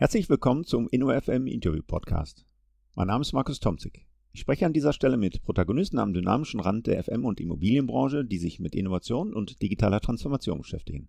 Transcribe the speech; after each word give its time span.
Herzlich 0.00 0.30
willkommen 0.30 0.62
zum 0.62 0.88
InnoFM 0.88 1.48
Interview 1.48 1.82
Podcast. 1.84 2.46
Mein 2.94 3.08
Name 3.08 3.22
ist 3.22 3.32
Markus 3.32 3.58
Tomzig. 3.58 4.06
Ich 4.30 4.38
spreche 4.38 4.64
an 4.64 4.72
dieser 4.72 4.92
Stelle 4.92 5.16
mit 5.16 5.42
Protagonisten 5.42 5.98
am 5.98 6.12
dynamischen 6.12 6.60
Rand 6.60 6.86
der 6.86 7.02
FM- 7.02 7.24
und 7.24 7.40
Immobilienbranche, 7.40 8.24
die 8.24 8.38
sich 8.38 8.60
mit 8.60 8.76
Innovation 8.76 9.34
und 9.34 9.60
digitaler 9.60 10.00
Transformation 10.00 10.58
beschäftigen. 10.58 11.08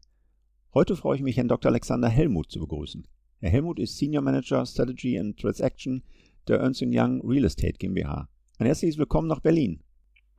Heute 0.74 0.96
freue 0.96 1.18
ich 1.18 1.22
mich, 1.22 1.38
Herrn 1.38 1.50
Dr. 1.50 1.70
Alexander 1.70 2.10
Helmut 2.10 2.50
zu 2.50 2.60
begrüßen. 2.62 3.06
Herr 3.42 3.52
Helmut 3.52 3.78
ist 3.78 3.96
Senior 3.96 4.24
Manager 4.24 4.66
Strategy 4.66 5.20
and 5.20 5.40
Transaction 5.40 6.02
der 6.48 6.58
Ernst 6.58 6.82
Young 6.82 7.22
Real 7.22 7.46
Estate 7.46 7.78
GmbH. 7.78 8.28
Ein 8.58 8.66
herzliches 8.66 8.98
Willkommen 8.98 9.28
nach 9.28 9.42
Berlin. 9.42 9.84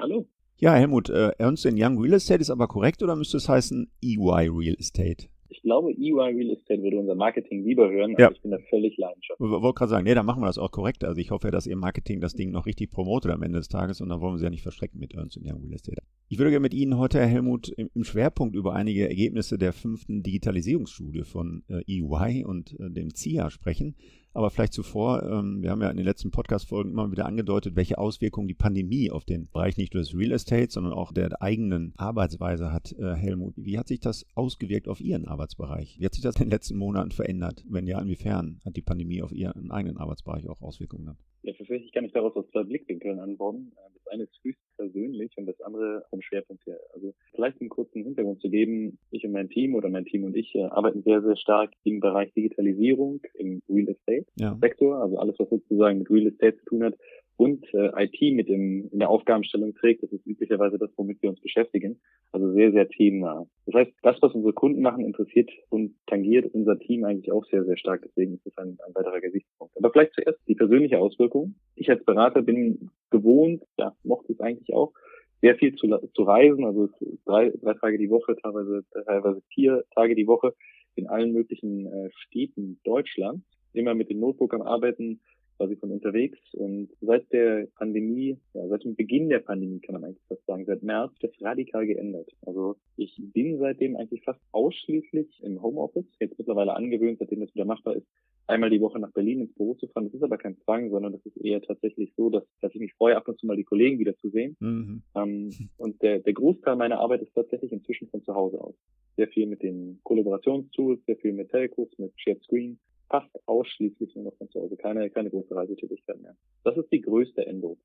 Hallo. 0.01 0.29
Ja, 0.57 0.75
Helmut, 0.75 1.09
äh, 1.09 1.31
Ernst 1.39 1.67
Young 1.67 2.01
Real 2.01 2.15
Estate 2.15 2.41
ist 2.41 2.51
aber 2.51 2.67
korrekt 2.67 3.01
oder 3.05 3.15
müsste 3.15 3.37
es 3.37 3.49
heißen 3.49 3.93
EY 4.03 4.49
Real 4.49 4.75
Estate? 4.77 5.29
Ich 5.51 5.63
glaube, 5.63 5.91
EY 5.93 6.13
Real 6.13 6.51
Estate 6.51 6.81
würde 6.83 6.99
unser 6.99 7.15
Marketing 7.17 7.65
lieber 7.65 7.91
hören, 7.91 8.15
Ja. 8.19 8.27
aber 8.27 8.37
ich 8.37 8.43
bin 8.43 8.51
da 8.53 8.59
völlig 8.71 8.97
leidenschaftlich. 8.97 9.47
Ich 9.47 9.63
wollte 9.63 9.75
gerade 9.79 9.91
sagen, 9.91 10.05
nee, 10.05 10.15
dann 10.15 10.25
machen 10.27 10.41
wir 10.43 10.47
das 10.47 10.59
auch 10.59 10.71
korrekt. 10.71 11.05
Also 11.05 11.21
ich 11.21 11.31
hoffe 11.31 11.49
ja, 11.49 11.51
dass 11.51 11.67
Ihr 11.67 11.77
Marketing 11.77 12.21
das 12.21 12.35
Ding 12.35 12.51
noch 12.53 12.67
richtig 12.67 12.91
promotet 12.91 13.33
am 13.33 13.43
Ende 13.43 13.59
des 13.59 13.69
Tages 13.69 14.01
und 14.01 14.09
dann 14.09 14.21
wollen 14.21 14.35
wir 14.35 14.39
Sie 14.39 14.45
ja 14.45 14.51
nicht 14.51 14.63
verschrecken 14.63 15.01
mit 15.01 15.13
Ernst 15.15 15.37
Young 15.39 15.61
Real 15.63 15.73
Estate. 15.75 16.03
Ich 16.29 16.39
würde 16.39 16.51
gerne 16.51 16.63
mit 16.63 16.75
Ihnen 16.75 16.97
heute, 16.97 17.19
Herr 17.19 17.27
Helmut, 17.27 17.69
im 17.71 17.91
im 17.95 18.05
Schwerpunkt 18.05 18.55
über 18.55 18.75
einige 18.75 19.09
Ergebnisse 19.09 19.59
der 19.59 19.73
fünften 19.73 20.23
Digitalisierungsstudie 20.23 21.25
von 21.25 21.65
äh, 21.69 21.83
EY 21.89 22.45
und 22.45 22.79
äh, 22.79 22.89
dem 22.91 23.13
CIA 23.15 23.51
sprechen. 23.51 23.97
Aber 24.33 24.51
vielleicht 24.51 24.73
zuvor, 24.73 25.23
ähm, 25.25 25.61
wir 25.63 25.71
haben 25.71 25.83
ja 25.83 25.91
in 25.91 25.97
den 25.97 26.07
letzten 26.07 26.31
Podcast-Folgen 26.31 26.93
immer 26.93 27.11
wieder 27.11 27.27
angedeutet, 27.27 27.75
welche 27.75 27.99
Auswirkungen 27.99 28.47
die 28.47 28.55
Pandemie 28.55 29.11
auf 29.11 29.25
den 29.25 29.49
Bereich 29.51 29.77
nicht 29.77 29.93
nur 29.95 30.03
des 30.03 30.17
Real 30.17 30.33
Estate, 30.33 30.71
sondern 30.71 30.93
auch 30.93 31.13
der 31.13 31.43
eigenen 31.43 31.95
Arbeitsweise 31.97 32.73
hat. 32.73 32.93
Äh, 32.99 33.15
Helmut, 33.15 33.55
wie 33.57 33.79
hat 33.79 33.89
sich 33.89 33.99
das 34.01 34.25
ausgewirkt 34.35 34.87
auf 34.89 35.01
Ihren 35.01 35.27
Arbeitsbereich? 35.27 35.99
Wie 35.99 36.05
hat 36.05 36.15
sich 36.15 36.23
das 36.23 36.37
in 36.37 36.45
den 36.45 36.51
letzten 36.51 36.77
Monaten 36.77 37.11
verändert? 37.11 37.65
Wenn 37.69 37.87
ja, 37.87 38.01
inwiefern 38.01 38.61
hat 38.65 38.77
die 38.77 38.83
Pandemie 38.83 39.23
auf 39.23 39.33
Ihren 39.33 39.71
eigenen 39.71 39.97
Arbeitsbereich 39.97 40.49
auch 40.49 40.61
Auswirkungen 40.63 41.07
gehabt? 41.07 41.25
Ja, 41.43 41.53
tatsächlich 41.55 41.91
kann 41.93 42.05
ich 42.05 42.13
daraus 42.13 42.37
aus 42.37 42.45
zwei 42.53 42.63
Blickwinkeln 42.63 43.19
antworten. 43.19 43.73
Äh, 43.75 43.91
Das 43.95 44.13
eine 44.13 44.25
ist 44.25 44.39
höchst 44.43 44.61
persönlich 44.77 45.33
und 45.37 45.47
das 45.47 45.61
andere 45.63 46.05
vom 46.11 46.23
Schwerpunkt 46.23 46.65
her. 46.67 46.79
Also 46.95 47.13
vielleicht 47.41 47.61
einen 47.61 47.71
kurzen 47.71 48.05
Hintergrund 48.05 48.41
zu 48.43 48.51
geben. 48.51 48.99
Ich 49.11 49.25
und 49.25 49.33
mein 49.33 49.49
Team 49.49 49.75
oder 49.75 49.89
mein 49.89 50.05
Team 50.05 50.25
und 50.25 50.37
ich 50.37 50.55
äh, 50.55 50.65
arbeiten 50.65 51.03
sehr, 51.03 51.23
sehr 51.23 51.37
stark 51.37 51.71
im 51.85 52.01
Bereich 52.01 52.33
Digitalisierung 52.35 53.21
im 53.35 53.63
Real 53.69 53.89
Estate 53.89 54.27
Ja. 54.39 54.59
Sektor, 54.61 55.03
also 55.03 55.17
alles, 55.17 55.39
was 55.39 55.49
sozusagen 55.49 56.01
mit 56.01 56.11
Real 56.11 56.27
Estate 56.27 56.59
zu 56.59 56.65
tun 56.67 56.85
hat 56.85 56.95
und 57.39 57.65
äh, 57.73 58.05
IT 58.05 58.35
mit 58.35 58.51
dem, 58.51 58.91
in 58.93 58.99
der 58.99 59.09
Aufgabenstellung 59.09 59.75
trägt. 59.75 60.03
Das 60.03 60.13
ist 60.13 60.27
üblicherweise 60.27 60.77
das, 60.77 60.91
womit 60.97 61.23
wir 61.23 61.31
uns 61.31 61.41
beschäftigen. 61.41 61.99
Also 62.33 62.53
sehr, 62.53 62.73
sehr 62.73 62.87
themennah. 62.87 63.47
Das 63.65 63.75
heißt, 63.77 63.93
das, 64.03 64.21
was 64.21 64.35
unsere 64.35 64.53
Kunden 64.53 64.83
machen, 64.83 65.07
interessiert 65.07 65.49
und 65.71 65.95
tangiert 66.07 66.53
unser 66.53 66.79
Team 66.79 67.05
eigentlich 67.05 67.33
auch 67.33 67.47
sehr, 67.47 67.65
sehr 67.65 67.79
stark. 67.79 68.03
Deswegen 68.05 68.35
ist 68.35 68.45
das 68.45 68.59
ein, 68.59 68.77
ein 68.87 68.95
weiterer 68.95 69.23
Gesichtspunkt. 69.23 69.75
Aber 69.79 69.91
vielleicht 69.91 70.13
zuerst 70.13 70.39
die 70.47 70.55
persönliche 70.55 70.99
Auswirkung. 70.99 71.55
Ich 71.77 71.89
als 71.89 72.05
Berater 72.05 72.43
bin 72.43 72.91
gewohnt, 73.11 73.63
ja, 73.79 73.97
mochte 74.05 74.35
es 74.35 74.41
eigentlich 74.41 74.75
auch, 74.75 74.93
sehr 75.41 75.57
viel 75.57 75.75
zu, 75.75 75.89
zu 76.15 76.23
reisen, 76.23 76.65
also 76.65 76.89
drei, 77.25 77.51
drei 77.63 77.75
Tage 77.75 77.99
die 77.99 78.11
Woche, 78.11 78.37
teilweise, 78.37 78.85
teilweise 79.07 79.43
vier 79.53 79.85
Tage 79.95 80.15
die 80.15 80.27
Woche 80.27 80.55
in 80.97 81.07
allen 81.07 81.33
möglichen 81.33 81.87
äh, 81.87 82.11
Städten 82.13 82.79
Deutschlands. 82.85 83.45
Immer 83.73 83.95
mit 83.95 84.11
dem 84.11 84.21
Notebook 84.21 84.53
am 84.55 84.63
Arbeiten, 84.63 85.21
quasi 85.61 85.77
von 85.77 85.91
unterwegs. 85.91 86.39
Und 86.55 86.89
seit 87.03 87.31
der 87.33 87.69
Pandemie, 87.77 88.39
ja, 88.55 88.67
seit 88.69 88.85
dem 88.85 88.97
Beginn 88.97 89.29
der 89.29 89.41
Pandemie 89.41 89.81
kann 89.81 89.93
man 89.93 90.05
eigentlich 90.05 90.25
fast 90.27 90.47
sagen, 90.47 90.65
seit 90.65 90.83
März, 90.83 91.13
das 91.21 91.31
radikal 91.43 91.87
geändert. 91.87 92.31
Also 92.47 92.77
ich 92.97 93.15
bin 93.19 93.59
seitdem 93.59 93.95
eigentlich 93.97 94.23
fast 94.25 94.41
ausschließlich 94.53 95.43
im 95.43 95.61
Homeoffice, 95.61 96.07
jetzt 96.19 96.39
mittlerweile 96.39 96.75
angewöhnt, 96.75 97.19
seitdem 97.19 97.41
das 97.41 97.55
wieder 97.55 97.67
machbar 97.67 97.97
ist, 97.97 98.07
einmal 98.47 98.71
die 98.71 98.81
Woche 98.81 98.99
nach 98.99 99.13
Berlin 99.13 99.43
ins 99.43 99.55
Büro 99.55 99.75
zu 99.75 99.87
fahren. 99.89 100.07
Das 100.07 100.15
ist 100.15 100.23
aber 100.23 100.39
kein 100.39 100.57
Zwang, 100.61 100.89
sondern 100.89 101.13
das 101.13 101.27
ist 101.27 101.37
eher 101.37 101.61
tatsächlich 101.61 102.11
so, 102.17 102.31
dass, 102.31 102.45
dass 102.63 102.75
ich 102.75 102.81
mich 102.81 102.95
freue, 102.95 103.17
ab 103.17 103.29
und 103.29 103.39
zu 103.39 103.47
mal 103.47 103.57
die 103.57 103.65
Kollegen 103.65 103.99
wieder 103.99 104.17
zu 104.17 104.31
sehen. 104.31 104.57
Mhm. 104.61 105.03
Ähm, 105.15 105.51
und 105.77 106.01
der, 106.01 106.21
der 106.21 106.33
Großteil 106.33 106.77
meiner 106.77 107.01
Arbeit 107.01 107.21
ist 107.21 107.35
tatsächlich 107.35 107.71
inzwischen 107.71 108.09
von 108.09 108.25
zu 108.25 108.35
Hause 108.35 108.63
aus. 108.63 108.75
Sehr 109.19 109.29
viel 109.29 109.47
mit 109.47 109.63
den 109.63 110.01
Kollaborationstools, 110.05 111.05
sehr 111.05 111.17
viel 111.17 111.35
mit 111.35 111.51
Telcos, 111.51 111.91
mit 111.99 112.13
Shared 112.17 112.43
Screen, 112.45 112.79
fast 113.11 113.29
ausschließlich 113.47 114.15
nur 114.15 114.25
noch 114.25 114.37
von 114.37 114.49
zu 114.51 114.61
Hause. 114.61 114.77
Keine, 114.77 115.11
keine 115.11 115.31
große 115.31 115.55
Reisetätigkeit 115.55 116.21
mehr. 116.23 116.37
Das 116.65 116.77
ist 116.77 116.91
die 116.91 117.01
größte 117.01 117.47
Änderung. 117.47 117.79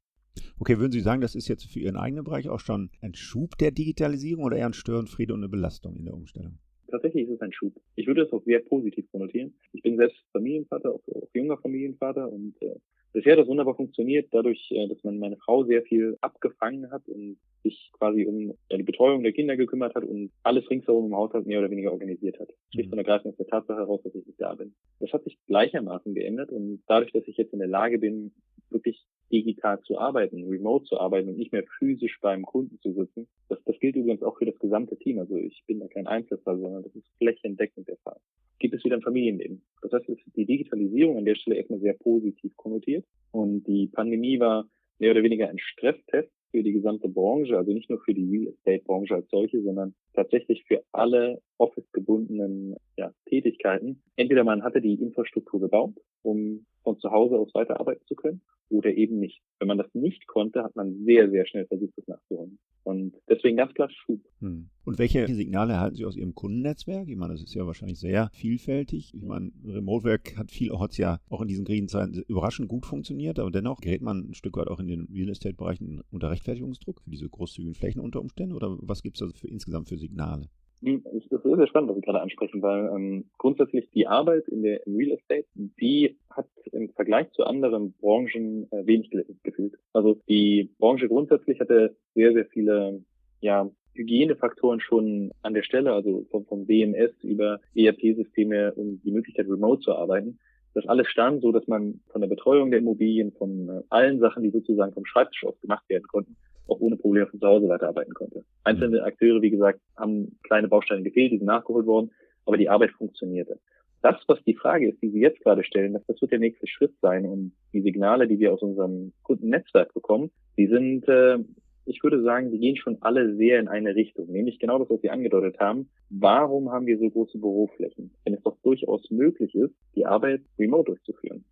Okay, 0.60 0.80
würden 0.80 0.92
Sie 0.92 1.02
sagen, 1.02 1.22
das 1.22 1.36
ist 1.36 1.48
jetzt 1.48 1.66
für 1.66 1.80
Ihren 1.80 1.98
eigenen 1.98 2.24
Bereich 2.24 2.48
auch 2.50 2.60
schon 2.60 2.90
ein 3.02 3.14
Schub 3.14 3.58
der 3.58 3.72
Digitalisierung 3.72 4.46
oder 4.46 4.58
eher 4.58 4.68
ein 4.68 4.74
Störenfriede 4.74 5.34
und 5.34 5.42
eine 5.42 5.50
Belastung 5.50 5.98
in 5.98 6.06
der 6.06 6.14
Umstellung? 6.14 6.60
Tatsächlich 6.90 7.28
ist 7.28 7.36
es 7.36 7.42
ein 7.42 7.52
Schub. 7.52 7.74
Ich 7.96 8.08
würde 8.08 8.22
es 8.22 8.32
auch 8.32 8.44
sehr 8.46 8.60
positiv 8.60 9.10
konnotieren. 9.12 9.54
Ich 9.74 9.82
bin 9.82 9.98
selbst 9.98 10.18
Familienvater, 10.32 10.94
auch, 10.94 11.02
auch 11.14 11.28
junger 11.34 11.58
Familienvater 11.58 12.32
und 12.32 12.56
äh, 12.62 12.76
bisher 13.16 13.32
hat 13.32 13.40
das 13.40 13.48
wunderbar 13.48 13.76
funktioniert, 13.76 14.28
dadurch, 14.32 14.70
äh, 14.72 14.88
dass 14.88 15.04
man 15.04 15.18
meine 15.18 15.38
Frau 15.38 15.64
sehr 15.64 15.82
viel 15.84 16.18
abgefangen 16.22 16.92
hat 16.92 17.08
und 17.08 17.38
sich 17.64 17.90
quasi 17.94 18.26
um 18.26 18.54
die 18.72 18.84
Betreuung 18.84 19.24
der 19.24 19.32
Kinder 19.32 19.56
gekümmert 19.56 19.96
hat 19.96 20.04
und 20.04 20.32
alles 20.44 20.70
ringsherum 20.70 21.08
im 21.08 21.16
Haushalt 21.16 21.48
mehr 21.48 21.60
oder 21.60 21.72
weniger 21.72 21.92
organisiert 21.92 22.40
hat. 22.40 22.50
Schlicht 22.72 22.92
und 22.92 22.98
ergreifend 22.98 23.32
aus 23.32 23.38
der 23.38 23.48
Tatsache 23.48 23.80
heraus, 23.80 24.02
dass 24.04 24.14
ich 24.14 24.28
nicht 24.28 24.40
da 24.40 24.54
bin. 24.54 24.76
Das 25.00 25.12
hat 25.14 25.24
sich 25.24 25.38
gleichermaßen 25.48 26.14
geändert 26.14 26.52
und 26.52 26.84
dadurch, 26.88 27.12
dass 27.14 27.28
ich 27.28 27.38
jetzt 27.38 27.54
in 27.54 27.60
der 27.60 27.68
Lage 27.68 27.98
bin, 27.98 28.34
wirklich 28.70 29.04
digital 29.32 29.82
zu 29.82 29.98
arbeiten, 29.98 30.48
remote 30.48 30.86
zu 30.86 31.00
arbeiten 31.00 31.30
und 31.30 31.38
nicht 31.38 31.52
mehr 31.52 31.64
physisch 31.78 32.20
beim 32.22 32.44
Kunden 32.44 32.80
zu 32.80 32.94
sitzen. 32.94 33.28
Das, 33.50 33.60
das 33.66 33.80
gilt 33.80 33.96
übrigens 33.96 34.24
auch 34.24 34.38
für 34.38 34.46
das 34.46 34.58
gesamte 34.60 34.98
Team. 34.98 35.20
Also 35.20 35.38
ich 35.38 35.64
bin 35.68 35.80
da 35.80 35.88
kein 35.88 36.08
Einzelfall, 36.08 36.60
sondern 36.60 36.84
das 36.84 36.96
ist 36.96 37.08
flächendeckend 37.18 37.88
der 37.88 37.98
Fall. 37.98 38.20
Gibt 38.60 38.76
es 38.76 38.84
wieder 38.84 38.96
ein 38.96 39.02
Familienleben. 39.02 39.62
Das 39.82 39.92
heißt, 39.92 40.06
die 40.36 40.46
Digitalisierung 40.46 41.18
an 41.18 41.26
der 41.26 41.36
Stelle 41.36 41.58
erstmal 41.58 41.80
sehr 41.80 41.94
positiv 41.94 42.56
konnotiert. 42.56 43.06
Und 43.32 43.64
die 43.68 43.88
Pandemie 43.88 44.40
war 44.40 44.68
mehr 45.00 45.12
oder 45.12 45.24
weniger 45.24 45.50
ein 45.50 45.60
Stresstest 45.60 46.32
für 46.52 46.64
die 46.64 46.72
gesamte 46.72 47.10
Branche, 47.10 47.58
also 47.58 47.74
nicht 47.74 47.90
nur 47.90 48.00
für 48.00 48.14
die 48.14 48.30
Real 48.30 48.54
Estate 48.54 48.84
Branche 48.86 49.16
als 49.16 49.30
solche, 49.30 49.62
sondern 49.62 49.94
tatsächlich 50.14 50.64
für 50.64 50.82
alle 50.94 51.42
Office-gebundenen 51.58 52.78
ja, 52.96 53.12
Tätigkeiten. 53.26 54.02
Entweder 54.16 54.46
man 54.46 54.64
hatte 54.64 54.80
die 54.80 54.94
Infrastruktur 54.94 55.60
gebaut, 55.60 55.96
um 56.22 56.66
von 56.86 56.98
zu 57.00 57.12
Hause 57.12 57.36
aus 57.36 57.54
weiterarbeiten 57.54 58.06
zu 58.08 58.16
können, 58.16 58.42
oder 58.70 58.92
eben 58.94 59.20
nicht. 59.20 59.42
Wenn 59.60 59.68
man 59.68 59.78
das 59.78 59.94
nicht 59.94 60.26
konnte, 60.28 60.64
hat 60.64 60.76
man 60.76 61.04
sehr, 61.04 61.30
sehr 61.30 61.46
schnell 61.46 61.66
versucht, 61.66 61.94
das 61.98 62.08
nachzuholen. 62.08 62.58
Und 62.84 63.16
deswegen 63.28 63.58
ganz 63.58 63.74
klar 63.74 63.90
Schub. 63.90 64.22
Hm. 64.40 64.70
Und 64.86 65.00
welche 65.00 65.28
Signale 65.28 65.74
erhalten 65.74 65.96
Sie 65.96 66.06
aus 66.06 66.16
Ihrem 66.16 66.36
Kundennetzwerk? 66.36 67.08
Ich 67.08 67.16
meine, 67.16 67.34
das 67.34 67.44
ist 67.44 67.56
ja 67.56 67.66
wahrscheinlich 67.66 68.00
sehr 68.00 68.30
vielfältig. 68.34 69.14
Ich 69.14 69.24
meine, 69.24 69.52
Remote-Work 69.66 70.38
hat 70.38 70.52
vielerorts 70.52 70.98
ja 70.98 71.20
auch 71.30 71.42
in 71.42 71.48
diesen 71.48 71.66
Krisenzeiten 71.66 72.24
überraschend 72.28 72.68
gut 72.68 72.86
funktioniert, 72.86 73.40
aber 73.40 73.52
dennoch 73.52 73.82
gerät 73.82 74.02
man 74.02 74.30
ein 74.30 74.34
Stück 74.36 74.58
weit 74.58 74.68
auch 74.68 74.80
in 74.80 74.88
den 74.88 75.08
Real 75.12 75.30
Estate-Bereichen 75.30 76.02
unter 76.12 76.30
Rechtfertigungsdruck 76.30 77.02
für 77.02 77.10
diese 77.10 77.28
großzügigen 77.28 77.76
Flächen 77.76 78.02
unter 78.02 78.22
Umständen? 78.22 78.56
Oder 78.56 78.78
was 78.80 79.02
gibt 79.02 79.18
es 79.18 79.24
also 79.24 79.36
für, 79.36 79.48
insgesamt 79.48 79.90
für 79.90 79.98
Signale? 79.98 80.50
Hm, 80.86 81.02
Das 81.04 81.16
ist 81.16 81.30
sehr, 81.30 81.58
sehr 81.58 81.68
spannend, 81.68 81.90
was 81.90 81.96
Sie 81.96 82.04
gerade 82.04 82.22
ansprechen, 82.22 82.62
weil 82.62 82.92
ähm, 82.96 83.26
grundsätzlich 83.40 83.90
die 83.90 84.06
Arbeit 84.06 84.48
in 84.48 84.62
der 84.62 84.86
im 84.86 84.96
Real 84.96 85.18
Estate, 85.18 85.48
die 85.56 86.16
hat 86.30 86.48
im 86.72 86.90
Vergleich 86.90 87.32
zu 87.32 87.44
anderen 87.44 87.94
Branchen 87.94 88.72
äh, 88.72 88.86
wenig 88.86 89.10
gefühlt. 89.42 89.74
Also 89.94 90.22
die 90.30 90.70
Branche 90.78 91.08
grundsätzlich 91.08 91.60
hatte 91.60 91.96
sehr, 92.14 92.34
sehr 92.34 92.46
viele 92.46 93.04
ja, 93.42 93.68
Hygienefaktoren 93.96 94.80
schon 94.80 95.32
an 95.42 95.56
der 95.56 95.64
Stelle, 95.64 95.92
also 95.92 96.28
vom, 96.30 96.46
vom 96.46 96.68
BMS 96.68 97.12
über 97.24 97.60
ERP-Systeme 97.74 98.74
und 98.76 99.02
die 99.04 99.12
Möglichkeit, 99.12 99.48
remote 99.48 99.82
zu 99.82 99.96
arbeiten. 99.96 100.38
Das 100.76 100.88
alles 100.88 101.08
stand 101.08 101.42
so, 101.42 101.52
dass 101.52 101.66
man 101.68 102.02
von 102.12 102.22
der 102.22 102.28
Betreuung 102.28 102.70
der 102.70 102.82
Immobilien, 102.82 103.32
von 103.32 103.70
äh, 103.70 103.82
allen 103.90 104.20
Sachen, 104.20 104.44
die 104.44 104.52
sozusagen 104.52 104.94
vom 104.94 105.06
Schreibtisch 105.06 105.46
aus 105.46 105.60
gemacht 105.62 105.90
werden 105.90 106.06
konnten, 106.06 106.36
auch 106.68 106.80
ohne 106.80 106.98
Probleme 106.98 107.28
von 107.28 107.40
zu 107.40 107.48
Hause 107.48 107.68
weiterarbeiten 107.68 108.14
konnte. 108.14 108.44
Einzelne 108.64 109.04
Akteure, 109.04 109.42
wie 109.42 109.52
gesagt, 109.52 109.80
haben 109.98 110.38
kleine 110.44 110.68
Bausteine 110.68 111.04
gefehlt, 111.04 111.32
die 111.32 111.38
sind 111.38 111.48
nachgeholt 111.48 111.86
worden, 111.86 112.12
aber 112.46 112.58
die 112.58 112.70
Arbeit 112.70 112.92
funktionierte. 112.92 113.60
Das, 114.02 114.18
was 114.28 114.44
die 114.44 114.54
Frage 114.54 114.90
ist, 114.90 115.02
die 115.02 115.10
Sie 115.10 115.20
jetzt 115.20 115.42
gerade 115.42 115.64
stellen, 115.64 115.94
das, 115.94 116.06
das 116.06 116.22
wird 116.22 116.32
der 116.32 116.40
nächste 116.40 116.68
Schritt 116.68 116.94
sein 117.02 117.26
und 117.26 117.54
die 117.74 117.82
Signale, 117.82 118.28
die 118.28 118.40
wir 118.40 118.54
aus 118.54 118.62
unserem 118.62 119.14
Kundennetzwerk 119.24 119.94
bekommen, 119.94 120.30
die 120.58 120.68
sind, 120.68 121.08
äh, 121.08 121.40
ich 121.86 122.04
würde 122.04 122.22
sagen, 122.22 122.52
die 122.52 122.60
gehen 122.60 122.76
schon 122.76 122.98
alle 123.02 123.36
sehr 123.36 123.60
in 123.60 123.68
eine 123.68 123.96
Richtung, 123.96 124.28
nämlich 124.28 124.60
genau 124.60 124.78
das, 124.78 124.90
was 124.90 125.02
Sie 125.02 125.10
angedeutet 125.10 125.60
haben. 125.60 125.90
Warum 126.12 126.72
haben 126.72 126.86
wir 126.86 127.00
so 127.00 127.10
große 127.10 127.40
Büroflächen? 127.40 128.12
Wenn 128.24 128.36
es 128.36 128.44
doch 128.44 128.58
durchaus 128.62 129.10
möglich 129.10 129.56
ist, 129.56 129.74
die 129.96 130.06
Arbeit 130.06 130.42
remote 130.60 130.92
durchzuführen. 130.92 131.44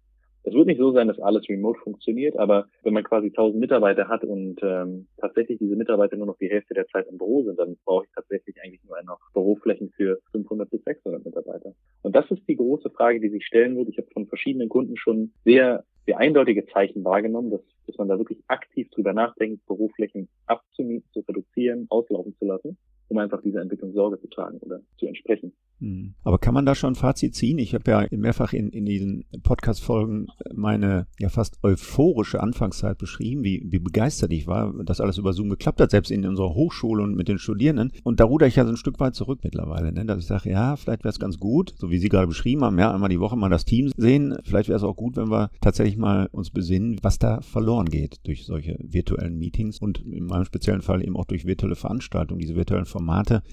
Es 0.44 0.54
wird 0.54 0.68
nicht 0.68 0.80
so 0.80 0.92
sein, 0.92 1.08
dass 1.08 1.20
alles 1.20 1.48
remote 1.48 1.80
funktioniert, 1.80 2.38
aber 2.38 2.68
wenn 2.84 2.94
man 2.94 3.04
quasi 3.04 3.28
1000 3.28 3.60
Mitarbeiter 3.60 4.10
hat 4.10 4.26
und 4.26 4.60
ähm, 4.62 5.08
tatsächlich 5.18 5.58
diese 5.60 5.78
Mitarbeiter 5.78 6.18
nur 6.18 6.28
noch 6.28 6.38
die 6.38 6.50
Hälfte 6.50 6.74
der 6.74 6.88
Zeit 6.88 7.08
im 7.08 7.18
Büro 7.18 7.44
sind, 7.44 7.58
dann 7.58 7.78
brauche 7.86 8.06
ich 8.06 8.12
tatsächlich 8.14 8.58
eigentlich 8.62 8.84
nur 8.84 9.02
noch 9.04 9.20
Büroflächen 9.34 9.90
für 9.96 10.20
500 10.32 10.70
bis 10.70 10.84
600 10.84 11.26
Mitarbeiter. 11.26 11.74
Und 12.02 12.16
das 12.16 12.30
ist 12.30 12.48
die 12.48 12.58
große 12.58 12.90
Frage, 12.90 13.22
die 13.22 13.30
sich 13.30 13.46
stellen 13.46 13.78
wird. 13.78 13.88
Ich 13.88 13.98
habe 13.98 14.08
von 14.12 14.28
verschiedenen 14.28 14.68
Kunden 14.68 14.98
schon 14.98 15.32
sehr, 15.46 15.86
sehr 16.06 16.18
eindeutige 16.18 16.66
Zeichen 16.66 17.06
wahrgenommen, 17.06 17.52
dass, 17.52 17.62
dass 17.88 17.98
man 17.98 18.10
da 18.10 18.18
wirklich 18.18 18.44
aktiv 18.48 18.90
drüber 18.92 19.14
nachdenkt, 19.14 19.66
Büroflächen 19.66 20.28
abzumieten, 20.48 21.10
zu 21.14 21.22
reduzieren, 21.22 21.88
auslaufen 21.90 22.36
zu 22.38 22.46
lassen, 22.46 22.78
um 23.08 23.18
einfach 23.18 23.42
dieser 23.42 23.62
Entwicklung 23.62 23.94
Sorge 23.94 24.20
zu 24.20 24.28
tragen 24.28 24.58
oder 24.58 24.82
zu 24.98 25.08
entsprechen. 25.08 25.54
Hm. 25.84 26.14
Aber 26.24 26.38
kann 26.38 26.54
man 26.54 26.66
da 26.66 26.76
schon 26.76 26.94
ein 26.94 26.96
Fazit 26.96 27.36
ziehen? 27.36 27.58
Ich 27.58 27.74
habe 27.76 27.92
ja 27.92 28.08
mehrfach 28.12 28.54
in, 28.54 28.70
in 28.70 28.86
diesen 28.86 29.26
Podcast-Folgen 29.44 30.28
meine 30.56 31.08
ja 31.20 31.28
fast 31.28 31.60
euphorische 31.62 32.42
Anfangszeit 32.42 32.98
beschrieben, 32.98 33.44
wie, 33.44 33.66
wie 33.70 33.80
begeistert 33.80 34.32
ich 34.32 34.48
war, 34.48 34.74
dass 34.86 35.02
alles 35.02 35.18
über 35.18 35.34
Zoom 35.34 35.50
geklappt 35.50 35.82
hat, 35.82 35.92
selbst 35.92 36.10
in 36.10 36.26
unserer 36.26 36.56
Hochschule 36.56 37.04
und 37.04 37.16
mit 37.16 37.28
den 37.28 37.38
Studierenden. 37.38 37.92
Und 38.04 38.22
da 38.22 38.24
ruder 38.24 38.48
ich 38.48 38.56
ja 38.56 38.64
so 38.64 38.72
ein 38.72 38.78
Stück 38.78 39.02
weit 39.02 39.16
zurück 39.16 39.42
mittlerweile, 39.44 39.92
ne? 39.92 40.06
dass 40.06 40.20
ich 40.20 40.26
sage, 40.26 40.50
ja, 40.50 40.78
vielleicht 40.78 41.04
wäre 41.04 41.12
es 41.12 41.20
ganz 41.20 41.38
gut, 41.38 41.74
so 41.78 41.92
wie 41.92 41.98
Sie 41.98 42.08
gerade 42.08 42.28
beschrieben 42.28 42.64
haben, 42.64 42.80
ja, 42.80 42.94
einmal 42.94 43.10
die 43.10 43.20
Woche 43.20 43.36
mal 43.36 43.50
das 43.50 43.66
Team 43.66 43.92
sehen. 43.98 44.38
Vielleicht 44.46 44.70
wäre 44.70 44.78
es 44.78 44.84
auch 44.84 44.96
gut, 44.96 45.18
wenn 45.18 45.30
wir 45.30 45.50
tatsächlich 45.60 45.98
mal 45.98 46.30
uns 46.32 46.50
besinnen, 46.50 46.98
was 47.02 47.20
da 47.20 47.42
verloren 47.42 47.90
geht 47.90 48.26
durch 48.26 48.46
solche 48.46 48.78
virtuellen 48.82 49.38
Meetings 49.38 49.80
und 49.80 50.00
in 50.00 50.28
meinem 50.28 50.46
speziellen 50.46 50.82
Fall 50.82 51.04
eben 51.04 51.18
auch 51.18 51.26
durch 51.26 51.46
virtuelle 51.46 51.76
Veranstaltungen. 51.76 52.40
Diese 52.40 52.56
virtuellen 52.56 52.86
Formate 52.86 53.44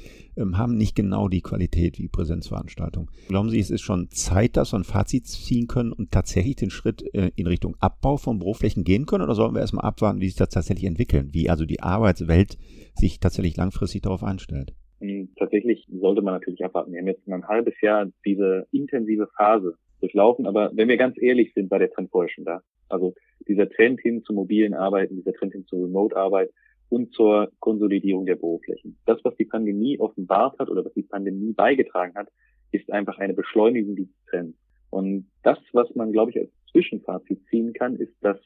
haben 0.56 0.76
nicht 0.76 0.96
genau 0.96 1.28
die 1.28 1.40
Qualität 1.40 1.98
wie 1.98 2.08
Präsenzveranstaltungen. 2.08 3.10
Glauben 3.28 3.50
Sie, 3.50 3.58
es 3.58 3.70
ist 3.70 3.82
schon 3.82 4.08
Zeit, 4.10 4.56
dass 4.56 4.72
wir 4.72 4.78
ein 4.78 4.84
Fazit 4.84 5.26
ziehen 5.26 5.66
können 5.66 5.92
und 5.92 6.10
tatsächlich 6.10 6.56
den 6.56 6.70
Schritt 6.70 7.02
äh, 7.14 7.30
in 7.36 7.46
Richtung 7.46 7.76
Abbau 7.80 8.16
von 8.16 8.38
Büroflächen 8.38 8.84
gehen 8.84 9.06
können? 9.06 9.24
Oder 9.24 9.34
sollen 9.34 9.54
wir 9.54 9.60
erstmal 9.60 9.84
abwarten, 9.84 10.20
wie 10.20 10.26
sich 10.26 10.36
das 10.36 10.50
tatsächlich 10.50 10.86
entwickeln? 10.86 11.30
Wie 11.32 11.50
also 11.50 11.64
die 11.64 11.80
Arbeitswelt 11.80 12.58
sich 12.94 13.20
tatsächlich 13.20 13.56
langfristig 13.56 14.02
darauf 14.02 14.22
einstellt? 14.22 14.74
Hm, 15.00 15.30
tatsächlich 15.36 15.86
sollte 15.90 16.22
man 16.22 16.34
natürlich 16.34 16.64
abwarten. 16.64 16.92
Wir 16.92 17.00
haben 17.00 17.06
jetzt 17.06 17.26
ein 17.26 17.48
halbes 17.48 17.74
Jahr 17.80 18.06
diese 18.24 18.66
intensive 18.70 19.28
Phase 19.36 19.74
durchlaufen, 20.00 20.46
aber 20.46 20.70
wenn 20.74 20.88
wir 20.88 20.96
ganz 20.96 21.16
ehrlich 21.20 21.52
sind, 21.54 21.70
war 21.70 21.78
der 21.78 21.90
Trend 21.90 22.10
vorher 22.10 22.30
schon 22.30 22.44
da. 22.44 22.62
Also 22.88 23.14
dieser 23.48 23.68
Trend 23.68 24.00
hin 24.00 24.22
zu 24.22 24.32
mobilen 24.32 24.74
Arbeiten, 24.74 25.16
dieser 25.16 25.32
Trend 25.32 25.52
hin 25.52 25.64
zu 25.66 25.82
Remote-Arbeit, 25.82 26.50
und 26.90 27.14
zur 27.14 27.50
Konsolidierung 27.60 28.26
der 28.26 28.36
Büroflächen. 28.36 28.98
Das, 29.06 29.18
was 29.24 29.34
die 29.36 29.44
Pandemie 29.44 29.98
offenbart 29.98 30.58
hat 30.58 30.68
oder 30.68 30.84
was 30.84 30.92
die 30.92 31.02
Pandemie 31.02 31.52
beigetragen 31.52 32.14
hat, 32.14 32.28
ist 32.72 32.90
einfach 32.92 33.18
eine 33.18 33.34
Beschleunigung 33.34 33.96
dieses 33.96 34.14
Trends. 34.28 34.58
Und 34.90 35.26
das, 35.42 35.58
was 35.72 35.94
man, 35.94 36.12
glaube 36.12 36.32
ich, 36.32 36.38
als 36.38 36.50
Zwischenfazit 36.72 37.40
ziehen 37.48 37.72
kann, 37.72 37.96
ist, 37.96 38.12
dass 38.20 38.38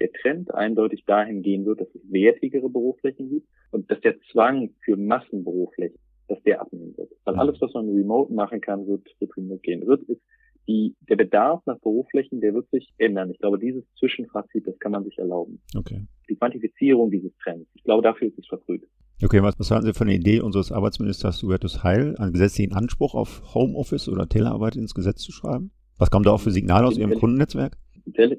der 0.00 0.10
Trend 0.12 0.52
eindeutig 0.54 1.04
dahin 1.04 1.42
gehen 1.42 1.64
wird, 1.66 1.80
dass 1.80 1.94
es 1.94 2.00
wertigere 2.10 2.68
Büroflächen 2.68 3.28
gibt 3.28 3.46
und 3.70 3.90
dass 3.90 4.00
der 4.00 4.18
Zwang 4.32 4.70
für 4.84 4.96
Massenbüroflächen, 4.96 5.98
dass 6.28 6.42
der 6.44 6.62
abnehmen 6.62 6.96
wird. 6.96 7.12
Weil 7.24 7.36
alles, 7.36 7.60
was 7.60 7.74
man 7.74 7.88
remote 7.88 8.32
machen 8.32 8.60
kann, 8.60 8.86
wird, 8.86 9.06
wird 9.20 9.36
remote 9.36 9.60
gehen. 9.60 9.86
Wird 9.86 10.02
ist 10.04 10.20
die, 10.68 10.94
der 11.08 11.16
Bedarf 11.16 11.62
nach 11.66 11.78
Büroflächen, 11.80 12.40
der 12.40 12.54
wird 12.54 12.70
sich 12.70 12.92
ändern. 12.98 13.30
Ich 13.30 13.38
glaube, 13.38 13.58
dieses 13.58 13.84
Zwischenfazit, 13.98 14.66
das 14.66 14.78
kann 14.78 14.92
man 14.92 15.04
sich 15.04 15.18
erlauben. 15.18 15.60
Okay. 15.76 16.06
Die 16.28 16.36
Quantifizierung 16.36 17.10
dieses 17.10 17.32
Trends. 17.42 17.68
Ich 17.74 17.84
glaube, 17.84 18.02
dafür 18.02 18.28
ist 18.28 18.38
es 18.38 18.46
verfrüht. 18.46 18.82
Okay, 19.22 19.42
was, 19.42 19.58
was 19.58 19.70
halten 19.70 19.86
Sie 19.86 19.92
von 19.92 20.08
der 20.08 20.16
Idee 20.16 20.40
unseres 20.40 20.72
Arbeitsministers 20.72 21.42
Hubertus 21.42 21.84
Heil, 21.84 22.16
einen 22.18 22.32
gesetzlichen 22.32 22.74
Anspruch 22.74 23.14
auf 23.14 23.54
Homeoffice 23.54 24.08
oder 24.08 24.28
Telearbeit 24.28 24.76
ins 24.76 24.94
Gesetz 24.94 25.22
zu 25.22 25.32
schreiben? 25.32 25.70
Was 25.98 26.10
kommt 26.10 26.26
da 26.26 26.32
auch 26.32 26.40
für 26.40 26.50
Signale 26.50 26.86
aus 26.86 26.98
Ihrem 26.98 27.14
Kundennetzwerk? 27.14 27.76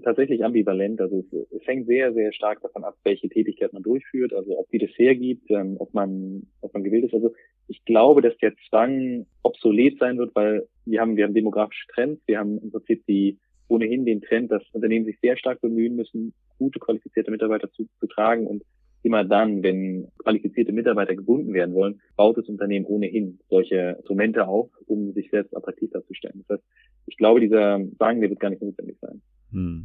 Tatsächlich 0.04 0.44
ambivalent. 0.44 1.02
Also 1.02 1.24
es, 1.52 1.68
hängt 1.68 1.88
sehr, 1.88 2.14
sehr 2.14 2.34
stark 2.34 2.62
davon 2.62 2.84
ab, 2.84 2.96
welche 3.04 3.30
Tätigkeit 3.30 3.74
man 3.74 3.84
durchführt, 3.84 4.34
also 4.34 4.60
ob 4.60 4.70
die 4.70 4.80
das 4.80 4.92
hergibt, 4.98 5.50
ähm, 5.50 5.76
ob 5.80 5.94
man, 5.94 6.48
ob 6.62 6.74
man 6.74 6.84
gewählt 6.84 7.06
ist. 7.06 7.14
Also 7.14 7.34
ich 7.68 7.84
glaube, 7.86 8.22
dass 8.22 8.38
der 8.38 8.54
Zwang 8.70 9.26
obsolet 9.44 9.98
sein 10.00 10.18
wird, 10.18 10.36
weil 10.36 10.68
wir 10.86 11.00
haben, 11.00 11.16
wir 11.16 11.24
haben 11.24 11.34
demografische 11.34 11.88
Trends, 11.94 12.22
wir 12.28 12.40
haben 12.40 12.60
im 12.60 12.72
Prinzip 12.72 13.06
die 13.08 13.40
ohnehin 13.70 14.06
den 14.06 14.22
Trend, 14.22 14.52
dass 14.52 14.64
Unternehmen 14.74 15.06
sich 15.06 15.20
sehr 15.22 15.38
stark 15.38 15.62
bemühen 15.62 15.96
müssen, 15.96 16.34
gute 16.58 16.80
qualifizierte 16.80 17.32
Mitarbeiter 17.32 17.72
zu, 17.72 17.88
zu 18.00 18.08
tragen 18.08 18.46
und 18.46 18.64
immer 19.04 19.24
dann, 19.26 19.64
wenn 19.64 20.08
qualifizierte 20.18 20.72
Mitarbeiter 20.72 21.16
gebunden 21.16 21.54
werden 21.54 21.76
wollen, 21.76 22.02
baut 22.16 22.38
das 22.38 22.48
Unternehmen 22.48 22.86
ohnehin 22.86 23.40
solche 23.50 23.96
Instrumente 23.98 24.48
auf, 24.48 24.70
um 24.88 25.14
sich 25.14 25.30
selbst 25.30 25.56
attraktiv 25.56 25.92
darzustellen. 25.92 26.44
Das 26.48 26.58
heißt, 26.58 26.70
ich 27.08 27.18
glaube, 27.18 27.42
dieser 27.42 27.82
Zwang, 27.98 28.22
der 28.22 28.30
wird 28.30 28.40
gar 28.40 28.50
nicht 28.50 28.62
notwendig 28.62 28.98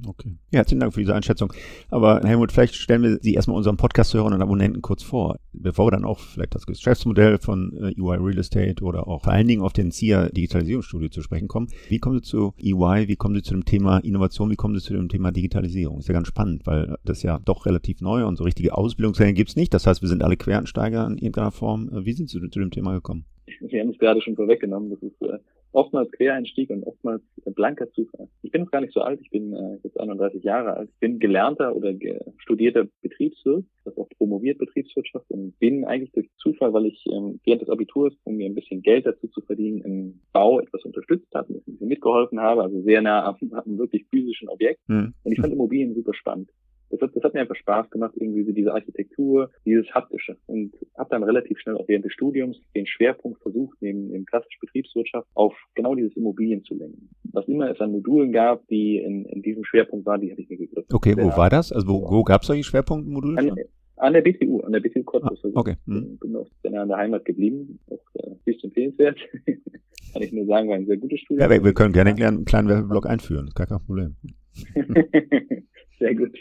okay. 0.07 0.37
Ja, 0.51 0.59
herzlichen 0.59 0.81
Dank 0.81 0.95
für 0.95 1.01
diese 1.01 1.15
Einschätzung. 1.15 1.53
Aber 1.91 2.21
Helmut, 2.25 2.53
vielleicht 2.53 2.75
stellen 2.75 3.03
wir 3.03 3.19
Sie 3.21 3.35
erstmal 3.35 3.57
unseren 3.57 3.77
Podcast-Hörern 3.77 4.33
und 4.33 4.43
Abonnenten 4.43 4.83
kurz 4.83 5.03
vor, 5.03 5.39
bevor 5.53 5.87
wir 5.87 5.91
dann 5.93 6.05
auch 6.05 6.19
vielleicht 6.19 6.55
das 6.55 6.67
Geschäftsmodell 6.67 7.39
von 7.39 7.73
EY 7.75 7.95
äh, 7.97 8.17
Real 8.17 8.39
Estate 8.39 8.83
oder 8.83 9.07
auch 9.07 9.25
vor 9.25 9.33
allen 9.33 9.49
Dingen 9.49 9.63
auf 9.63 9.73
den 9.73 9.91
CIA 9.91 10.31
Digitalisierungsstudio 10.31 11.09
zu 11.09 11.23
sprechen 11.23 11.49
kommen. 11.49 11.69
Wie 11.89 11.99
kommen 11.99 12.17
Sie 12.17 12.23
zu 12.23 12.55
EY? 12.59 13.09
Wie 13.09 13.17
kommen 13.17 13.35
Sie 13.35 13.43
zu 13.43 13.55
dem 13.55 13.65
Thema 13.65 13.99
Innovation? 13.99 14.51
Wie 14.51 14.57
kommen 14.57 14.75
Sie 14.79 14.85
zu 14.85 14.95
dem 14.95 15.09
Thema 15.09 15.33
Digitalisierung? 15.33 15.99
Ist 15.99 16.09
ja 16.09 16.15
ganz 16.15 16.29
spannend, 16.29 16.67
weil 16.67 16.97
das 17.05 17.23
ja 17.23 17.39
doch 17.45 17.67
relativ 17.67 18.01
neu 18.01 18.27
und 18.27 18.37
so 18.37 18.45
richtige 18.45 18.77
Ausbildungsstellen 18.77 19.35
gibt 19.35 19.51
es 19.51 19.57
nicht. 19.57 19.75
Das 19.75 19.87
heißt, 19.87 20.03
wir 20.03 20.09
sind 20.09 20.23
alle 20.23 20.37
Quereinsteiger 20.37 21.07
in 21.07 21.19
irgendeiner 21.19 21.53
Form. 21.53 21.91
Wie 21.93 22.13
sind 22.13 22.29
Sie 22.31 22.39
zu 22.39 22.59
dem 22.59 22.71
Thema 22.71 22.95
gekommen? 22.95 23.25
Sie 23.61 23.81
haben 23.81 23.91
es 23.91 23.99
gerade 23.99 24.21
schon 24.21 24.37
vorweggenommen. 24.37 24.91
Das 24.91 25.03
ist 25.03 25.21
äh, 25.23 25.39
oftmals 25.79 26.11
Quereinstieg 26.11 26.71
und 26.71 26.83
oftmals 26.83 27.23
blanker 27.55 27.89
Zufall. 27.93 28.29
Ich 28.43 28.51
bin 28.51 28.63
noch 28.63 28.71
gar 28.71 28.81
nicht 28.81 28.93
so 28.93 29.01
alt, 29.01 29.21
ich 29.23 29.31
bin 29.31 29.53
äh, 29.53 29.79
jetzt 29.85 29.99
31 29.99 30.43
Jahre 30.43 30.77
alt. 30.77 30.91
Ich 30.93 30.99
bin 30.99 31.21
gelernter 31.21 31.75
oder 31.77 31.95
ge 31.95 32.19
studierter 32.39 32.87
Betriebswirt, 33.01 33.65
das 33.85 33.97
auch 33.97 34.09
promoviert 34.19 34.59
Betriebswirtschaft 34.59 35.31
und 35.31 35.57
bin 35.61 35.85
eigentlich 35.85 36.11
durch 36.13 36.29
Zufall, 36.39 36.73
weil 36.73 36.87
ich 36.87 37.05
ähm, 37.07 37.39
während 37.45 37.63
des 37.63 37.71
Abiturs, 37.71 38.13
um 38.25 38.37
mir 38.37 38.47
ein 38.47 38.57
bisschen 38.57 38.83
Geld 38.83 39.07
dazu 39.07 39.29
zu 39.29 39.41
verdienen, 39.43 39.81
im 39.83 40.21
Bau 40.33 40.59
etwas 40.59 40.85
unterstützt 40.85 41.33
habe, 41.33 41.55
ein 41.55 41.63
bisschen 41.65 41.89
mitgeholfen 41.89 42.41
habe, 42.41 42.65
also 42.65 42.83
sehr 42.83 43.01
nah 43.01 43.25
am, 43.25 43.37
am 43.53 43.79
wirklich 43.79 44.05
physischen 44.11 44.49
Objekt. 44.49 44.81
Mhm. 44.89 45.15
Und 45.23 45.33
ich 45.33 45.41
fand 45.41 45.53
Immobilien 45.53 45.95
super 45.95 46.15
spannend 46.15 46.51
das 46.91 47.01
hat, 47.01 47.15
das 47.15 47.23
hat 47.23 47.35
mir 47.35 47.41
einfach 47.41 47.57
Spaß 47.57 47.91
gemacht, 47.91 48.15
irgendwie 48.17 48.45
so 48.45 48.53
diese 48.53 48.73
Architektur, 48.73 49.51
dieses 49.65 49.89
Haptische. 49.95 50.37
Und 50.47 50.73
habe 50.97 51.11
dann 51.11 51.23
relativ 51.23 51.59
schnell 51.59 51.77
auch 51.77 51.87
während 51.89 52.05
des 52.05 52.13
Studiums 52.13 52.61
den 52.75 52.87
Schwerpunkt 52.87 53.41
versucht, 53.43 53.77
neben, 53.81 54.09
neben 54.09 54.25
klassischer 54.27 54.59
Betriebswirtschaft 54.61 55.29
auf 55.35 55.55
genau 55.75 55.95
dieses 55.95 56.17
Immobilien 56.17 56.65
zu 56.65 56.75
lenken. 56.75 57.11
Was 57.33 57.47
immer 57.47 57.71
es 57.71 57.81
an 57.81 57.93
Modulen 57.93 58.33
gab, 58.33 58.67
die 58.69 58.99
in, 58.99 59.25
in 59.27 59.43
diesem 59.43 59.65
Schwerpunkt 59.65 60.07
waren, 60.07 60.21
die 60.21 60.31
habe 60.31 60.41
ich 60.41 60.49
mir 60.49 60.57
gegriffen. 60.57 60.89
Okay, 60.93 61.15
wo 61.17 61.37
war 61.37 61.51
das? 61.51 61.73
Also 61.73 61.89
wo, 61.89 62.11
wo 62.11 62.25
gab 62.25 62.43
es 62.43 62.49
solche 62.49 62.65
Schwerpunktmodule? 62.65 63.39
An, 63.39 63.53
an 63.97 64.13
der 64.13 64.23
BTU, 64.23 64.61
an 64.61 64.73
der 64.73 64.81
BTU 64.81 65.03
Cottbus. 65.03 65.45
Ah, 65.45 65.51
okay. 65.55 65.77
Hm. 65.87 66.19
Bin, 66.19 66.37
auch 66.37 66.49
sehr 66.63 66.81
an 66.81 66.89
der 66.89 66.97
Heimat 66.97 67.25
geblieben, 67.25 67.79
auch 67.91 68.01
äh, 68.15 68.31
höchst 68.47 68.65
empfehlenswert. 68.65 69.19
Kann 70.13 70.23
ich 70.23 70.33
nur 70.33 70.47
sagen, 70.47 70.69
war 70.69 70.77
ein 70.77 70.87
sehr 70.87 70.97
gutes 70.97 71.21
Studium. 71.21 71.43
Ja, 71.43 71.51
wir, 71.51 71.63
wir 71.63 71.75
können 71.75 71.93
gerne 71.93 72.11
einen 72.11 72.45
kleinen 72.45 72.69
Werbeblock 72.69 73.07
einführen, 73.07 73.51
gar 73.55 73.67
kein 73.67 73.81
Problem. 73.85 74.17
sehr 75.99 76.15
gut. 76.15 76.39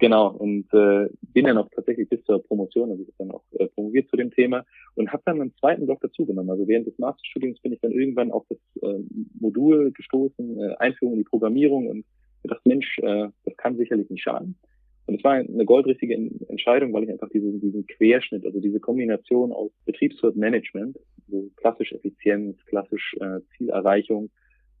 Genau, 0.00 0.28
und 0.28 0.64
äh, 0.72 1.10
bin 1.34 1.44
dann 1.44 1.58
auch 1.58 1.68
tatsächlich 1.74 2.08
bis 2.08 2.24
zur 2.24 2.42
Promotion, 2.42 2.90
also 2.90 3.02
ich 3.02 3.08
habe 3.08 3.18
dann 3.18 3.30
auch 3.32 3.42
äh, 3.58 3.66
promoviert 3.66 4.08
zu 4.08 4.16
dem 4.16 4.30
Thema 4.30 4.64
und 4.94 5.12
habe 5.12 5.22
dann 5.26 5.42
einen 5.42 5.54
zweiten 5.56 5.84
Block 5.84 6.00
dazugenommen. 6.00 6.50
Also 6.50 6.66
während 6.66 6.86
des 6.86 6.98
Masterstudiums 6.98 7.60
bin 7.60 7.74
ich 7.74 7.80
dann 7.80 7.92
irgendwann 7.92 8.30
auf 8.30 8.46
das 8.48 8.58
äh, 8.82 8.98
Modul 9.38 9.92
gestoßen, 9.92 10.58
äh, 10.58 10.74
Einführung 10.78 11.12
in 11.14 11.20
die 11.20 11.28
Programmierung 11.28 11.86
und 11.88 12.04
gedacht, 12.42 12.64
Mensch, 12.64 12.98
äh, 13.00 13.28
das 13.44 13.56
kann 13.58 13.76
sicherlich 13.76 14.08
nicht 14.08 14.22
schaden. 14.22 14.56
Und 15.06 15.16
es 15.16 15.24
war 15.24 15.32
eine 15.34 15.64
goldrichtige 15.66 16.14
Entscheidung, 16.48 16.94
weil 16.94 17.04
ich 17.04 17.10
einfach 17.10 17.28
diesen, 17.28 17.60
diesen 17.60 17.86
Querschnitt, 17.86 18.46
also 18.46 18.58
diese 18.58 18.80
Kombination 18.80 19.52
aus 19.52 19.70
Betriebswirtmanagement, 19.84 20.98
so 21.28 21.50
klassisch 21.56 21.92
Effizienz, 21.92 22.56
klassisch 22.64 23.14
äh, 23.20 23.40
Zielerreichung, 23.56 24.30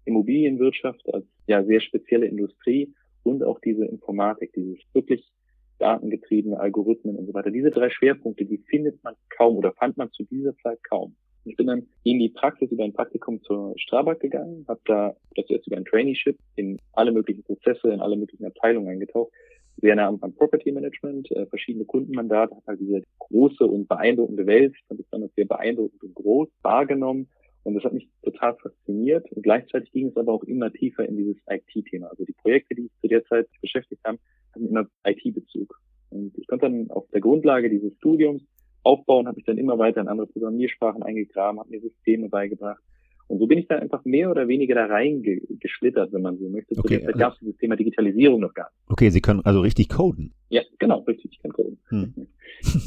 Immobilienwirtschaft 0.06 1.12
als 1.12 1.26
ja 1.46 1.62
sehr 1.62 1.80
spezielle 1.80 2.26
Industrie 2.26 2.94
und 3.22 3.42
auch 3.42 3.60
diese 3.60 3.84
Informatik, 3.84 4.52
dieses 4.52 4.78
wirklich 4.92 5.30
datengetriebene 5.78 6.60
Algorithmen 6.60 7.16
und 7.16 7.26
so 7.26 7.34
weiter. 7.34 7.50
Diese 7.50 7.70
drei 7.70 7.90
Schwerpunkte, 7.90 8.44
die 8.44 8.58
findet 8.58 9.02
man 9.02 9.14
kaum 9.30 9.56
oder 9.56 9.72
fand 9.72 9.96
man 9.96 10.12
zu 10.12 10.24
dieser 10.24 10.54
Zeit 10.58 10.82
kaum. 10.84 11.16
Ich 11.46 11.56
bin 11.56 11.68
dann 11.68 11.86
in 12.04 12.18
die 12.18 12.28
Praxis 12.28 12.70
über 12.70 12.84
ein 12.84 12.92
Praktikum 12.92 13.42
zur 13.42 13.72
Strabag 13.78 14.20
gegangen, 14.20 14.66
habe 14.68 14.80
da 14.84 15.16
das 15.36 15.46
jetzt 15.48 15.66
über 15.66 15.78
ein 15.78 15.86
Traineeship 15.86 16.38
in 16.56 16.78
alle 16.92 17.12
möglichen 17.12 17.42
Prozesse, 17.42 17.88
in 17.88 18.00
alle 18.00 18.16
möglichen 18.16 18.44
Abteilungen 18.44 18.88
eingetaucht, 18.88 19.32
sehr 19.80 19.96
nah 19.96 20.08
am, 20.08 20.18
Property 20.34 20.70
Management, 20.70 21.30
äh, 21.30 21.46
verschiedene 21.46 21.86
Kundenmandate, 21.86 22.54
habe 22.54 22.66
halt 22.66 22.80
diese 22.80 23.02
große 23.18 23.64
und 23.64 23.88
beeindruckende 23.88 24.46
Welt, 24.46 24.74
fand 24.88 25.00
es 25.00 25.08
dann 25.10 25.22
auch 25.22 25.30
sehr 25.34 25.46
beeindruckend 25.46 26.02
und 26.02 26.14
groß 26.14 26.48
wahrgenommen 26.62 27.28
und 27.64 27.74
das 27.74 27.84
hat 27.84 27.92
mich 27.92 28.08
total 28.22 28.56
fasziniert. 28.56 29.30
Und 29.32 29.42
gleichzeitig 29.42 29.92
ging 29.92 30.08
es 30.08 30.16
aber 30.16 30.32
auch 30.32 30.44
immer 30.44 30.72
tiefer 30.72 31.06
in 31.06 31.16
dieses 31.16 31.36
IT-Thema. 31.48 32.08
Also 32.08 32.24
die 32.24 32.32
Projekte, 32.32 32.74
die 32.74 32.86
ich 32.86 33.00
zu 33.00 33.08
der 33.08 33.24
Zeit 33.24 33.48
beschäftigt 33.60 34.02
haben, 34.04 34.18
hatten 34.54 34.66
immer 34.66 34.86
IT-Bezug. 35.04 35.78
Und 36.10 36.36
ich 36.38 36.46
konnte 36.46 36.66
dann 36.66 36.90
auf 36.90 37.08
der 37.10 37.20
Grundlage 37.20 37.70
dieses 37.70 37.94
Studiums 37.96 38.42
aufbauen, 38.82 39.28
habe 39.28 39.38
ich 39.38 39.44
dann 39.44 39.58
immer 39.58 39.78
weiter 39.78 40.00
in 40.00 40.08
andere 40.08 40.26
Programmiersprachen 40.26 41.02
eingegraben, 41.02 41.60
habe 41.60 41.70
mir 41.70 41.80
Systeme 41.80 42.28
beigebracht 42.28 42.82
und 43.30 43.38
so 43.38 43.46
bin 43.46 43.58
ich 43.58 43.68
da 43.68 43.76
einfach 43.76 44.04
mehr 44.04 44.28
oder 44.28 44.48
weniger 44.48 44.74
da 44.74 44.86
reingeschlittert, 44.86 46.12
wenn 46.12 46.22
man 46.22 46.36
so 46.38 46.48
möchte. 46.48 46.74
Zu 46.74 46.80
okay, 46.80 46.96
der 46.96 47.00
Zeit 47.00 47.14
also, 47.14 47.18
gab 47.20 47.32
es 47.34 47.38
dieses 47.38 47.56
Thema 47.58 47.76
Digitalisierung 47.76 48.40
noch 48.40 48.52
gar 48.54 48.64
nicht. 48.64 48.90
Okay, 48.90 49.10
Sie 49.10 49.20
können 49.20 49.40
also 49.44 49.60
richtig 49.60 49.88
coden. 49.88 50.34
Ja, 50.48 50.62
genau, 50.80 50.98
richtig, 51.02 51.30
ich 51.30 51.38
kann 51.40 51.52
coden. 51.52 51.78
Hm. 51.90 52.26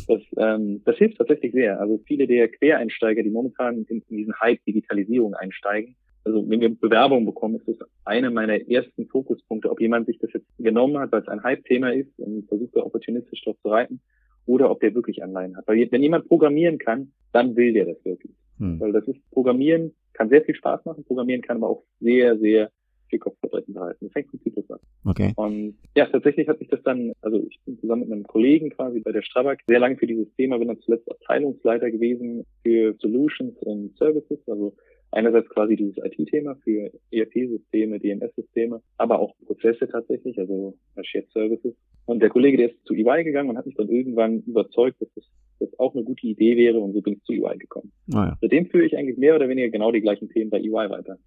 Das, 0.07 0.21
ähm, 0.37 0.81
das 0.85 0.97
hilft 0.97 1.17
tatsächlich 1.17 1.53
sehr. 1.53 1.79
Also 1.79 1.99
viele 2.05 2.27
der 2.27 2.49
Quereinsteiger, 2.49 3.23
die 3.23 3.29
momentan 3.29 3.85
in, 3.87 4.03
diesen 4.09 4.37
Hype 4.39 4.63
Digitalisierung 4.65 5.33
einsteigen, 5.33 5.95
also 6.25 6.49
wenn 6.49 6.61
wir 6.61 6.73
Bewerbungen 6.73 7.25
bekommen, 7.25 7.55
ist 7.55 7.67
das 7.67 7.89
einer 8.05 8.31
meiner 8.31 8.69
ersten 8.69 9.07
Fokuspunkte, 9.07 9.69
ob 9.69 9.81
jemand 9.81 10.07
sich 10.07 10.19
das 10.19 10.31
jetzt 10.33 10.47
genommen 10.57 10.97
hat, 10.99 11.11
weil 11.11 11.21
es 11.21 11.27
ein 11.27 11.43
Hype-Thema 11.43 11.93
ist 11.93 12.17
und 12.17 12.47
versucht 12.47 12.75
da 12.75 12.81
opportunistisch 12.81 13.43
drauf 13.43 13.57
zu 13.61 13.69
reiten, 13.69 13.99
oder 14.45 14.69
ob 14.69 14.79
der 14.81 14.93
wirklich 14.93 15.23
Anleihen 15.23 15.57
hat. 15.57 15.67
Weil 15.67 15.87
wenn 15.91 16.01
jemand 16.01 16.27
programmieren 16.27 16.77
kann, 16.77 17.11
dann 17.31 17.55
will 17.55 17.73
der 17.73 17.85
das 17.85 18.03
wirklich. 18.05 18.33
Hm. 18.59 18.79
Weil 18.79 18.91
das 18.91 19.07
ist 19.07 19.19
Programmieren 19.31 19.93
kann 20.13 20.29
sehr 20.29 20.43
viel 20.43 20.55
Spaß 20.55 20.85
machen, 20.85 21.03
Programmieren 21.05 21.41
kann 21.41 21.57
aber 21.57 21.69
auch 21.69 21.83
sehr, 21.99 22.37
sehr 22.37 22.71
viel 23.13 23.19
Kopfverbrechen 23.19 23.75
behalten. 23.75 24.05
Das 24.07 24.15
hängt 24.15 24.31
von 24.31 24.39
Typus 24.39 24.69
ab. 24.71 24.81
Okay. 25.05 25.33
Und 25.35 25.75
ja, 25.95 26.07
tatsächlich 26.07 26.47
hat 26.47 26.57
sich 26.57 26.67
das 26.69 26.81
dann, 26.81 27.13
also 27.21 27.45
ich 27.47 27.59
bin 27.63 27.77
zusammen 27.79 28.01
mit 28.01 28.11
einem 28.11 28.23
Kollegen 28.23 28.71
quasi 28.71 29.01
bei 29.01 29.11
der 29.11 29.21
Strabag 29.21 29.59
sehr 29.67 29.79
lange 29.79 29.97
für 29.97 30.07
dieses 30.07 30.33
Thema, 30.35 30.57
bin 30.57 30.69
dann 30.69 30.79
zuletzt 30.79 31.09
Abteilungsleiter 31.11 31.91
gewesen 31.91 32.43
für 32.63 32.95
Solutions 32.99 33.55
und 33.59 33.95
Services, 33.97 34.39
also 34.47 34.73
einerseits 35.11 35.47
quasi 35.49 35.75
dieses 35.75 35.95
IT-Thema 35.97 36.55
für 36.63 36.91
ERP-Systeme, 37.11 37.99
DMS-Systeme, 37.99 38.81
aber 38.97 39.19
auch 39.19 39.35
Prozesse 39.45 39.87
tatsächlich, 39.87 40.39
also 40.39 40.75
Shared 41.03 41.29
Services. 41.31 41.75
Und 42.05 42.19
der 42.21 42.29
Kollege, 42.29 42.57
der 42.57 42.71
ist 42.71 42.83
zu 42.85 42.95
EY 42.95 43.23
gegangen 43.23 43.51
und 43.51 43.57
hat 43.57 43.67
mich 43.67 43.75
dann 43.75 43.89
irgendwann 43.89 44.41
überzeugt, 44.41 44.99
dass 45.01 45.09
das, 45.13 45.25
das 45.59 45.79
auch 45.79 45.93
eine 45.93 46.03
gute 46.03 46.25
Idee 46.25 46.57
wäre 46.57 46.79
und 46.79 46.93
so 46.93 47.01
bin 47.01 47.13
ich 47.13 47.23
zu 47.25 47.33
EY 47.33 47.57
gekommen. 47.59 47.91
Ah, 48.11 48.29
ja. 48.29 48.37
Seitdem 48.41 48.65
führe 48.65 48.85
ich 48.85 48.97
eigentlich 48.97 49.17
mehr 49.17 49.35
oder 49.35 49.47
weniger 49.47 49.69
genau 49.69 49.91
die 49.91 50.01
gleichen 50.01 50.29
Themen 50.29 50.49
bei 50.49 50.59
EY 50.59 50.89
weiter. 50.89 51.19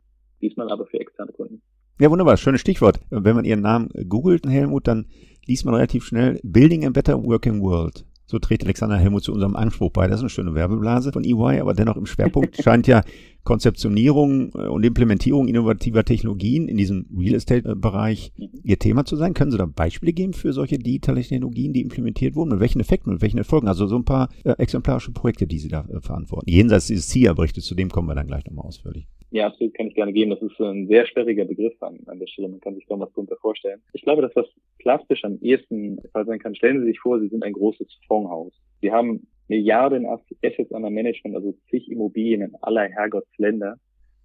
Diesmal 0.43 0.71
aber 0.71 0.87
für 0.87 1.01
externe 1.01 1.33
Kunden. 1.33 1.63
Ja, 1.99 2.11
wunderbar. 2.11 2.37
Schönes 2.37 2.61
Stichwort. 2.61 3.01
Wenn 3.09 3.37
man 3.37 3.47
Ihren 3.47 3.63
Namen 3.63 3.89
googelt, 4.09 4.47
Helmut, 4.47 4.87
dann 4.87 5.07
liest 5.47 5.65
man 5.65 5.75
relativ 5.75 6.05
schnell 6.05 6.39
Building 6.43 6.85
a 6.87 6.91
Better 6.91 7.23
Working 7.23 7.63
World. 7.63 8.05
So 8.27 8.39
trägt 8.39 8.65
Alexander 8.65 8.99
Helmut 8.99 9.23
zu 9.23 9.33
unserem 9.33 9.57
Anspruch 9.57 9.93
bei. 9.93 10.07
Das 10.09 10.17
ist 10.17 10.23
eine 10.23 10.31
schöne 10.31 10.55
Werbeblase 10.55 11.13
von 11.13 11.25
EY, 11.25 11.61
aber 11.61 11.75
dennoch 11.75 11.97
im 11.97 12.07
Schwerpunkt 12.07 12.57
scheint 12.63 12.87
ja 12.89 13.03
Konzeptionierung 13.45 14.51
äh, 14.55 14.67
und 14.67 14.85
Implementierung 14.85 15.49
innovativer 15.49 16.05
Technologien 16.05 16.69
in 16.69 16.77
diesem 16.77 17.07
Real 17.17 17.35
Estate-Bereich 17.35 18.33
Ihr 18.63 18.79
Thema 18.79 19.07
zu 19.07 19.17
sein. 19.17 19.33
Können 19.33 19.53
Sie 19.53 19.59
da 19.59 19.65
Beispiele 19.65 20.13
geben 20.13 20.35
für 20.35 20.53
solche 20.53 20.79
digitalen 20.79 21.23
Technologien, 21.23 21.73
die 21.73 21.81
implementiert 21.81 22.35
wurden? 22.35 22.51
Mit 22.51 22.61
welchen 22.61 22.81
Effekten, 22.81 23.13
mit 23.13 23.23
welchen 23.23 23.39
Erfolgen? 23.39 23.69
Also 23.69 23.87
so 23.87 23.97
ein 23.97 24.05
paar 24.05 24.29
äh, 24.45 24.51
exemplarische 24.59 25.13
Projekte, 25.13 25.47
die 25.47 25.61
Sie 25.61 25.69
da 25.69 25.87
äh, 25.89 26.01
verantworten. 26.01 26.51
Jenseits 26.51 26.89
dieses 26.89 27.09
CIA-Berichtes, 27.09 27.65
zu 27.65 27.75
dem 27.75 27.89
kommen 27.89 28.09
wir 28.09 28.17
dann 28.17 28.27
gleich 28.27 28.45
nochmal 28.45 28.67
ausführlich. 28.67 29.07
Ja, 29.31 29.47
absolut 29.47 29.75
kann 29.75 29.89
ich 29.89 29.95
gerne 29.95 30.13
geben. 30.13 30.31
Das 30.31 30.41
ist 30.41 30.59
ein 30.61 30.87
sehr 30.87 31.07
sperriger 31.07 31.45
Begriff 31.45 31.75
an, 31.83 31.99
an 32.07 32.19
der 32.19 32.27
Stelle. 32.27 32.49
Man 32.49 32.61
kann 32.61 32.75
sich 32.75 32.87
kaum 32.87 33.01
was 33.01 33.13
darunter 33.13 33.37
vorstellen. 33.37 33.83
Ich 33.93 34.03
glaube, 34.03 34.23
dass 34.23 34.37
was 34.37 34.47
plastisch 34.79 35.25
am 35.25 35.39
ehesten 35.41 36.01
sein 36.13 36.39
kann, 36.39 36.55
stellen 36.55 36.81
Sie 36.81 36.87
sich 36.87 37.01
vor, 37.01 37.19
Sie 37.19 37.29
sind 37.29 37.43
ein 37.43 37.53
großes 37.53 37.89
Fondshaus. 38.07 38.53
Sie 38.81 38.93
haben 38.93 39.27
Milliarden 39.49 40.07
Assets 40.07 40.73
an 40.73 40.83
der 40.83 40.91
Management, 40.91 41.37
also 41.37 41.55
zig 41.71 41.91
Immobilien 41.91 42.43
in 42.43 42.55
aller 42.63 42.89
Herrgottsländer. 42.89 43.79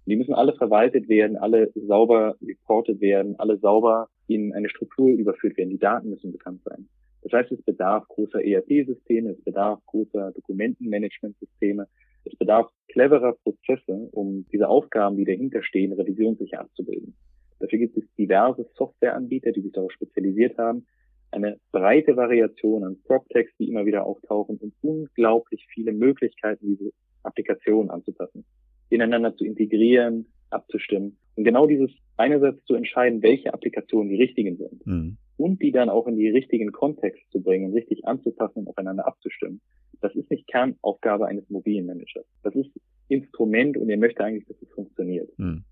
Die 0.06 0.16
müssen 0.16 0.34
alle 0.34 0.54
verwaltet 0.54 1.08
werden, 1.08 1.36
alle 1.36 1.70
sauber 1.74 2.36
reported 2.42 3.00
werden, 3.00 3.36
alle 3.38 3.58
sauber 3.58 4.08
in 4.26 4.52
eine 4.52 4.68
Struktur 4.68 5.08
überführt 5.10 5.56
werden. 5.56 5.70
Die 5.70 5.78
Daten 5.78 6.10
müssen 6.10 6.32
bekannt 6.32 6.62
sein. 6.64 6.88
Das 7.22 7.32
heißt, 7.32 7.52
es 7.52 7.62
bedarf 7.62 8.06
großer 8.08 8.44
ERP-Systeme, 8.44 9.30
es 9.30 9.44
bedarf 9.44 9.78
großer 9.86 10.32
Dokumentenmanagementsysteme, 10.32 11.86
es 12.24 12.36
bedarf 12.36 12.70
cleverer 12.88 13.34
Prozesse, 13.42 14.08
um 14.12 14.46
diese 14.52 14.68
Aufgaben, 14.68 15.16
die 15.16 15.24
dahinter 15.24 15.62
stehen, 15.62 15.92
revisionssicher 15.92 16.60
abzubilden. 16.60 17.14
Dafür 17.58 17.78
gibt 17.78 17.96
es 17.96 18.04
diverse 18.18 18.68
Softwareanbieter, 18.74 19.52
die 19.52 19.62
sich 19.62 19.72
darauf 19.72 19.92
spezialisiert 19.92 20.58
haben, 20.58 20.86
eine 21.30 21.58
breite 21.72 22.16
Variation 22.16 22.84
an 22.84 22.98
PropTechs, 23.04 23.52
die 23.58 23.68
immer 23.68 23.86
wieder 23.86 24.04
auftauchen 24.04 24.58
und 24.58 24.74
unglaublich 24.82 25.66
viele 25.72 25.92
Möglichkeiten, 25.92 26.66
diese 26.66 26.92
Applikationen 27.22 27.90
anzupassen, 27.90 28.44
ineinander 28.90 29.34
zu 29.34 29.44
integrieren, 29.44 30.26
abzustimmen. 30.50 31.16
Und 31.36 31.44
genau 31.44 31.66
dieses 31.66 31.90
einerseits 32.16 32.62
zu 32.64 32.74
entscheiden, 32.74 33.22
welche 33.22 33.54
Applikationen 33.54 34.10
die 34.10 34.20
richtigen 34.20 34.56
sind 34.58 34.86
mhm. 34.86 35.16
und 35.38 35.62
die 35.62 35.72
dann 35.72 35.88
auch 35.88 36.06
in 36.06 36.16
die 36.16 36.28
richtigen 36.28 36.70
Kontext 36.72 37.22
zu 37.32 37.42
bringen, 37.42 37.72
richtig 37.72 38.04
anzupassen 38.06 38.60
und 38.60 38.68
aufeinander 38.68 39.06
abzustimmen. 39.06 39.60
Das 40.02 40.14
ist 40.14 40.30
nicht 40.30 40.46
Kernaufgabe 40.48 41.26
eines 41.26 41.48
Mobilienmanagers. 41.48 42.26
Das 42.42 42.54
ist 42.54 42.70
Instrument 43.08 43.76
und 43.76 43.88
er 43.88 43.96
möchte 43.96 44.22
eigentlich, 44.22 44.46
dass 44.46 44.60
es 44.60 44.68
funktioniert. 44.70 45.30
Mhm. 45.38 45.64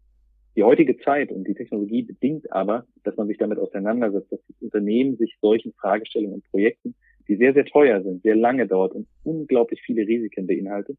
Die 0.56 0.62
heutige 0.62 0.96
Zeit 0.98 1.30
und 1.30 1.46
die 1.46 1.54
Technologie 1.54 2.02
bedingt 2.02 2.52
aber, 2.52 2.84
dass 3.04 3.16
man 3.16 3.28
sich 3.28 3.38
damit 3.38 3.58
auseinandersetzt, 3.58 4.32
dass 4.32 4.40
das 4.46 4.56
Unternehmen 4.60 5.16
sich 5.16 5.36
solchen 5.40 5.72
Fragestellungen 5.74 6.34
und 6.36 6.44
Projekten, 6.50 6.94
die 7.28 7.36
sehr, 7.36 7.54
sehr 7.54 7.64
teuer 7.64 8.02
sind, 8.02 8.22
sehr 8.22 8.34
lange 8.36 8.66
dauert 8.66 8.92
und 8.92 9.06
unglaublich 9.22 9.80
viele 9.84 10.06
Risiken 10.06 10.46
beinhaltet, 10.46 10.98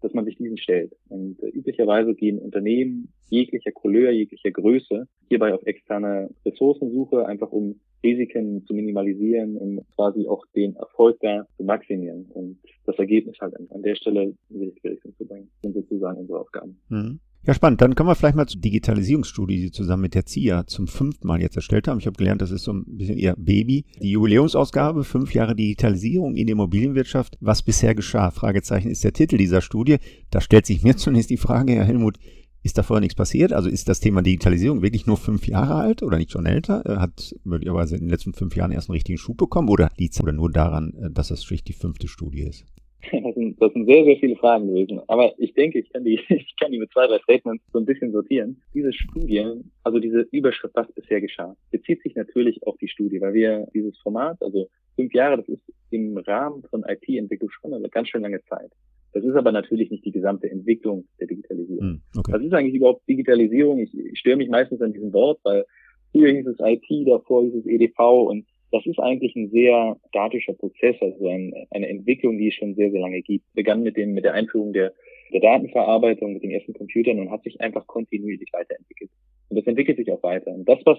dass 0.00 0.12
man 0.12 0.24
sich 0.24 0.36
diesen 0.36 0.58
stellt. 0.58 0.92
Und 1.08 1.42
äh, 1.42 1.48
üblicherweise 1.48 2.14
gehen 2.14 2.38
Unternehmen 2.38 3.12
jeglicher 3.28 3.72
Couleur, 3.72 4.10
jeglicher 4.12 4.50
Größe 4.50 5.08
hierbei 5.28 5.54
auf 5.54 5.62
externe 5.64 6.30
Ressourcensuche, 6.44 7.26
einfach 7.26 7.50
um 7.50 7.80
Risiken 8.02 8.64
zu 8.66 8.74
minimalisieren, 8.74 9.56
um 9.56 9.80
quasi 9.94 10.26
auch 10.26 10.44
den 10.54 10.76
Erfolg 10.76 11.18
da 11.20 11.46
zu 11.56 11.64
maximieren 11.64 12.26
und 12.34 12.58
das 12.86 12.98
Ergebnis 12.98 13.36
halt 13.40 13.54
an 13.56 13.82
der 13.82 13.94
Stelle 13.94 14.24
in 14.24 14.36
die 14.48 14.64
richtige 14.66 14.98
zu 15.16 15.26
bringen. 15.26 15.50
Sind 15.62 15.74
sozusagen 15.74 16.18
unsere 16.18 16.40
Aufgaben. 16.40 16.78
Mhm. 16.88 17.20
Ja, 17.44 17.54
spannend. 17.54 17.80
Dann 17.80 17.96
kommen 17.96 18.08
wir 18.08 18.14
vielleicht 18.14 18.36
mal 18.36 18.46
zur 18.46 18.60
Digitalisierungsstudie, 18.60 19.56
die 19.56 19.62
Sie 19.62 19.70
zusammen 19.72 20.02
mit 20.02 20.14
der 20.14 20.26
CIA 20.26 20.64
zum 20.68 20.86
fünften 20.86 21.26
Mal 21.26 21.40
jetzt 21.40 21.56
erstellt 21.56 21.88
haben. 21.88 21.98
Ich 21.98 22.06
habe 22.06 22.16
gelernt, 22.16 22.40
das 22.40 22.52
ist 22.52 22.62
so 22.62 22.72
ein 22.72 22.84
bisschen 22.86 23.18
Ihr 23.18 23.34
Baby. 23.36 23.84
Die 24.00 24.12
Jubiläumsausgabe, 24.12 25.02
fünf 25.02 25.34
Jahre 25.34 25.56
Digitalisierung 25.56 26.36
in 26.36 26.46
der 26.46 26.52
Immobilienwirtschaft. 26.52 27.36
Was 27.40 27.64
bisher 27.64 27.96
geschah? 27.96 28.30
Fragezeichen 28.30 28.90
ist 28.92 29.02
der 29.02 29.12
Titel 29.12 29.38
dieser 29.38 29.60
Studie. 29.60 29.96
Da 30.30 30.40
stellt 30.40 30.66
sich 30.66 30.84
mir 30.84 30.96
zunächst 30.96 31.30
die 31.30 31.36
Frage, 31.36 31.72
Herr 31.72 31.84
Helmut, 31.84 32.16
ist 32.62 32.78
da 32.78 32.82
vorher 32.82 33.00
nichts 33.00 33.14
passiert? 33.14 33.52
Also 33.52 33.68
ist 33.68 33.88
das 33.88 34.00
Thema 34.00 34.22
Digitalisierung 34.22 34.82
wirklich 34.82 35.06
nur 35.06 35.16
fünf 35.16 35.46
Jahre 35.46 35.74
alt 35.74 36.02
oder 36.02 36.18
nicht 36.18 36.30
schon 36.30 36.46
älter? 36.46 36.82
Hat 37.00 37.34
möglicherweise 37.44 37.96
in 37.96 38.02
den 38.02 38.10
letzten 38.10 38.34
fünf 38.34 38.56
Jahren 38.56 38.72
erst 38.72 38.88
einen 38.88 38.94
richtigen 38.94 39.18
Schub 39.18 39.36
bekommen 39.36 39.68
oder 39.68 39.90
liegt 39.96 40.14
es 40.14 40.22
nur 40.22 40.50
daran, 40.50 40.94
dass 41.12 41.28
das 41.28 41.44
schlicht 41.44 41.68
die 41.68 41.72
fünfte 41.72 42.08
Studie 42.08 42.42
ist? 42.42 42.64
Das 43.10 43.34
sind, 43.34 43.60
das 43.60 43.72
sind 43.72 43.86
sehr, 43.86 44.04
sehr 44.04 44.16
viele 44.16 44.36
Fragen 44.36 44.68
gewesen. 44.68 45.00
Aber 45.08 45.32
ich 45.38 45.54
denke, 45.54 45.80
ich 45.80 45.92
kann 45.92 46.04
die, 46.04 46.20
ich 46.28 46.54
kann 46.60 46.70
die 46.70 46.78
mit 46.78 46.92
zwei, 46.92 47.06
drei 47.06 47.18
Statements 47.18 47.64
so 47.72 47.78
ein 47.78 47.84
bisschen 47.84 48.12
sortieren. 48.12 48.62
Diese 48.74 48.92
Studie, 48.92 49.44
also 49.82 49.98
diese 49.98 50.20
Überschrift, 50.30 50.74
was 50.74 50.92
bisher 50.92 51.20
geschah, 51.20 51.56
bezieht 51.70 52.02
sich 52.02 52.14
natürlich 52.14 52.64
auf 52.66 52.76
die 52.78 52.88
Studie, 52.88 53.20
weil 53.20 53.34
wir 53.34 53.66
dieses 53.74 53.98
Format, 53.98 54.40
also 54.40 54.68
fünf 54.94 55.12
Jahre, 55.14 55.38
das 55.38 55.48
ist 55.48 55.62
im 55.90 56.16
Rahmen 56.16 56.62
von 56.70 56.84
IT-Entwicklung 56.86 57.50
schon 57.50 57.74
eine 57.74 57.88
ganz 57.88 58.08
schön 58.08 58.22
lange 58.22 58.42
Zeit. 58.44 58.70
Das 59.12 59.24
ist 59.24 59.34
aber 59.34 59.52
natürlich 59.52 59.90
nicht 59.90 60.04
die 60.04 60.12
gesamte 60.12 60.50
Entwicklung 60.50 61.04
der 61.20 61.26
Digitalisierung. 61.26 61.82
Hm, 61.82 62.02
okay. 62.16 62.32
Was 62.32 62.42
ist 62.42 62.52
eigentlich 62.54 62.74
überhaupt 62.74 63.06
Digitalisierung? 63.08 63.80
Ich, 63.80 63.94
ich 63.94 64.18
störe 64.18 64.36
mich 64.36 64.48
meistens 64.48 64.80
an 64.80 64.92
diesem 64.92 65.12
Wort, 65.12 65.40
weil 65.44 65.64
früher 66.12 66.32
hieß 66.32 66.46
es 66.46 66.56
IT, 66.60 67.08
davor 67.08 67.44
hieß 67.44 67.54
es 67.56 67.66
EDV 67.66 67.98
und 68.28 68.46
das 68.72 68.86
ist 68.86 68.98
eigentlich 68.98 69.36
ein 69.36 69.50
sehr 69.50 69.98
statischer 70.08 70.54
Prozess, 70.54 70.96
also 71.00 71.28
ein, 71.28 71.52
eine 71.70 71.88
Entwicklung, 71.88 72.38
die 72.38 72.48
es 72.48 72.54
schon 72.54 72.74
sehr, 72.74 72.90
sehr 72.90 73.02
lange 73.02 73.20
gibt. 73.20 73.44
Begann 73.52 73.82
mit 73.82 73.98
dem, 73.98 74.14
mit 74.14 74.24
der 74.24 74.32
Einführung 74.32 74.72
der, 74.72 74.94
der 75.32 75.40
Datenverarbeitung, 75.40 76.32
mit 76.32 76.42
den 76.42 76.52
ersten 76.52 76.72
Computern 76.72 77.20
und 77.20 77.30
hat 77.30 77.42
sich 77.42 77.60
einfach 77.60 77.86
kontinuierlich 77.86 78.48
weiterentwickelt. 78.52 79.10
Und 79.50 79.58
das 79.58 79.66
entwickelt 79.66 79.98
sich 79.98 80.10
auch 80.10 80.22
weiter. 80.22 80.54
Und 80.54 80.66
das, 80.66 80.78
was, 80.86 80.96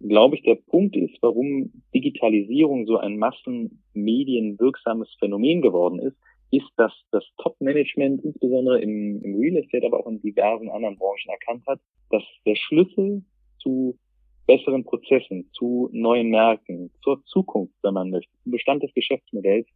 glaube 0.00 0.34
ich, 0.34 0.42
der 0.42 0.56
Punkt 0.56 0.96
ist, 0.96 1.16
warum 1.20 1.70
Digitalisierung 1.94 2.86
so 2.86 2.98
ein 2.98 3.16
massenmedienwirksames 3.16 5.14
Phänomen 5.20 5.62
geworden 5.62 6.00
ist, 6.00 6.16
ist, 6.50 6.70
dass 6.76 6.92
das 7.10 7.24
Top-Management 7.42 8.24
insbesondere 8.24 8.80
im, 8.80 9.22
im 9.22 9.38
Real 9.38 9.56
Estate, 9.56 9.86
aber 9.86 10.00
auch 10.00 10.06
in 10.06 10.20
diversen 10.20 10.70
anderen 10.70 10.96
Branchen 10.96 11.30
erkannt 11.30 11.64
hat, 11.66 11.80
dass 12.10 12.22
der 12.46 12.56
Schlüssel 12.56 13.22
zu 13.58 13.98
besseren 14.46 14.84
Prozessen, 14.84 15.50
zu 15.52 15.90
neuen 15.92 16.30
Märkten, 16.30 16.90
zur 17.02 17.22
Zukunft, 17.26 17.74
wenn 17.82 17.94
man 17.94 18.10
möchte, 18.10 18.32
zum 18.42 18.52
Bestand 18.52 18.82
des 18.82 18.94
Geschäftsmodells 18.94 19.68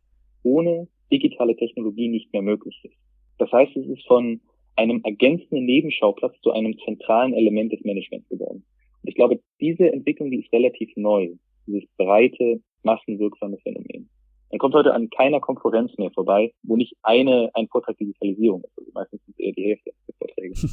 ohne 0.44 0.88
digitale 1.12 1.54
Technologie 1.56 2.08
nicht 2.08 2.32
mehr 2.32 2.42
möglich 2.42 2.80
ist. 2.82 2.96
Das 3.38 3.52
heißt, 3.52 3.76
es 3.76 3.86
ist 3.86 4.06
von 4.06 4.40
einem 4.76 5.02
ergänzenden 5.04 5.66
Nebenschauplatz 5.66 6.40
zu 6.40 6.52
einem 6.52 6.76
zentralen 6.78 7.34
Element 7.34 7.72
des 7.72 7.84
Managements 7.84 8.28
geworden. 8.30 8.64
Und 9.02 9.08
ich 9.08 9.14
glaube, 9.14 9.40
diese 9.60 9.92
Entwicklung, 9.92 10.30
die 10.30 10.40
ist 10.40 10.52
relativ 10.52 10.90
neu, 10.96 11.34
dieses 11.66 11.84
breite, 11.98 12.62
massenwirksame 12.82 13.58
Phänomen. 13.58 14.08
Man 14.52 14.58
kommt 14.58 14.74
heute 14.74 14.94
an 14.94 15.10
keiner 15.10 15.40
Konferenz 15.40 15.96
mehr 15.98 16.10
vorbei, 16.10 16.52
wo 16.62 16.76
nicht 16.76 16.94
eine, 17.02 17.50
ein 17.54 17.68
Vortrag 17.68 17.96
Digitalisierung 17.98 18.62
ist. 18.62 18.78
Also 18.78 18.90
meistens 18.94 19.24
sind 19.24 19.34
es 19.34 19.40
eher 19.40 19.52
die 19.52 19.64
Hälfte 19.64 19.90
der 20.06 20.14
Vorträge. 20.18 20.54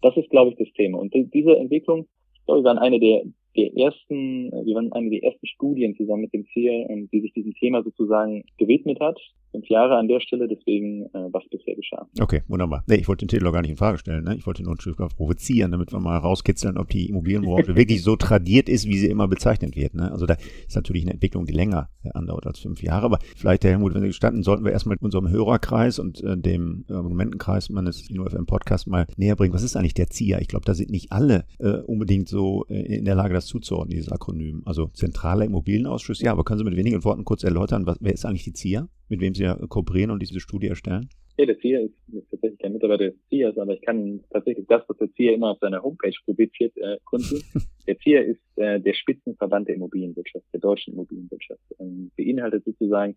Das 0.00 0.16
ist, 0.16 0.30
glaube 0.30 0.52
ich, 0.52 0.56
das 0.56 0.72
Thema. 0.74 0.96
Und 0.96 1.12
diese 1.12 1.56
Entwicklung 1.56 2.06
glaube, 2.48 2.62
wir 2.62 2.64
waren 2.64 2.78
eine 2.78 2.98
der, 2.98 3.22
der 3.58 3.76
ersten, 3.76 4.52
wir 4.52 4.74
waren 4.76 4.92
eine 4.92 5.10
der 5.10 5.24
ersten 5.24 5.46
Studien 5.46 5.96
zusammen 5.96 6.22
mit 6.22 6.32
dem 6.32 6.46
CIE, 6.52 6.86
ähm, 6.88 7.08
die 7.12 7.20
sich 7.20 7.32
diesem 7.32 7.54
Thema 7.54 7.82
sozusagen 7.82 8.44
gewidmet 8.56 9.00
hat 9.00 9.18
fünf 9.52 9.68
Jahre 9.68 9.96
an 9.96 10.08
der 10.08 10.20
Stelle, 10.20 10.48
deswegen 10.48 11.06
äh, 11.06 11.32
was 11.32 11.42
bisher 11.50 11.74
geschah. 11.74 12.06
Okay, 12.20 12.42
wunderbar. 12.48 12.84
Nee, 12.86 12.96
ich 12.96 13.08
wollte 13.08 13.24
den 13.24 13.28
Titel 13.28 13.46
auch 13.46 13.52
gar 13.52 13.62
nicht 13.62 13.70
in 13.70 13.76
Frage 13.76 13.98
stellen. 13.98 14.24
Ne? 14.24 14.36
Ich 14.36 14.46
wollte 14.46 14.62
nur 14.62 14.74
ein 14.74 14.80
Stück 14.80 14.96
provozieren, 14.96 15.72
damit 15.72 15.92
wir 15.92 16.00
mal 16.00 16.18
rauskitzeln, 16.18 16.78
ob 16.78 16.88
die 16.88 17.08
Immobilienbranche 17.08 17.76
wirklich 17.76 18.02
so 18.02 18.16
tradiert 18.16 18.68
ist, 18.68 18.86
wie 18.86 18.98
sie 18.98 19.08
immer 19.08 19.28
bezeichnet 19.28 19.76
wird. 19.76 19.94
Ne? 19.94 20.10
Also 20.10 20.26
da 20.26 20.36
ist 20.66 20.76
natürlich 20.76 21.02
eine 21.02 21.12
Entwicklung, 21.12 21.46
die 21.46 21.52
länger 21.52 21.88
äh, 22.04 22.10
andauert 22.14 22.46
als 22.46 22.60
fünf 22.60 22.82
Jahre. 22.82 23.06
Aber 23.06 23.18
vielleicht, 23.36 23.64
Herr 23.64 23.72
Helmut, 23.72 23.94
wenn 23.94 24.02
Sie 24.02 24.08
gestanden, 24.08 24.42
sollten 24.42 24.64
wir 24.64 24.72
erstmal 24.72 24.96
unserem 25.00 25.28
Hörerkreis 25.28 25.98
und 25.98 26.22
äh, 26.22 26.36
dem 26.36 26.84
äh, 26.88 26.94
Argumentenkreis 26.94 27.70
meines 27.70 28.08
InnoFM 28.08 28.46
Podcast 28.46 28.86
mal 28.86 29.06
näher 29.16 29.36
bringen. 29.36 29.54
Was 29.54 29.62
ist 29.62 29.76
eigentlich 29.76 29.94
der 29.94 30.08
ZIA? 30.08 30.40
Ich 30.40 30.48
glaube, 30.48 30.64
da 30.66 30.74
sind 30.74 30.90
nicht 30.90 31.12
alle 31.12 31.44
äh, 31.58 31.78
unbedingt 31.78 32.28
so 32.28 32.66
äh, 32.68 32.96
in 32.98 33.04
der 33.04 33.14
Lage, 33.14 33.34
das 33.34 33.47
zuzuordnen, 33.48 33.90
dieses 33.90 34.12
Akronym. 34.12 34.62
Also 34.64 34.86
zentraler 34.92 35.44
Immobilienausschuss, 35.44 36.20
ja, 36.20 36.32
aber 36.32 36.44
können 36.44 36.58
Sie 36.58 36.64
mit 36.64 36.76
wenigen 36.76 37.02
Worten 37.04 37.24
kurz 37.24 37.42
erläutern, 37.42 37.86
was, 37.86 37.98
wer 38.00 38.12
ist 38.12 38.24
eigentlich 38.24 38.44
die 38.44 38.52
ZIA? 38.52 38.88
Mit 39.08 39.20
wem 39.20 39.34
Sie 39.34 39.42
ja 39.42 39.54
kooperieren 39.68 40.10
und 40.10 40.20
diese 40.22 40.38
Studie 40.38 40.68
erstellen? 40.68 41.08
Ja, 41.38 41.46
der 41.46 41.58
CIA 41.60 41.80
ist, 41.80 41.94
ist 42.12 42.30
tatsächlich 42.30 42.58
kein 42.58 42.72
Mitarbeiter 42.72 43.10
des 43.10 43.14
CIAs, 43.28 43.56
aber 43.58 43.72
ich 43.72 43.80
kann 43.82 44.20
tatsächlich 44.30 44.66
das, 44.66 44.82
was 44.88 44.96
der 44.98 45.12
CIA 45.12 45.34
immer 45.34 45.52
auf 45.52 45.58
seiner 45.60 45.82
Homepage 45.82 46.12
publiziert, 46.26 46.76
äh, 46.76 46.98
kundtun. 47.04 47.40
der 47.86 47.96
CIA 47.98 48.20
ist 48.22 48.40
äh, 48.56 48.80
der 48.80 48.92
Spitzenverband 48.92 49.68
der 49.68 49.76
Immobilienwirtschaft, 49.76 50.44
der 50.52 50.60
deutschen 50.60 50.94
Immobilienwirtschaft. 50.94 51.62
Ähm, 51.78 52.10
beinhaltet 52.16 52.64
sozusagen 52.64 53.14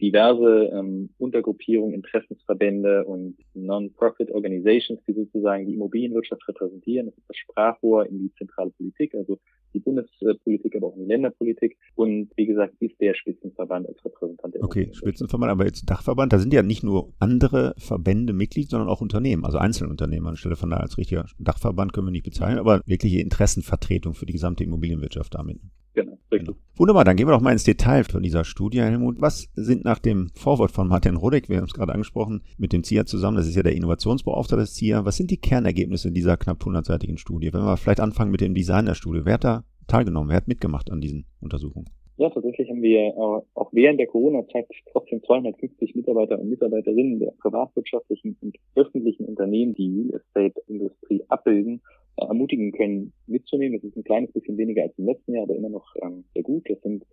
diverse 0.00 0.70
ähm, 0.72 1.10
Untergruppierungen, 1.18 1.94
Interessensverbände 1.94 3.04
und 3.04 3.36
Non-Profit 3.54 4.30
Organizations, 4.30 5.00
die 5.06 5.12
sozusagen 5.12 5.66
die 5.66 5.74
Immobilienwirtschaft 5.74 6.46
repräsentieren. 6.48 7.06
Das 7.06 7.16
ist 7.16 7.28
das 7.28 7.36
Sprachrohr 7.36 8.06
in 8.06 8.18
die 8.18 8.32
zentrale 8.34 8.70
Politik, 8.70 9.14
also 9.14 9.38
die 9.72 9.78
Bundespolitik, 9.80 10.76
aber 10.76 10.88
auch 10.88 10.96
in 10.96 11.02
die 11.02 11.08
Länderpolitik. 11.08 11.76
Und 11.94 12.30
wie 12.36 12.46
gesagt, 12.46 12.74
ist 12.80 13.00
der 13.00 13.14
Spitzenverband 13.14 13.88
als 13.88 14.04
Repräsentant. 14.04 14.54
Der 14.54 14.64
okay, 14.64 14.90
Spitzenverband, 14.92 15.52
aber 15.52 15.64
jetzt 15.64 15.88
Dachverband, 15.88 16.32
da 16.32 16.38
sind 16.38 16.52
ja 16.52 16.62
nicht 16.62 16.82
nur 16.82 17.12
andere 17.18 17.74
Verbände 17.78 18.32
Mitglied, 18.32 18.70
sondern 18.70 18.88
auch 18.88 19.00
Unternehmen, 19.00 19.44
also 19.44 19.58
Einzelunternehmer. 19.58 20.30
Anstelle 20.30 20.56
von 20.56 20.70
da 20.70 20.78
als 20.78 20.98
richtiger 20.98 21.26
Dachverband 21.38 21.92
können 21.92 22.08
wir 22.08 22.12
nicht 22.12 22.24
bezeichnen, 22.24 22.58
aber 22.58 22.82
wirkliche 22.86 23.20
Interessenvertretung 23.20 24.14
für 24.14 24.26
die 24.26 24.32
gesamte 24.32 24.64
Immobilienwirtschaft 24.64 25.34
damit. 25.34 25.60
Genau, 25.94 26.18
richtig. 26.30 26.54
Genau. 26.54 26.63
Wunderbar, 26.76 27.04
dann 27.04 27.14
gehen 27.14 27.28
wir 27.28 27.32
doch 27.32 27.40
mal 27.40 27.52
ins 27.52 27.62
Detail 27.62 28.02
von 28.02 28.20
dieser 28.20 28.42
Studie, 28.42 28.80
Helmut. 28.80 29.20
Was 29.20 29.48
sind 29.54 29.84
nach 29.84 30.00
dem 30.00 30.30
Vorwort 30.34 30.72
von 30.72 30.88
Martin 30.88 31.14
Rodek, 31.14 31.48
wir 31.48 31.58
haben 31.58 31.66
es 31.66 31.72
gerade 31.72 31.92
angesprochen, 31.92 32.42
mit 32.58 32.72
dem 32.72 32.82
ZIA 32.82 33.06
zusammen, 33.06 33.36
das 33.36 33.46
ist 33.46 33.54
ja 33.54 33.62
der 33.62 33.76
Innovationsbeauftragte 33.76 34.62
des 34.62 34.74
ZIA, 34.74 35.04
was 35.04 35.16
sind 35.16 35.30
die 35.30 35.36
Kernergebnisse 35.36 36.10
dieser 36.10 36.36
knapp 36.36 36.60
100-seitigen 36.64 37.16
Studie? 37.16 37.52
Wenn 37.52 37.60
wir 37.60 37.76
vielleicht 37.76 38.00
anfangen 38.00 38.32
mit 38.32 38.40
dem 38.40 38.54
Design 38.54 38.86
der 38.86 38.94
Studie, 38.94 39.20
wer 39.22 39.34
hat 39.34 39.44
da 39.44 39.64
teilgenommen, 39.86 40.30
wer 40.30 40.38
hat 40.38 40.48
mitgemacht 40.48 40.90
an 40.90 41.00
diesen 41.00 41.26
Untersuchungen? 41.40 41.88
Ja, 42.16 42.30
tatsächlich 42.30 42.68
haben 42.68 42.82
wir 42.82 42.98
äh, 42.98 43.42
auch 43.54 43.72
während 43.72 44.00
der 44.00 44.08
Corona-Zeit 44.08 44.66
trotzdem 44.90 45.22
250 45.22 45.94
Mitarbeiter 45.94 46.40
und 46.40 46.48
Mitarbeiterinnen 46.48 47.20
der 47.20 47.34
privatwirtschaftlichen 47.40 48.36
und 48.40 48.56
öffentlichen 48.74 49.26
Unternehmen, 49.26 49.74
die 49.74 50.08
Real 50.10 50.20
Estate-Industrie 50.20 51.22
abbilden, 51.28 51.82
ermutigen 52.16 52.72
können, 52.72 53.12
mitzunehmen. 53.26 53.78
Das 53.80 53.88
ist 53.88 53.96
ein 53.96 54.04
kleines 54.04 54.32
bisschen 54.32 54.56
weniger 54.56 54.82
als 54.82 54.96
im 54.98 55.06
letzten 55.06 55.34
Jahr, 55.34 55.44
aber 55.44 55.56
immer 55.56 55.68
noch 55.68 55.86
ähm, 56.02 56.24
sehr 56.34 56.42
gut. 56.42 56.68
Das 56.68 56.80
sind 56.82 57.04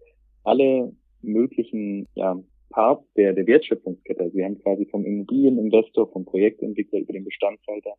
alle 0.43 0.91
möglichen 1.21 2.07
ja, 2.15 2.41
Parts 2.69 3.05
der, 3.15 3.33
der 3.33 3.47
Wertschöpfungskette. 3.47 4.21
Also 4.21 4.35
wir 4.35 4.45
haben 4.45 4.59
quasi 4.59 4.85
vom 4.85 5.05
Immobilieninvestor, 5.05 6.11
vom 6.11 6.25
Projektentwickler 6.25 6.99
über 6.99 7.13
den 7.13 7.25
Bestandshalter, 7.25 7.93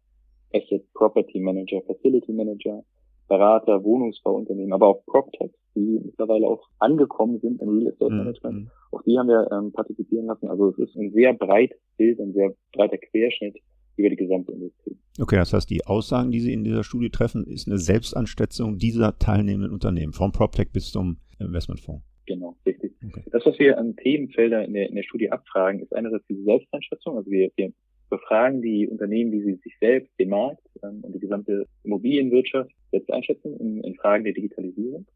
Asset 0.54 0.84
Property 0.94 1.40
Manager, 1.40 1.82
Facility 1.82 2.32
Manager, 2.32 2.84
Berater, 3.28 3.82
Wohnungsbauunternehmen, 3.82 4.72
aber 4.72 4.88
auch 4.88 5.04
PropTechs, 5.06 5.54
die 5.74 6.00
mittlerweile 6.04 6.46
auch 6.46 6.68
angekommen 6.78 7.40
sind 7.40 7.62
im 7.62 7.68
Real 7.68 7.88
Estate 7.88 8.12
mhm. 8.12 8.18
Management. 8.18 8.56
Mhm. 8.56 8.70
Auch 8.90 9.02
die 9.02 9.18
haben 9.18 9.28
wir 9.28 9.48
ähm, 9.50 9.72
partizipieren 9.72 10.26
lassen. 10.26 10.48
Also 10.48 10.70
es 10.70 10.78
ist 10.78 10.96
ein 10.96 11.12
sehr 11.12 11.32
breites 11.32 11.78
Bild, 11.96 12.20
ein 12.20 12.32
sehr 12.32 12.54
breiter 12.72 12.98
Querschnitt 12.98 13.56
über 13.96 14.10
die 14.10 14.16
gesamte 14.16 14.52
Industrie. 14.52 14.96
Okay, 15.20 15.36
das 15.36 15.52
heißt, 15.52 15.68
die 15.68 15.84
Aussagen, 15.84 16.30
die 16.30 16.40
Sie 16.40 16.52
in 16.52 16.64
dieser 16.64 16.84
Studie 16.84 17.10
treffen, 17.10 17.44
ist 17.44 17.68
eine 17.68 17.78
Selbstanschätzung 17.78 18.78
dieser 18.78 19.18
teilnehmenden 19.18 19.72
Unternehmen, 19.72 20.12
vom 20.12 20.32
PropTech 20.32 20.70
bis 20.72 20.90
zum 20.90 21.18
Investmentfonds. 21.38 22.02
Genau, 22.26 22.56
richtig. 22.64 22.92
Okay. 23.04 23.24
Das, 23.30 23.44
was 23.44 23.58
wir 23.58 23.78
an 23.78 23.96
Themenfelder 23.96 24.64
in 24.64 24.72
der, 24.74 24.88
in 24.88 24.94
der 24.94 25.02
Studie 25.02 25.30
abfragen, 25.30 25.80
ist 25.80 25.94
einerseits 25.94 26.24
diese 26.28 26.44
Selbsteinschätzung. 26.44 27.16
Also 27.16 27.30
wir, 27.30 27.50
wir 27.56 27.72
befragen 28.08 28.62
die 28.62 28.86
Unternehmen, 28.88 29.32
wie 29.32 29.42
sie 29.42 29.54
sich 29.56 29.76
selbst, 29.80 30.10
den 30.18 30.28
Markt 30.28 30.62
ähm, 30.82 31.00
und 31.02 31.14
die 31.14 31.18
gesamte 31.18 31.66
Immobilienwirtschaft 31.82 32.70
selbst 32.90 33.10
einschätzen 33.10 33.56
in, 33.58 33.82
in 33.82 33.94
Fragen 33.96 34.24
der 34.24 34.34
Digitalisierung. 34.34 35.06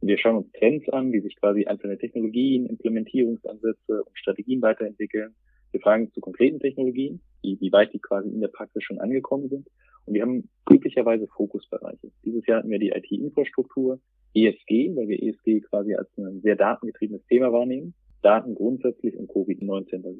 Und 0.00 0.08
wir 0.08 0.18
schauen 0.18 0.36
uns 0.36 0.52
Trends 0.52 0.88
an, 0.88 1.12
wie 1.12 1.20
sich 1.20 1.36
quasi 1.36 1.66
einzelne 1.66 1.96
Technologien, 1.96 2.66
Implementierungsansätze 2.66 4.02
und 4.02 4.18
Strategien 4.18 4.60
weiterentwickeln. 4.60 5.34
Wir 5.72 5.80
fragen 5.80 6.12
zu 6.12 6.20
konkreten 6.20 6.60
Technologien, 6.60 7.20
wie, 7.42 7.58
wie 7.60 7.72
weit 7.72 7.92
die 7.92 7.98
quasi 7.98 8.28
in 8.28 8.40
der 8.40 8.48
Praxis 8.48 8.82
schon 8.82 8.98
angekommen 8.98 9.48
sind. 9.48 9.66
Und 10.04 10.14
wir 10.14 10.22
haben 10.22 10.48
glücklicherweise 10.66 11.26
Fokusbereiche. 11.28 12.10
Dieses 12.24 12.46
Jahr 12.46 12.58
hatten 12.58 12.70
wir 12.70 12.78
die 12.78 12.90
IT-Infrastruktur, 12.90 14.00
ESG, 14.34 14.94
weil 14.96 15.08
wir 15.08 15.22
ESG 15.22 15.60
quasi 15.62 15.94
als 15.94 16.08
ein 16.16 16.40
sehr 16.40 16.56
datengetriebenes 16.56 17.24
Thema 17.26 17.52
wahrnehmen. 17.52 17.94
Daten 18.22 18.54
grundsätzlich 18.54 19.16
und 19.16 19.30
Covid-19. 19.30 20.02
Das, 20.02 20.14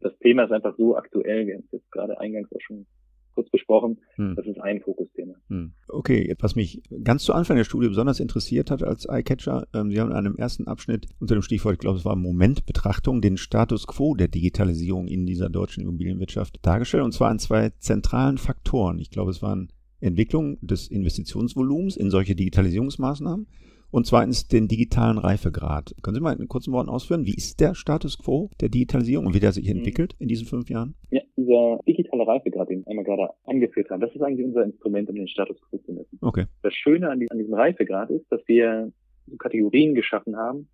das 0.00 0.18
Thema 0.18 0.44
ist 0.44 0.52
einfach 0.52 0.76
so 0.76 0.96
aktuell. 0.96 1.46
Wir 1.46 1.54
haben 1.54 1.64
es 1.64 1.72
jetzt 1.72 1.90
gerade 1.90 2.20
eingangs 2.20 2.52
auch 2.52 2.60
schon 2.60 2.86
kurz 3.36 3.50
besprochen. 3.50 3.98
Hm. 4.16 4.34
Das 4.34 4.46
ist 4.46 4.58
ein 4.60 4.80
Fokusthema. 4.80 5.34
Hm. 5.48 5.72
Okay, 5.88 6.34
was 6.40 6.56
mich 6.56 6.82
ganz 7.04 7.22
zu 7.22 7.32
Anfang 7.32 7.56
der 7.56 7.64
Studie 7.64 7.88
besonders 7.88 8.18
interessiert 8.18 8.70
hat 8.70 8.82
als 8.82 9.06
Eyecatcher, 9.08 9.68
ähm, 9.74 9.90
Sie 9.90 10.00
haben 10.00 10.10
in 10.10 10.16
einem 10.16 10.36
ersten 10.36 10.66
Abschnitt 10.66 11.06
unter 11.20 11.34
dem 11.34 11.42
Stichwort, 11.42 11.74
ich 11.74 11.78
glaube, 11.78 11.98
es 11.98 12.04
war 12.04 12.16
Momentbetrachtung, 12.16 13.20
den 13.20 13.36
Status 13.36 13.86
quo 13.86 14.14
der 14.14 14.28
Digitalisierung 14.28 15.06
in 15.06 15.26
dieser 15.26 15.50
deutschen 15.50 15.82
Immobilienwirtschaft 15.82 16.58
dargestellt, 16.62 17.04
und 17.04 17.12
zwar 17.12 17.30
an 17.30 17.38
zwei 17.38 17.70
zentralen 17.78 18.38
Faktoren. 18.38 18.98
Ich 18.98 19.10
glaube, 19.10 19.30
es 19.30 19.42
waren 19.42 19.68
Entwicklung 20.00 20.58
des 20.60 20.88
Investitionsvolumens 20.88 21.96
in 21.96 22.10
solche 22.10 22.34
Digitalisierungsmaßnahmen 22.34 23.46
und 23.90 24.06
zweitens 24.06 24.48
den 24.48 24.68
digitalen 24.68 25.18
Reifegrad. 25.18 25.94
Können 26.02 26.16
Sie 26.16 26.20
mal 26.20 26.38
in 26.38 26.48
kurzen 26.48 26.72
Worten 26.72 26.88
ausführen, 26.88 27.26
wie 27.26 27.34
ist 27.34 27.60
der 27.60 27.74
Status 27.74 28.18
quo 28.18 28.50
der 28.60 28.68
Digitalisierung 28.68 29.26
und 29.26 29.34
wie 29.34 29.40
der 29.40 29.52
sich 29.52 29.64
mhm. 29.66 29.78
entwickelt 29.78 30.16
in 30.18 30.28
diesen 30.28 30.46
fünf 30.46 30.68
Jahren? 30.68 30.94
Ja, 31.10 31.20
dieser 31.46 31.80
digitale 31.86 32.26
Reifegrad, 32.26 32.68
den 32.68 32.84
wir 32.84 32.88
einmal 32.88 33.04
gerade 33.04 33.30
angeführt 33.44 33.90
haben, 33.90 34.00
das 34.00 34.14
ist 34.14 34.22
eigentlich 34.22 34.46
unser 34.46 34.64
Instrument, 34.64 35.08
um 35.08 35.14
den 35.14 35.28
Status 35.28 35.60
quo 35.62 35.78
zu 35.78 35.92
messen. 35.92 36.18
Okay. 36.20 36.46
Das 36.62 36.74
Schöne 36.74 37.10
an, 37.10 37.20
diesem 37.20 37.54
Reifegrad 37.54 38.10
ist, 38.10 38.30
dass 38.30 38.40
wir 38.46 38.92
Kategorien 39.38 39.94
geschaffen 39.94 40.36
haben, 40.36 40.68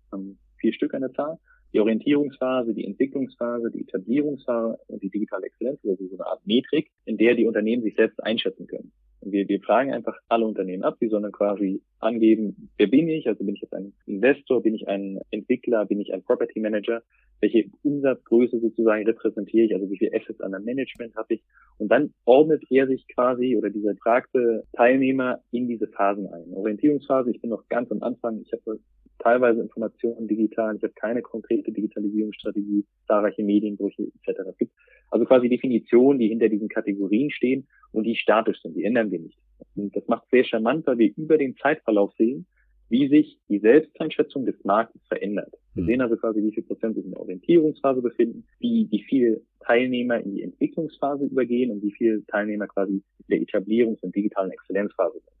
vier 0.57 0.73
Stück 0.73 0.93
an 0.93 1.01
der 1.01 1.13
Zahl, 1.13 1.37
die 1.73 1.79
Orientierungsphase, 1.79 2.73
die 2.73 2.85
Entwicklungsphase, 2.85 3.71
die 3.71 3.81
Etablierungsphase 3.81 4.77
und 4.87 5.01
die 5.01 5.09
digitale 5.09 5.47
Exzellenz, 5.47 5.79
also 5.83 6.07
so 6.07 6.15
eine 6.15 6.27
Art 6.27 6.45
Metrik, 6.45 6.91
in 7.05 7.17
der 7.17 7.35
die 7.35 7.45
Unternehmen 7.45 7.81
sich 7.83 7.95
selbst 7.95 8.23
einschätzen 8.23 8.67
können. 8.67 8.91
Wir, 9.25 9.47
wir 9.47 9.59
fragen 9.61 9.93
einfach 9.93 10.15
alle 10.29 10.45
Unternehmen 10.45 10.83
ab, 10.83 10.97
die 11.01 11.07
sollen 11.07 11.31
quasi 11.31 11.81
angeben, 11.99 12.69
wer 12.77 12.87
bin 12.87 13.07
ich? 13.07 13.27
Also 13.27 13.43
bin 13.43 13.55
ich 13.55 13.61
jetzt 13.61 13.73
ein 13.73 13.93
Investor, 14.05 14.61
bin 14.61 14.75
ich 14.75 14.87
ein 14.87 15.19
Entwickler, 15.31 15.85
bin 15.85 15.99
ich 15.99 16.13
ein 16.13 16.23
Property 16.23 16.59
Manager? 16.59 17.01
Welche 17.41 17.65
Umsatzgröße 17.83 18.59
sozusagen 18.59 19.05
repräsentiere 19.05 19.65
ich? 19.65 19.73
Also 19.73 19.89
wie 19.89 19.97
viele 19.97 20.13
Assets 20.13 20.41
an 20.41 20.51
der 20.51 20.61
Management 20.61 21.15
habe 21.15 21.35
ich? 21.35 21.43
Und 21.77 21.91
dann 21.91 22.13
ordnet 22.25 22.63
er 22.69 22.87
sich 22.87 23.05
quasi 23.13 23.55
oder 23.57 23.69
dieser 23.69 23.95
fragte 23.95 24.63
Teilnehmer 24.73 25.41
in 25.51 25.67
diese 25.67 25.87
Phasen 25.87 26.27
ein. 26.27 26.53
Orientierungsphase, 26.53 27.31
ich 27.31 27.41
bin 27.41 27.49
noch 27.49 27.67
ganz 27.69 27.91
am 27.91 28.03
Anfang, 28.03 28.41
ich 28.41 28.51
habe 28.53 28.79
teilweise 29.23 29.61
Informationen 29.61 30.27
digital, 30.27 30.75
ich 30.75 30.83
habe 30.83 30.93
keine 30.93 31.21
konkrete 31.21 31.71
Digitalisierungsstrategie, 31.71 32.85
zahlreiche 33.07 33.43
Medienbrüche 33.43 34.03
etc. 34.03 34.41
Es 34.49 34.57
gibt 34.57 34.73
also 35.09 35.25
quasi 35.25 35.49
Definitionen, 35.49 36.19
die 36.19 36.27
hinter 36.27 36.49
diesen 36.49 36.67
Kategorien 36.67 37.31
stehen 37.31 37.67
und 37.91 38.03
die 38.03 38.15
statisch 38.15 38.61
sind, 38.61 38.75
die 38.75 38.83
ändern 38.83 39.11
wir 39.11 39.19
nicht. 39.19 39.37
Und 39.75 39.95
das 39.95 40.07
macht 40.07 40.29
sehr 40.29 40.43
charmant, 40.43 40.85
weil 40.87 40.97
wir 40.97 41.11
über 41.15 41.37
den 41.37 41.55
Zeitverlauf 41.55 42.13
sehen, 42.17 42.45
wie 42.89 43.07
sich 43.07 43.39
die 43.49 43.59
Selbsteinschätzung 43.59 44.45
des 44.45 44.63
Marktes 44.63 45.01
verändert. 45.07 45.53
Wir 45.73 45.81
hm. 45.81 45.87
sehen 45.87 46.01
also 46.01 46.15
quasi, 46.17 46.43
wie 46.43 46.51
viel 46.51 46.63
Prozent 46.63 46.95
sich 46.95 47.05
in 47.05 47.11
der 47.11 47.21
Orientierungsphase 47.21 48.01
befinden, 48.01 48.45
wie, 48.59 48.87
wie 48.91 49.01
viel 49.03 49.41
Teilnehmer 49.61 50.19
in 50.19 50.35
die 50.35 50.43
Entwicklungsphase 50.43 51.25
übergehen 51.25 51.71
und 51.71 51.81
wie 51.81 51.91
viel 51.91 52.23
Teilnehmer 52.27 52.67
quasi 52.67 52.93
in 52.93 53.03
der 53.29 53.39
Etablierungs- 53.39 54.01
und 54.01 54.15
digitalen 54.15 54.51
Exzellenzphase 54.51 55.19
sind. 55.19 55.37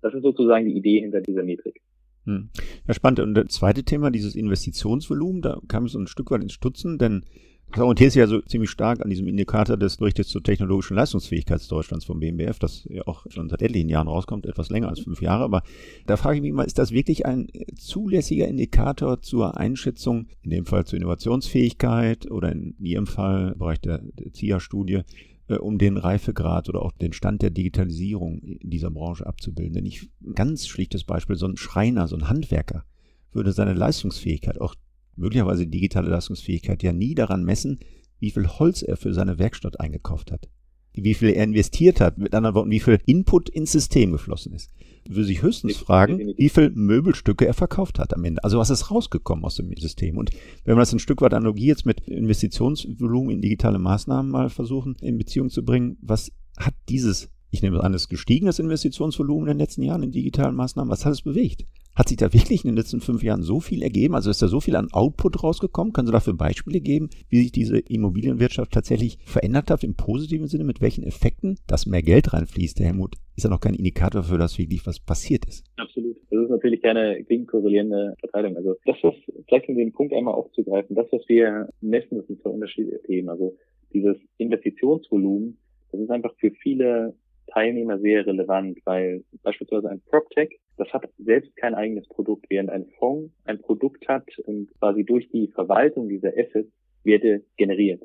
Das 0.00 0.14
ist 0.14 0.22
sozusagen 0.22 0.66
die 0.66 0.76
Idee 0.76 1.00
hinter 1.00 1.20
dieser 1.20 1.44
Metrik. 1.44 1.80
Hm. 2.24 2.50
Ja, 2.86 2.94
spannend. 2.94 3.20
Und 3.20 3.34
das 3.34 3.48
zweite 3.48 3.82
Thema, 3.82 4.10
dieses 4.10 4.34
Investitionsvolumen, 4.34 5.42
da 5.42 5.60
kam 5.68 5.86
es 5.86 5.94
ein 5.94 6.06
Stück 6.06 6.30
weit 6.30 6.42
ins 6.42 6.52
Stutzen, 6.52 6.98
denn 6.98 7.24
das 7.72 7.80
orientiert 7.80 8.12
sich 8.12 8.20
ja 8.20 8.26
so 8.26 8.42
ziemlich 8.42 8.68
stark 8.68 9.00
an 9.00 9.08
diesem 9.08 9.26
Indikator 9.26 9.78
des 9.78 9.96
Berichtes 9.96 10.28
zur 10.28 10.42
technologischen 10.42 10.94
Leistungsfähigkeit 10.94 11.70
Deutschlands 11.70 12.04
vom 12.04 12.20
BMBF, 12.20 12.58
das 12.58 12.86
ja 12.90 13.06
auch 13.06 13.24
schon 13.30 13.48
seit 13.48 13.62
etlichen 13.62 13.88
Jahren 13.88 14.08
rauskommt, 14.08 14.44
etwas 14.44 14.68
länger 14.68 14.88
als 14.88 15.00
fünf 15.00 15.22
Jahre. 15.22 15.44
Aber 15.44 15.62
da 16.06 16.18
frage 16.18 16.36
ich 16.36 16.42
mich 16.42 16.52
mal, 16.52 16.64
ist 16.64 16.78
das 16.78 16.92
wirklich 16.92 17.24
ein 17.24 17.48
zulässiger 17.78 18.46
Indikator 18.46 19.22
zur 19.22 19.56
Einschätzung, 19.56 20.26
in 20.42 20.50
dem 20.50 20.66
Fall 20.66 20.84
zur 20.84 20.98
Innovationsfähigkeit 20.98 22.30
oder 22.30 22.52
in 22.52 22.74
Ihrem 22.78 23.06
Fall 23.06 23.52
im 23.52 23.58
Bereich 23.58 23.80
der, 23.80 24.02
der 24.02 24.32
CIA-Studie, 24.34 25.00
äh, 25.48 25.54
um 25.54 25.78
den 25.78 25.96
Reifegrad 25.96 26.68
oder 26.68 26.82
auch 26.82 26.92
den 26.92 27.12
Stand 27.12 27.42
der 27.42 27.50
Digitalisierung 27.50 28.40
in 28.40 28.70
dieser 28.70 28.90
Branche 28.90 29.26
abzubilden? 29.26 29.74
Denn 29.74 29.86
ich, 29.86 30.10
ein 30.24 30.34
ganz 30.34 30.66
schlichtes 30.66 31.04
Beispiel, 31.04 31.36
so 31.36 31.46
ein 31.46 31.56
Schreiner, 31.56 32.08
so 32.08 32.16
ein 32.16 32.28
Handwerker 32.28 32.84
würde 33.32 33.52
seine 33.52 33.74
Leistungsfähigkeit 33.74 34.60
auch 34.60 34.74
möglicherweise 35.16 35.66
digitale 35.66 36.10
Leistungsfähigkeit 36.10 36.82
ja 36.82 36.92
nie 36.92 37.14
daran 37.14 37.44
messen, 37.44 37.80
wie 38.18 38.30
viel 38.30 38.46
Holz 38.46 38.82
er 38.82 38.96
für 38.96 39.12
seine 39.12 39.38
Werkstatt 39.38 39.80
eingekauft 39.80 40.30
hat. 40.32 40.48
Wie 40.94 41.14
viel 41.14 41.30
er 41.30 41.44
investiert 41.44 42.00
hat, 42.00 42.18
mit 42.18 42.34
anderen 42.34 42.54
Worten, 42.54 42.70
wie 42.70 42.80
viel 42.80 42.98
Input 43.06 43.48
ins 43.48 43.72
System 43.72 44.12
geflossen 44.12 44.52
ist. 44.52 44.70
Würde 45.08 45.24
sich 45.24 45.42
höchstens 45.42 45.76
fragen, 45.76 46.34
wie 46.36 46.48
viel 46.48 46.70
Möbelstücke 46.70 47.46
er 47.46 47.54
verkauft 47.54 47.98
hat 47.98 48.14
am 48.14 48.24
Ende. 48.24 48.42
Also 48.44 48.58
was 48.58 48.70
ist 48.70 48.90
rausgekommen 48.90 49.44
aus 49.44 49.56
dem 49.56 49.74
System? 49.76 50.16
Und 50.16 50.30
wenn 50.64 50.76
wir 50.76 50.80
das 50.80 50.92
ein 50.92 50.98
Stück 50.98 51.20
weit 51.22 51.34
Analogie 51.34 51.66
jetzt 51.66 51.86
mit 51.86 52.00
Investitionsvolumen 52.08 53.30
in 53.30 53.40
digitale 53.40 53.78
Maßnahmen 53.78 54.30
mal 54.30 54.48
versuchen 54.48 54.96
in 55.00 55.18
Beziehung 55.18 55.50
zu 55.50 55.64
bringen, 55.64 55.96
was 56.00 56.32
hat 56.56 56.74
dieses, 56.88 57.30
ich 57.50 57.62
nehme 57.62 57.82
an, 57.82 57.92
das 57.92 58.08
gestiegenes 58.08 58.58
Investitionsvolumen 58.58 59.48
in 59.48 59.54
den 59.54 59.58
letzten 59.58 59.82
Jahren 59.82 60.02
in 60.02 60.12
digitalen 60.12 60.54
Maßnahmen, 60.54 60.90
was 60.90 61.04
hat 61.04 61.12
es 61.12 61.22
bewegt? 61.22 61.66
Hat 61.94 62.08
sich 62.08 62.16
da 62.16 62.32
wirklich 62.32 62.64
in 62.64 62.70
den 62.70 62.76
letzten 62.76 63.02
fünf 63.02 63.22
Jahren 63.22 63.42
so 63.42 63.60
viel 63.60 63.82
ergeben? 63.82 64.14
Also 64.14 64.30
ist 64.30 64.40
da 64.40 64.48
so 64.48 64.60
viel 64.60 64.76
an 64.76 64.90
Output 64.92 65.42
rausgekommen? 65.42 65.92
Können 65.92 66.06
Sie 66.06 66.12
dafür 66.12 66.32
Beispiele 66.32 66.80
geben, 66.80 67.10
wie 67.28 67.42
sich 67.42 67.52
diese 67.52 67.78
Immobilienwirtschaft 67.78 68.72
tatsächlich 68.72 69.18
verändert 69.26 69.70
hat 69.70 69.84
im 69.84 69.94
positiven 69.94 70.48
Sinne? 70.48 70.64
Mit 70.64 70.80
welchen 70.80 71.04
Effekten? 71.04 71.58
Dass 71.66 71.84
mehr 71.84 72.02
Geld 72.02 72.32
reinfließt, 72.32 72.80
Helmut, 72.80 73.16
ist 73.36 73.44
ja 73.44 73.50
noch 73.50 73.60
kein 73.60 73.74
Indikator 73.74 74.22
für 74.22 74.38
das 74.38 74.58
wirklich 74.58 74.86
was 74.86 75.00
passiert 75.00 75.46
ist. 75.46 75.64
Absolut. 75.76 76.16
Das 76.30 76.44
ist 76.44 76.50
natürlich 76.50 76.82
keine 76.82 77.22
gegenkorrelierende 77.22 78.14
Verteilung. 78.20 78.56
Also 78.56 78.76
das, 78.84 78.96
was 79.02 79.14
vielleicht 79.48 79.68
um 79.68 79.76
den 79.76 79.92
Punkt 79.92 80.12
einmal 80.12 80.34
aufzugreifen, 80.34 80.96
das, 80.96 81.06
was 81.12 81.22
wir 81.28 81.68
messen, 81.80 82.18
das 82.18 82.26
sind 82.26 82.42
zwei 82.42 82.50
unterschiedliche 82.50 83.02
Themen. 83.02 83.28
Also 83.28 83.56
dieses 83.92 84.16
Investitionsvolumen, 84.38 85.58
das 85.90 86.00
ist 86.00 86.10
einfach 86.10 86.34
für 86.38 86.50
viele 86.50 87.14
Teilnehmer 87.48 87.98
sehr 87.98 88.26
relevant, 88.26 88.78
weil 88.84 89.24
beispielsweise 89.42 89.90
ein 89.90 90.00
PropTech, 90.08 90.58
das 90.76 90.88
hat 90.92 91.08
selbst 91.18 91.54
kein 91.56 91.74
eigenes 91.74 92.08
Produkt, 92.08 92.46
während 92.48 92.70
ein 92.70 92.86
Fonds 92.98 93.32
ein 93.44 93.60
Produkt 93.60 94.08
hat 94.08 94.26
und 94.46 94.68
quasi 94.78 95.04
durch 95.04 95.28
die 95.30 95.48
Verwaltung 95.48 96.08
dieser 96.08 96.30
Assets 96.30 96.70
Werte 97.04 97.42
generiert. 97.56 98.02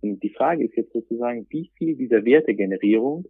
Und 0.00 0.22
die 0.22 0.30
Frage 0.30 0.64
ist 0.64 0.76
jetzt 0.76 0.92
sozusagen, 0.92 1.46
wie 1.50 1.70
viel 1.76 1.96
dieser 1.96 2.24
Wertegenerierung 2.24 3.24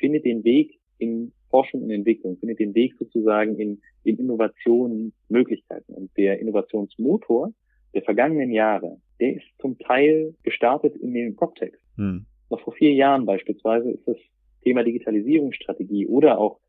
findet 0.00 0.24
den 0.24 0.42
Weg 0.42 0.80
in 0.98 1.32
Forschung 1.50 1.82
und 1.82 1.90
Entwicklung, 1.90 2.36
findet 2.38 2.58
den 2.58 2.74
Weg 2.74 2.94
sozusagen 2.98 3.56
in, 3.58 3.80
in 4.04 4.18
Innovationen, 4.18 5.12
Möglichkeiten. 5.28 5.92
Und 5.94 6.10
der 6.16 6.40
Innovationsmotor 6.40 7.52
der 7.94 8.02
vergangenen 8.02 8.50
Jahre, 8.50 8.98
der 9.20 9.36
ist 9.36 9.46
zum 9.60 9.78
Teil 9.78 10.34
gestartet 10.42 10.96
in 10.96 11.12
den 11.12 11.36
PropTechs. 11.36 11.78
Hm. 11.96 12.26
Noch 12.50 12.60
vor 12.60 12.72
vier 12.74 12.92
Jahren 12.92 13.26
beispielsweise 13.26 13.90
ist 13.90 14.06
das 14.06 14.16
Thema 14.62 14.84
Digitalisierungsstrategie 14.84 16.06
oder 16.06 16.38
auch, 16.38 16.60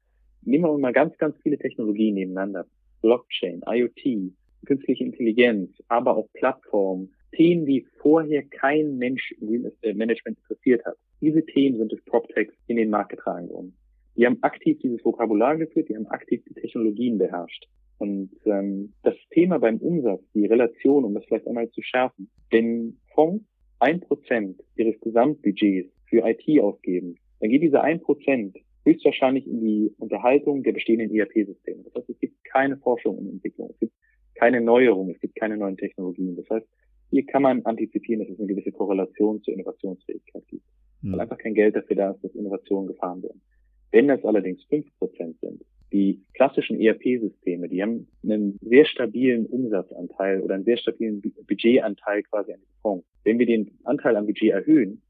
nehmen 0.44 0.64
wir 0.64 0.78
mal 0.78 0.94
ganz, 0.94 1.18
ganz 1.18 1.36
viele 1.44 1.58
Technologien 1.58 2.16
nebeneinander. 2.16 2.66
Blockchain, 3.02 3.62
IoT, 3.68 4.34
künstliche 4.66 5.04
Intelligenz, 5.04 5.72
aber 5.88 6.18
auch 6.18 6.28
Plattformen, 6.34 7.14
Themen, 7.32 7.66
die 7.66 7.86
vorher 8.02 8.44
kein 8.44 8.98
Mensch 8.98 9.32
im 9.40 9.72
äh, 9.82 9.94
Management 9.94 10.38
interessiert 10.40 10.86
hat. 10.86 10.96
Diese 11.22 11.46
Themen 11.46 11.78
sind 11.78 11.92
durch 11.92 12.04
PropTechs 12.06 12.54
in 12.68 12.78
den 12.78 12.90
Markt 12.90 13.10
getragen 13.10 13.50
worden. 13.50 13.76
Die 14.16 14.26
haben 14.26 14.42
aktiv 14.42 14.80
dieses 14.80 15.04
Vokabular 15.06 15.58
geführt, 15.58 15.90
die 15.90 15.96
haben 15.96 16.08
aktiv 16.08 16.44
die 16.48 16.54
Technologien 16.54 17.18
beherrscht. 17.18 17.68
Und 17.98 18.32
ähm, 18.46 18.94
das 19.04 19.16
Thema 19.30 19.60
beim 19.60 19.78
Umsatz, 19.78 20.22
die 20.34 20.48
Relation, 20.48 21.06
um 21.06 21.14
das 21.14 21.24
vielleicht 21.26 21.48
einmal 21.48 21.70
zu 21.70 21.82
schärfen, 21.82 22.30
wenn 22.50 22.98
Fonds 23.14 23.46
ein 23.80 24.00
Prozent 24.00 24.62
ihres 24.76 25.00
Gesamtbudgets 25.02 25.92
für 26.10 26.28
IT 26.28 26.62
ausgeben, 26.62 27.18
dann 27.40 27.50
geht 27.50 27.62
diese 27.62 27.82
ein 27.82 28.02
Prozent 28.02 28.58
höchstwahrscheinlich 28.86 29.48
in 29.48 29.62
die 29.62 29.94
Unterhaltung 30.00 30.64
der 30.64 30.72
bestehenden 30.72 31.14
ERP-Systeme. 31.16 31.84
Das 31.84 31.94
heißt, 31.96 32.10
es 32.10 32.20
gibt 32.20 32.44
keine 32.44 32.78
Forschung 32.78 33.18
und 33.18 33.30
Entwicklung, 33.30 33.70
es 33.72 33.80
gibt 33.80 33.94
keine 34.36 34.62
Neuerung, 34.62 35.12
es 35.12 35.20
gibt 35.20 35.36
keine 35.36 35.58
neuen 35.58 35.78
Technologien. 35.78 36.36
Das 36.36 36.50
heißt, 36.50 36.68
hier 37.12 37.26
kann 37.26 37.44
man 37.44 37.64
antizipieren, 37.66 38.22
dass 38.22 38.30
es 38.30 38.40
eine 38.40 38.48
gewisse 38.48 38.72
Korrelation 38.72 39.44
zur 39.44 39.54
Innovationsfähigkeit 39.54 40.48
gibt, 40.48 40.64
mhm. 41.02 41.12
weil 41.12 41.20
einfach 41.20 41.38
kein 41.38 41.54
Geld 41.54 41.76
dafür 41.76 41.96
da 41.96 42.12
ist, 42.12 42.24
dass 42.24 42.34
Innovationen 42.34 42.88
gefahren 42.88 43.22
werden. 43.22 43.42
Wenn 43.92 44.08
das 44.08 44.24
allerdings 44.24 44.64
fünf 44.64 44.86
Prozent 44.98 45.38
sind, 45.42 45.62
die 45.92 46.24
klassischen 46.34 46.80
ERP-Systeme, 46.80 47.68
die 47.68 47.84
haben 47.84 48.08
einen 48.24 48.58
sehr 48.62 48.86
stabilen 48.86 49.46
Umsatzanteil 49.46 50.42
oder 50.42 50.56
einen 50.56 50.64
sehr 50.64 50.78
stabilen 50.78 51.22
Budgetanteil 51.22 52.24
quasi 52.24 52.54
an 52.54 52.60
den 52.62 52.82
Fonds. 52.82 53.06
Wenn 53.26 53.40
wir 53.40 53.46
den 53.46 53.78
Anteil 53.84 54.16
am 54.16 54.26
Budget 54.26 54.52
erhöhen, 54.52 55.02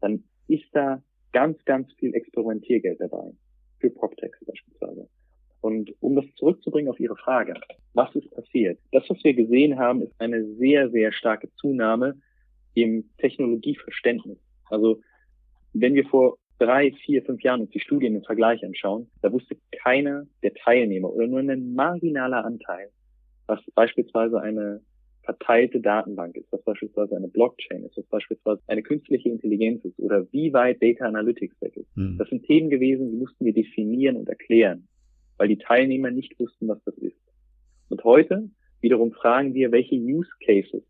dann 0.00 0.24
ist 0.48 0.66
da 0.72 1.00
ganz, 1.32 1.64
ganz 1.64 1.92
viel 1.94 2.14
Experimentiergeld 2.14 3.00
dabei. 3.00 3.30
Für 3.78 3.90
PropTechs 3.90 4.44
beispielsweise. 4.44 5.08
Und 5.64 5.94
um 6.00 6.14
das 6.14 6.26
zurückzubringen 6.34 6.90
auf 6.90 7.00
Ihre 7.00 7.16
Frage, 7.16 7.54
was 7.94 8.14
ist 8.14 8.30
passiert? 8.32 8.78
Das, 8.92 9.08
was 9.08 9.24
wir 9.24 9.32
gesehen 9.32 9.78
haben, 9.78 10.02
ist 10.02 10.12
eine 10.18 10.44
sehr, 10.56 10.90
sehr 10.90 11.10
starke 11.10 11.48
Zunahme 11.56 12.16
im 12.74 13.08
Technologieverständnis. 13.16 14.36
Also 14.68 15.00
wenn 15.72 15.94
wir 15.94 16.04
vor 16.04 16.36
drei, 16.58 16.92
vier, 17.06 17.22
fünf 17.22 17.42
Jahren 17.42 17.62
uns 17.62 17.70
die 17.70 17.80
Studien 17.80 18.14
im 18.14 18.24
Vergleich 18.24 18.62
anschauen, 18.62 19.06
da 19.22 19.32
wusste 19.32 19.56
keiner 19.82 20.26
der 20.42 20.52
Teilnehmer 20.52 21.10
oder 21.10 21.28
nur 21.28 21.40
ein 21.40 21.72
marginaler 21.72 22.44
Anteil, 22.44 22.90
was 23.46 23.60
beispielsweise 23.74 24.42
eine 24.42 24.82
verteilte 25.22 25.80
Datenbank 25.80 26.36
ist, 26.36 26.52
was 26.52 26.62
beispielsweise 26.62 27.16
eine 27.16 27.28
Blockchain 27.28 27.84
ist, 27.84 27.96
was 27.96 28.04
beispielsweise 28.08 28.60
eine 28.66 28.82
künstliche 28.82 29.30
Intelligenz 29.30 29.82
ist 29.86 29.98
oder 29.98 30.30
wie 30.30 30.52
weit 30.52 30.82
Data 30.82 31.06
Analytics 31.06 31.58
weg 31.62 31.74
ist. 31.78 31.96
Mhm. 31.96 32.18
Das 32.18 32.28
sind 32.28 32.44
Themen 32.44 32.68
gewesen, 32.68 33.10
die 33.12 33.16
mussten 33.16 33.46
wir 33.46 33.54
definieren 33.54 34.16
und 34.16 34.28
erklären, 34.28 34.86
weil 35.38 35.48
die 35.48 35.58
Teilnehmer 35.58 36.10
nicht 36.10 36.38
wussten, 36.38 36.68
was 36.68 36.82
das 36.84 36.96
ist. 36.98 37.16
Und 37.88 38.02
heute 38.04 38.50
wiederum 38.80 39.12
fragen 39.12 39.54
wir, 39.54 39.72
welche 39.72 39.96
Use 39.96 40.30
Cases 40.44 40.82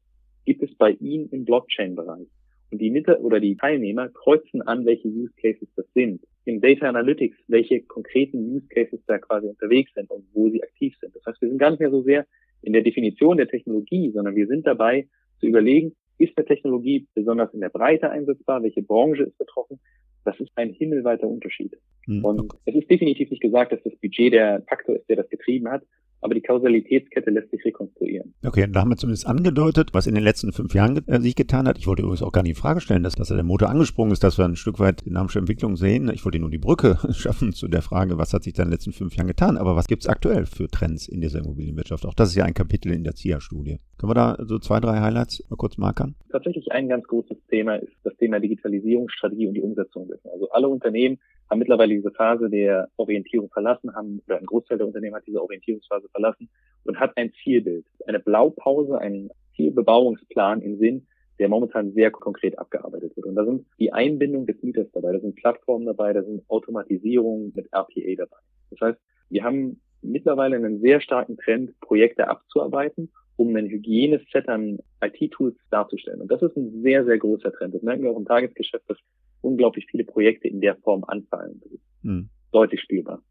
gibt 0.45 0.63
es 0.63 0.75
bei 0.77 0.91
Ihnen 0.93 1.29
im 1.31 1.45
Blockchain-Bereich? 1.45 2.29
Und 2.71 2.79
die 2.79 2.91
Mitte 2.91 3.21
oder 3.21 3.41
die 3.41 3.57
Teilnehmer 3.57 4.09
kreuzen 4.09 4.63
an, 4.63 4.85
welche 4.85 5.09
Use 5.09 5.33
Cases 5.41 5.69
das 5.77 5.87
sind. 5.95 6.23
Im 6.45 6.61
Data 6.61 6.89
Analytics, 6.89 7.37
welche 7.47 7.83
konkreten 7.83 8.39
Use 8.39 8.67
Cases 8.69 9.01
da 9.07 9.19
quasi 9.19 9.47
unterwegs 9.47 9.93
sind 9.95 10.11
und 10.11 10.25
wo 10.33 10.51
sie 10.51 10.63
aktiv 10.63 10.95
sind. 11.01 11.15
Das 11.15 11.25
heißt, 11.25 11.41
wir 11.41 11.49
sind 11.49 11.59
gar 11.59 11.71
nicht 11.71 11.81
mehr 11.81 11.91
so 11.91 12.03
sehr 12.03 12.27
in 12.63 12.73
der 12.73 12.83
Definition 12.83 13.37
der 13.37 13.49
Technologie, 13.49 14.11
sondern 14.11 14.35
wir 14.35 14.47
sind 14.47 14.67
dabei 14.67 15.07
zu 15.39 15.47
überlegen, 15.47 15.95
ist 16.19 16.37
eine 16.37 16.47
Technologie 16.47 17.07
besonders 17.15 17.53
in 17.55 17.61
der 17.61 17.69
Breite 17.69 18.11
einsetzbar, 18.11 18.63
welche 18.63 18.83
Branche 18.83 19.25
ist 19.25 19.39
betroffen. 19.39 19.79
Das 20.25 20.39
ist 20.41 20.51
ein 20.57 20.73
himmelweiter 20.73 21.27
Unterschied. 21.27 21.77
Mhm. 22.07 22.25
Und 22.25 22.53
es 22.65 22.75
ist 22.75 22.91
definitiv 22.91 23.31
nicht 23.31 23.43
gesagt, 23.43 23.73
dass 23.73 23.83
das 23.83 23.95
Budget 23.97 24.33
der 24.33 24.63
Faktor 24.69 24.97
ist, 24.97 25.09
der 25.09 25.17
das 25.17 25.29
getrieben 25.29 25.69
hat, 25.69 25.83
aber 26.25 26.35
die 26.35 26.41
Kausalitätskette 26.41 27.31
lässt 27.31 27.51
sich 27.51 27.63
rekonstruieren. 27.67 28.33
Okay, 28.47 28.67
da 28.67 28.81
haben 28.81 28.89
wir 28.89 28.97
zumindest 28.97 29.27
angedeutet, 29.27 29.91
was 29.93 30.07
in 30.07 30.15
den 30.15 30.25
letzten 30.25 30.53
fünf 30.53 30.75
Jahren 30.75 31.07
äh, 31.07 31.21
sich 31.21 31.37
getan 31.37 31.69
hat. 31.69 31.77
Ich 31.77 31.87
wollte 31.87 32.01
übrigens 32.01 32.23
auch 32.23 32.33
gar 32.33 32.43
nicht 32.43 32.57
in 32.57 32.57
Frage 32.57 32.81
stellen, 32.81 33.03
dass, 33.03 33.15
dass 33.15 33.29
der 33.29 33.43
Motor 33.43 33.69
angesprungen 33.69 34.11
ist, 34.11 34.25
dass 34.25 34.39
wir 34.39 34.47
ein 34.47 34.57
Stück 34.57 34.81
weit 34.81 35.05
dynamische 35.05 35.39
Entwicklung 35.39 35.77
sehen. 35.77 36.11
Ich 36.15 36.25
wollte 36.25 36.39
nur 36.39 36.49
die 36.49 36.57
Brücke 36.57 36.99
schaffen 37.13 37.53
zu 37.53 37.69
der 37.69 37.83
Frage, 37.83 38.17
was 38.17 38.33
hat 38.33 38.43
sich 38.43 38.55
da 38.55 38.63
in 38.63 38.69
den 38.69 38.73
letzten 38.73 38.93
fünf 38.93 39.15
Jahren 39.15 39.27
getan. 39.27 39.59
Aber 39.59 39.77
was 39.77 39.87
gibt 39.87 40.05
es 40.05 40.09
aktuell 40.09 40.47
für 40.47 40.67
Trends 40.69 41.09
in 41.09 41.21
dieser 41.21 41.41
Immobilienwirtschaft? 41.41 42.07
Auch 42.07 42.15
das 42.15 42.31
ist 42.31 42.37
ja 42.37 42.47
ein 42.47 42.55
Kapitel 42.55 42.93
in 42.93 43.05
der 43.05 43.15
ZIA-Studie. 43.15 43.77
Können 43.99 44.11
wir 44.11 44.15
da 44.15 44.39
so 44.47 44.59
zwei, 44.59 44.81
drei 44.81 45.01
Highlights 45.01 45.45
mal 45.51 45.57
kurz 45.57 45.77
markern? 45.77 46.15
Tatsächlich 46.31 46.73
ein 46.73 46.89
ganz 46.89 47.07
großes 47.07 47.37
Thema 47.51 47.77
ist 47.77 47.93
das 48.03 48.17
Thema 48.17 48.41
Digitalisierungsstrategie 48.41 49.47
und 49.47 49.55
die 49.55 49.63
Umsetzung 49.63 50.09
dessen. 50.09 50.31
Also 50.33 50.49
alle 50.53 50.69
Unternehmen 50.69 51.19
haben 51.51 51.59
mittlerweile 51.59 51.95
diese 51.95 52.11
Phase 52.11 52.49
der 52.49 52.89
Orientierung 52.97 53.51
verlassen, 53.51 53.95
haben, 53.95 54.21
oder 54.27 54.39
ein 54.39 54.47
Großteil 54.47 54.79
der 54.79 54.87
Unternehmen 54.87 55.17
hat 55.17 55.27
diese 55.27 55.43
Orientierungsphase 55.43 56.09
verlassen 56.09 56.49
und 56.85 56.99
hat 56.99 57.17
ein 57.17 57.33
Zielbild, 57.43 57.85
eine 58.07 58.21
Blaupause, 58.21 58.99
einen 58.99 59.31
Zielbebauungsplan 59.57 60.63
im 60.63 60.79
Sinn, 60.79 61.07
der 61.39 61.49
momentan 61.49 61.93
sehr 61.93 62.11
konkret 62.11 62.59
abgearbeitet 62.59 63.17
wird. 63.17 63.27
Und 63.27 63.35
da 63.35 63.45
sind 63.45 63.67
die 63.79 63.93
Einbindung 63.93 64.47
des 64.47 64.63
Mieters 64.63 64.87
dabei, 64.93 65.13
da 65.13 65.21
sind 65.21 65.37
Plattformen 65.37 65.87
dabei, 65.87 66.13
da 66.13 66.23
sind 66.23 66.43
Automatisierungen 66.49 67.53
mit 67.55 67.67
RPA 67.73 68.15
dabei. 68.17 68.37
Das 68.71 68.81
heißt, 68.81 68.99
wir 69.31 69.45
haben 69.45 69.81
mittlerweile 70.03 70.57
einen 70.57 70.81
sehr 70.81 71.01
starken 71.01 71.37
Trend, 71.37 71.79
Projekte 71.81 72.29
abzuarbeiten, 72.29 73.11
um 73.37 73.55
ein 73.57 73.67
Hygieneset 73.67 74.49
an 74.49 74.79
IT-Tools 75.03 75.57
darzustellen. 75.71 76.21
Und 76.21 76.31
das 76.31 76.43
ist 76.43 76.57
ein 76.57 76.83
sehr, 76.83 77.05
sehr 77.05 77.19
großer 77.19 77.53
Trend. 77.53 77.75
Das 77.75 77.83
merken 77.83 78.05
wir 78.05 78.11
auch 78.11 78.17
im 78.17 78.27
Tagesgeschäft, 78.27 78.89
dass 78.89 78.99
unglaublich 79.45 79.87
viele 79.91 80.05
Projekte 80.05 80.49
in 80.49 80.61
der 80.61 80.77
Form 80.77 81.05
anfallen. 81.05 81.61
Mhm. 82.03 82.29
deutlich 82.53 82.81
spielbar. 82.81 83.23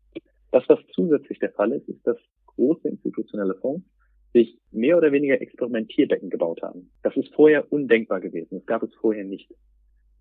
Das, 0.52 0.64
was 0.68 0.80
zusätzlich 0.94 1.40
der 1.40 1.52
Fall 1.52 1.72
ist, 1.72 1.88
ist, 1.88 2.06
dass 2.06 2.18
große 2.48 2.88
institutionelle 2.88 3.56
Fonds 3.56 3.86
sich 4.34 4.58
mehr 4.72 4.98
oder 4.98 5.12
weniger 5.12 5.40
Experimentierbecken 5.42 6.30
gebaut 6.30 6.62
haben. 6.62 6.90
Das 7.04 7.16
ist 7.16 7.34
vorher 7.34 7.72
undenkbar 7.72 8.20
gewesen. 8.20 8.58
Das 8.58 8.66
gab 8.66 8.84
es 8.84 8.94
vorher 8.96 9.24
nicht. 9.24 9.50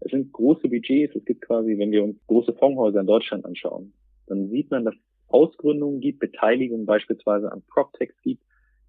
Es 0.01 0.11
sind 0.11 0.33
große 0.33 0.69
Budgets. 0.69 1.17
Es 1.17 1.25
gibt 1.25 1.43
quasi, 1.43 1.79
wenn 1.79 1.91
wir 1.91 2.05
uns 2.05 2.17
große 2.27 2.53
Fondshäuser 2.55 3.01
in 3.01 3.07
Deutschland 3.07 3.45
anschauen, 3.45 3.93
dann 4.27 4.49
sieht 4.49 4.71
man, 4.71 4.85
dass 4.85 4.95
Ausgründungen 5.29 6.01
gibt, 6.01 6.21
Beteiligungen 6.21 6.87
beispielsweise 6.87 7.51
an 7.51 7.63
PropTechs 7.69 8.15
gibt. 8.23 8.43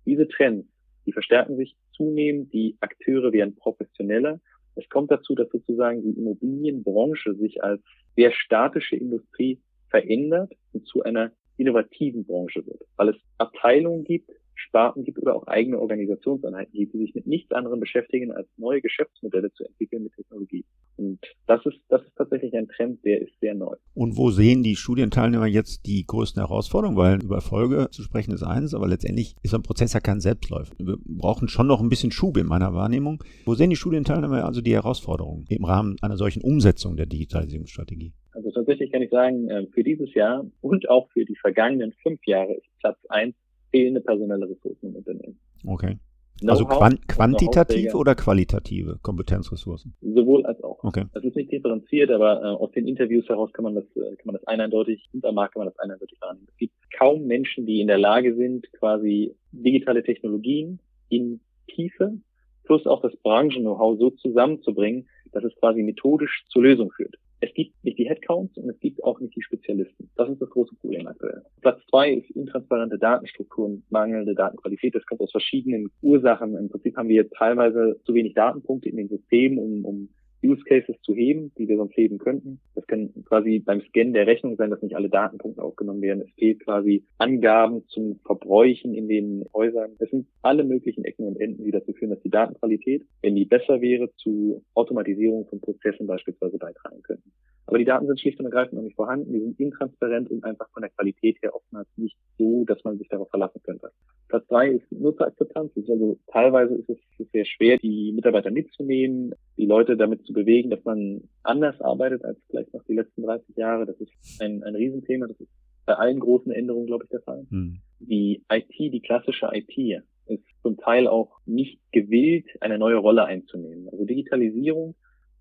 Diese 0.06 0.28
Trends, 0.28 0.68
die 1.06 1.14
verstärken 1.14 1.56
sich 1.56 1.76
zunehmend. 1.96 2.54
Die 2.54 2.78
Akteure 2.82 3.32
werden 3.32 3.56
professioneller 3.56 4.40
es 4.76 4.88
kommt 4.90 5.12
dazu, 5.12 5.36
dass 5.36 5.50
sozusagen 5.50 6.02
die 6.02 6.20
Immobilienbranche 6.20 7.36
sich 7.36 7.64
als 7.64 7.82
sehr 8.16 8.32
statische 8.32 8.96
Industrie 8.96 9.60
verändert 9.90 10.54
und 10.74 10.88
zu 10.88 11.04
einer 11.04 11.32
innovativen 11.58 12.26
Branche 12.26 12.66
wird, 12.66 12.82
weil 12.96 13.10
es 13.10 13.16
Abteilungen 13.38 14.04
gibt, 14.04 14.30
Sparten 14.56 15.04
gibt 15.04 15.20
oder 15.20 15.36
auch 15.36 15.48
eigene 15.48 15.80
Organisationseinheiten 15.80 16.74
gibt, 16.74 16.94
die 16.94 17.00
sich 17.00 17.16
mit 17.16 17.28
nichts 17.28 17.52
anderem 17.52 17.80
beschäftigen, 17.80 18.32
als 18.32 18.48
neue 18.58 18.82
Geschäftsmodelle 18.82 19.52
zu 19.54 19.64
entwickeln 19.66 20.04
mit 20.04 20.14
Technologie. 20.14 20.66
Und 20.96 21.20
das 21.48 21.66
ist, 21.66 21.80
das 21.90 22.02
ist 22.04 22.16
tatsächlich 22.16 22.54
ein 22.56 22.68
Trend, 22.68 23.04
der 23.04 23.22
ist 23.22 23.32
sehr 23.40 23.56
neu. 23.56 23.76
Und 23.94 24.18
wo 24.18 24.30
sehen 24.30 24.64
die 24.64 24.76
Studienteilnehmer 24.76 25.48
jetzt 25.48 25.86
die 25.86 26.06
größten 26.06 26.42
Herausforderungen? 26.42 26.98
Weil 26.98 27.24
über 27.24 27.36
Erfolge 27.36 27.90
zu 27.92 28.04
sprechen 28.04 28.34
ist 28.34 28.44
eines, 28.44 28.74
aber 28.74 28.88
letztendlich 28.88 29.36
ist 29.42 29.52
so 29.52 29.58
ein 29.58 29.64
Prozess 29.64 29.94
ja 29.94 30.00
kein 30.00 30.20
Selbstläufer. 30.20 30.74
Wir 30.78 30.98
brauchen 31.06 31.48
schon 31.48 31.68
noch 31.68 31.82
ein 31.82 31.90
bisschen 31.90 32.12
Schub 32.12 32.38
in 32.38 32.48
meiner 32.48 32.74
Wahrnehmung. 32.74 33.24
Wo 33.46 33.56
sehen 33.56 33.70
die 33.70 33.76
Studienteilnehmer 33.76 34.46
also 34.46 34.62
die 34.62 34.74
Herausforderungen 34.74 35.46
im 35.50 35.66
Rahmen 35.66 35.98
einer 36.02 36.18
solchen 36.18 36.42
Umsetzung 36.42 36.96
der 36.96 37.06
Digitalisierungsstrategie? 37.06 38.14
Also 38.32 38.52
tatsächlich 38.52 38.92
kann 38.92 39.02
ich 39.02 39.12
sagen, 39.12 39.48
äh, 39.50 39.68
für 39.68 39.84
dieses 39.84 40.14
Jahr 40.14 40.46
und 40.62 40.90
auch 40.90 41.10
für 41.12 41.26
die 41.26 41.36
vergangenen 41.36 41.94
fünf 42.02 42.20
Jahre 42.26 42.54
ist 42.54 42.66
Platz 42.80 42.98
eins 43.10 43.36
fehlende 43.74 44.02
personelle 44.02 44.48
Ressourcen 44.48 44.90
im 44.90 44.96
Unternehmen. 44.96 45.40
Okay. 45.66 45.98
Also 46.46 46.66
quant 46.66 47.08
quantitative 47.08 47.96
oder 47.96 48.16
qualitative 48.16 49.00
Kompetenzressourcen? 49.02 49.94
Sowohl 50.02 50.46
als 50.46 50.62
auch. 50.64 50.84
Okay. 50.84 51.06
Das 51.14 51.24
ist 51.24 51.36
nicht 51.36 51.52
differenziert, 51.52 52.12
aber 52.12 52.42
äh, 52.42 52.46
aus 52.46 52.72
den 52.72 52.88
Interviews 52.88 53.28
heraus 53.30 53.52
kann 53.54 53.64
man 53.64 53.76
das, 53.76 53.86
äh, 53.96 54.16
kann 54.18 54.26
man 54.26 54.36
das 54.36 54.48
eindeutig, 54.48 55.08
und 55.14 55.26
am 55.26 55.36
Markt 55.36 55.54
kann 55.54 55.62
man 55.62 55.70
das 55.70 55.80
eindeutig 55.80 56.20
wahrnehmen. 56.22 56.48
Es 56.50 56.58
gibt 56.58 56.74
kaum 56.98 57.26
Menschen, 57.26 57.66
die 57.66 57.82
in 57.82 57.88
der 57.88 57.98
Lage 57.98 58.36
sind, 58.36 58.72
quasi 58.74 59.36
digitale 59.52 60.04
Technologien 60.04 60.80
in 61.10 61.40
Tiefe 61.68 62.18
plus 62.66 62.86
auch 62.88 63.02
das 63.02 63.16
Branchen-Know-how 63.18 63.98
so 64.00 64.10
zusammenzubringen, 64.10 65.08
dass 65.32 65.44
es 65.44 65.56
quasi 65.56 65.82
methodisch 65.84 66.46
zur 66.50 66.64
Lösung 66.64 66.92
führt. 66.92 67.16
Es 67.44 67.54
gibt 67.54 67.84
nicht 67.84 67.98
die 67.98 68.08
Headcounts 68.08 68.58
und 68.58 68.70
es 68.70 68.80
gibt 68.80 69.04
auch 69.04 69.20
nicht 69.20 69.36
die 69.36 69.42
Spezialisten. 69.42 70.10
Das 70.16 70.30
ist 70.30 70.42
das 70.42 70.50
große 70.50 70.76
Problem 70.76 71.06
aktuell. 71.08 71.42
Platz 71.60 71.82
zwei 71.90 72.14
ist 72.14 72.32
intransparente 72.32 72.98
Datenstrukturen, 72.98 73.84
mangelnde 73.90 74.34
Datenqualität. 74.34 74.96
Das 74.96 75.06
kommt 75.06 75.20
aus 75.20 75.32
verschiedenen 75.32 75.92
Ursachen. 76.02 76.56
Im 76.56 76.70
Prinzip 76.70 76.96
haben 76.96 77.10
wir 77.10 77.30
teilweise 77.30 78.00
zu 78.06 78.14
wenig 78.14 78.34
Datenpunkte 78.34 78.88
in 78.88 78.96
den 78.96 79.10
Systemen, 79.10 79.60
um, 79.60 79.84
um 79.84 80.10
Use 80.44 80.64
Cases 80.66 80.96
zu 81.02 81.14
heben, 81.14 81.52
die 81.58 81.68
wir 81.68 81.78
sonst 81.78 81.96
heben 81.96 82.18
könnten. 82.18 82.60
Das 82.76 82.86
kann 82.88 83.14
quasi 83.26 83.60
beim 83.60 83.82
Scannen 83.82 84.14
der 84.14 84.28
Rechnung 84.28 84.56
sein, 84.56 84.70
dass 84.70 84.82
nicht 84.82 84.96
alle 84.96 85.10
Datenpunkte 85.10 85.62
aufgenommen 85.62 86.02
werden. 86.02 86.22
Es 86.22 86.34
fehlt 86.36 86.64
quasi 86.64 87.06
Angaben 87.18 87.88
zum 87.88 88.20
Verbräuchen 88.26 88.94
in 88.94 89.08
den 89.08 89.46
Häusern. 89.54 89.92
Es 90.00 90.10
sind 90.10 90.28
alle 90.42 90.64
möglichen 90.64 91.06
Ecken 91.06 91.28
und 91.28 91.40
Enden, 91.40 91.64
die 91.64 91.72
dazu 91.72 91.94
führen, 91.94 92.12
dass 92.12 92.22
die 92.22 92.30
Datenqualität, 92.30 93.04
wenn 93.22 93.36
die 93.36 93.46
besser 93.46 93.82
wäre, 93.82 94.12
zu 94.18 94.64
Automatisierung 94.74 95.48
von 95.48 95.62
Prozessen 95.62 96.08
beispielsweise 96.08 96.58
beitragen 96.58 97.02
könnten. 97.04 97.32
Aber 97.66 97.78
die 97.78 97.86
Daten 97.86 98.08
sind 98.08 98.20
schlicht 98.20 98.40
und 98.40 98.46
ergreifend 98.46 98.74
noch 98.74 98.84
nicht 98.84 98.96
vorhanden, 98.96 99.32
die 99.32 99.40
sind 99.40 99.60
intransparent 99.60 100.30
und 100.30 100.44
einfach 100.44 100.70
von 100.72 100.82
der 100.82 100.92
Qualität 100.92 101.38
her 101.42 101.56
oftmals 101.56 101.88
nicht 101.96 102.18
so, 102.38 102.66
dass 102.66 102.84
man 102.84 102.98
sich 102.98 103.08
darauf 103.08 103.30
verlassen 103.30 103.62
könnte. 103.64 103.90
Platz 104.28 104.46
drei 104.48 104.70
ist 104.70 104.92
Nutzerakzeptanz. 104.92 105.72
Also 105.76 106.20
teilweise 106.28 106.76
ist 106.76 106.90
es 106.90 106.98
sehr 107.32 107.46
schwer, 107.46 107.78
die 107.78 108.12
Mitarbeiter 108.14 108.52
mitzunehmen, 108.52 109.34
die 109.58 109.66
Leute 109.66 109.98
damit 109.98 110.26
zu 110.26 110.34
bewegen, 110.34 110.70
dass 110.70 110.84
man 110.84 111.22
anders 111.44 111.80
arbeitet 111.82 112.26
als 112.26 112.40
vielleicht 112.50 112.74
noch 112.74 112.84
die 112.86 112.96
letzten 112.96 113.24
30 113.24 113.56
Jahre. 113.56 113.86
Das 113.86 114.00
ist 114.00 114.12
ein, 114.42 114.64
ein 114.64 114.76
Riesenthema. 114.76 115.28
Das 115.28 115.40
ist 115.40 115.52
bei 115.86 115.94
allen 115.94 116.20
großen 116.20 116.52
Änderungen, 116.52 116.88
glaube 116.88 117.04
ich, 117.04 117.10
der 117.10 117.22
Fall. 117.22 117.46
Hm. 117.50 117.78
Die 118.00 118.44
IT, 118.52 118.74
die 118.78 119.02
klassische 119.02 119.50
IT, 119.54 120.04
ist 120.26 120.44
zum 120.62 120.78
Teil 120.78 121.08
auch 121.08 121.38
nicht 121.46 121.80
gewillt, 121.92 122.46
eine 122.62 122.78
neue 122.78 122.98
Rolle 122.98 123.26
einzunehmen. 123.26 123.90
Also 123.90 124.06
Digitalisierung 124.06 124.96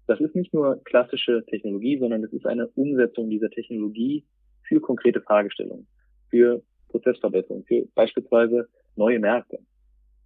das 0.06 0.20
ist 0.20 0.34
nicht 0.34 0.52
nur 0.52 0.82
klassische 0.84 1.44
Technologie, 1.46 1.98
sondern 1.98 2.24
es 2.24 2.32
ist 2.32 2.46
eine 2.46 2.68
Umsetzung 2.68 3.30
dieser 3.30 3.50
Technologie 3.50 4.24
für 4.62 4.80
konkrete 4.80 5.20
Fragestellungen, 5.20 5.86
für 6.28 6.62
Prozessverbesserung, 6.88 7.64
für 7.64 7.86
beispielsweise 7.94 8.68
neue 8.96 9.18
Märkte. 9.18 9.60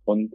Und 0.04 0.34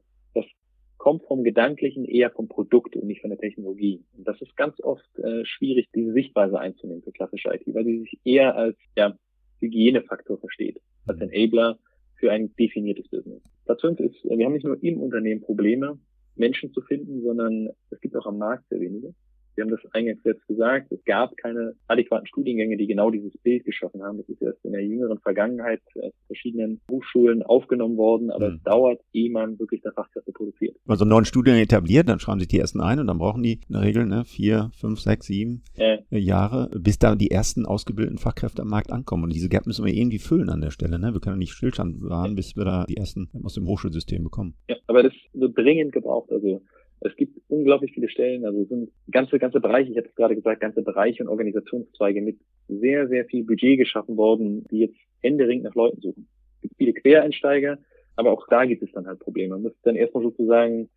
kommt 1.02 1.24
vom 1.24 1.44
Gedanklichen 1.44 2.06
eher 2.06 2.30
vom 2.30 2.48
Produkt 2.48 2.96
und 2.96 3.08
nicht 3.08 3.22
von 3.22 3.32
der 3.32 3.40
Technologie. 3.40 4.04
Und 4.16 4.28
das 4.28 4.40
ist 4.40 4.56
ganz 4.56 4.80
oft 4.82 5.04
äh, 5.18 5.44
schwierig, 5.46 5.90
diese 5.96 6.14
Sichtweise 6.14 6.60
einzunehmen 6.60 7.02
für 7.02 7.12
klassische 7.12 7.50
IT, 7.52 7.64
weil 7.74 7.86
sie 7.86 8.02
sich 8.02 8.20
eher 8.24 8.56
als 8.56 8.78
ja, 8.96 9.18
Hygienefaktor 9.62 10.38
versteht, 10.38 10.80
als 11.08 11.20
mhm. 11.20 11.30
Enabler 11.32 11.80
für 12.18 12.32
ein 12.32 12.56
definiertes 12.56 13.08
Business. 13.08 13.42
Platz 13.66 13.82
fünf 13.82 14.00
ist, 14.00 14.24
wir 14.24 14.46
haben 14.46 14.54
nicht 14.54 14.64
nur 14.64 14.78
im 14.84 15.02
Unternehmen 15.02 15.42
Probleme, 15.42 15.98
Menschen 16.36 16.72
zu 16.72 16.82
finden, 16.82 17.24
sondern 17.24 17.70
es 17.90 18.00
gibt 18.00 18.16
auch 18.16 18.28
am 18.28 18.38
Markt 18.38 18.70
sehr 18.70 18.80
wenige. 18.80 19.16
Wir 19.56 19.64
haben 19.64 19.72
das 19.72 19.82
eingangs 19.94 20.20
jetzt 20.24 20.48
gesagt, 20.48 20.92
es 20.92 21.04
gab 21.06 21.36
keine 21.38 21.74
adäquaten 21.88 22.28
Studiengänge, 22.28 22.78
die 22.78 22.88
genau 22.88 23.12
dieses 23.12 23.36
Bild 23.40 23.66
geschaffen 23.66 24.02
haben. 24.02 24.18
Das 24.18 24.30
ist 24.30 24.42
erst 24.42 24.64
in 24.64 24.72
der 24.72 24.84
jüngeren 24.84 25.20
Vergangenheit 25.20 25.82
aus 26.02 26.14
verschiedenen 26.28 26.80
Hochschulen 26.90 27.44
aufgenommen 27.44 27.98
worden, 27.98 28.32
aber 28.32 28.50
mhm. 28.50 28.56
es 28.56 28.64
dauert, 28.64 29.02
ehe 29.14 29.32
man 29.32 29.60
wirklich 29.60 29.82
der 29.82 29.94
Fachkräfte 29.94 30.32
produziert. 30.32 30.76
Also 30.88 31.06
neuen 31.06 31.26
Studien 31.26 31.56
etabliert, 31.56 32.08
dann 32.08 32.20
schreiben 32.20 32.40
sich 32.40 32.48
die 32.48 32.60
ersten 32.60 32.82
ein 32.82 33.00
und 33.00 33.08
dann 33.08 33.18
brauchen 33.18 33.44
die 33.44 33.60
in 33.68 33.74
der 33.74 33.82
Regel 33.82 34.06
ne, 34.06 34.24
vier, 34.26 34.72
fünf, 34.76 35.00
sechs, 35.00 35.28
sieben 35.28 35.64
äh. 35.78 35.98
Jahre, 36.10 36.70
bis 36.78 37.00
da 37.00 37.16
die 37.16 37.32
ersten 37.32 37.66
ausgebildeten 37.66 38.18
Fachkräfte 38.18 38.62
am 38.62 38.70
Markt 38.70 38.92
ankommen. 38.92 39.24
Und 39.24 39.34
diese 39.34 39.50
Gap 39.50 39.66
müssen 39.66 39.86
wir 39.86 39.94
irgendwie 39.94 40.20
füllen 40.20 40.50
an 40.50 40.62
der 40.62 40.72
Stelle. 40.72 41.00
Ne? 41.00 41.14
Wir 41.14 41.22
können 41.22 41.40
nicht 41.40 41.54
Stillstand 41.54 42.02
wahren, 42.02 42.36
bis 42.36 42.56
wir 42.56 42.66
da 42.66 42.86
die 42.86 42.98
ersten 42.98 43.30
aus 43.44 43.54
dem 43.54 43.68
Hochschulsystem 43.68 44.24
bekommen. 44.24 44.56
Ja, 44.70 44.76
aber 44.88 45.04
das 45.04 45.14
wird 45.34 45.58
dringend 45.58 45.94
gebraucht. 45.94 46.32
Also 46.32 46.62
es 47.02 47.16
gibt 47.16 47.40
unglaublich 47.48 47.92
viele 47.94 48.10
Stellen, 48.10 48.46
also 48.46 48.62
es 48.62 48.70
sind 48.70 48.92
ganze, 49.10 49.40
ganze 49.40 49.60
Bereiche, 49.60 49.92
ich 49.92 49.98
habe 49.98 50.08
es 50.08 50.16
gerade 50.16 50.36
gesagt, 50.36 50.62
ganze 50.62 50.84
Bereiche 50.84 51.24
und 51.24 51.30
Organisationszweige 51.30 52.22
mit 52.22 52.40
sehr, 52.68 53.08
sehr 53.08 53.26
viel 53.26 53.44
Budget 53.44 53.80
geschaffen 53.80 54.18
worden, 54.18 54.66
die 54.72 54.80
jetzt 54.80 54.98
händeringend 55.22 55.64
nach 55.66 55.76
Leuten 55.76 56.00
suchen. 56.00 56.28
Es 56.56 56.62
gibt 56.62 56.78
viele 56.78 56.94
Quereinsteiger, 56.94 57.80
aber 58.16 58.32
auch 58.32 58.48
da 58.48 58.66
gibt 58.66 58.84
es 58.84 58.92
dann 58.92 59.08
halt 59.08 59.20
Probleme. 59.20 59.56
Man 59.56 59.64
muss 59.64 59.74
dann 59.84 59.96
erstmal 59.96 60.24
sozusagen 60.24 60.90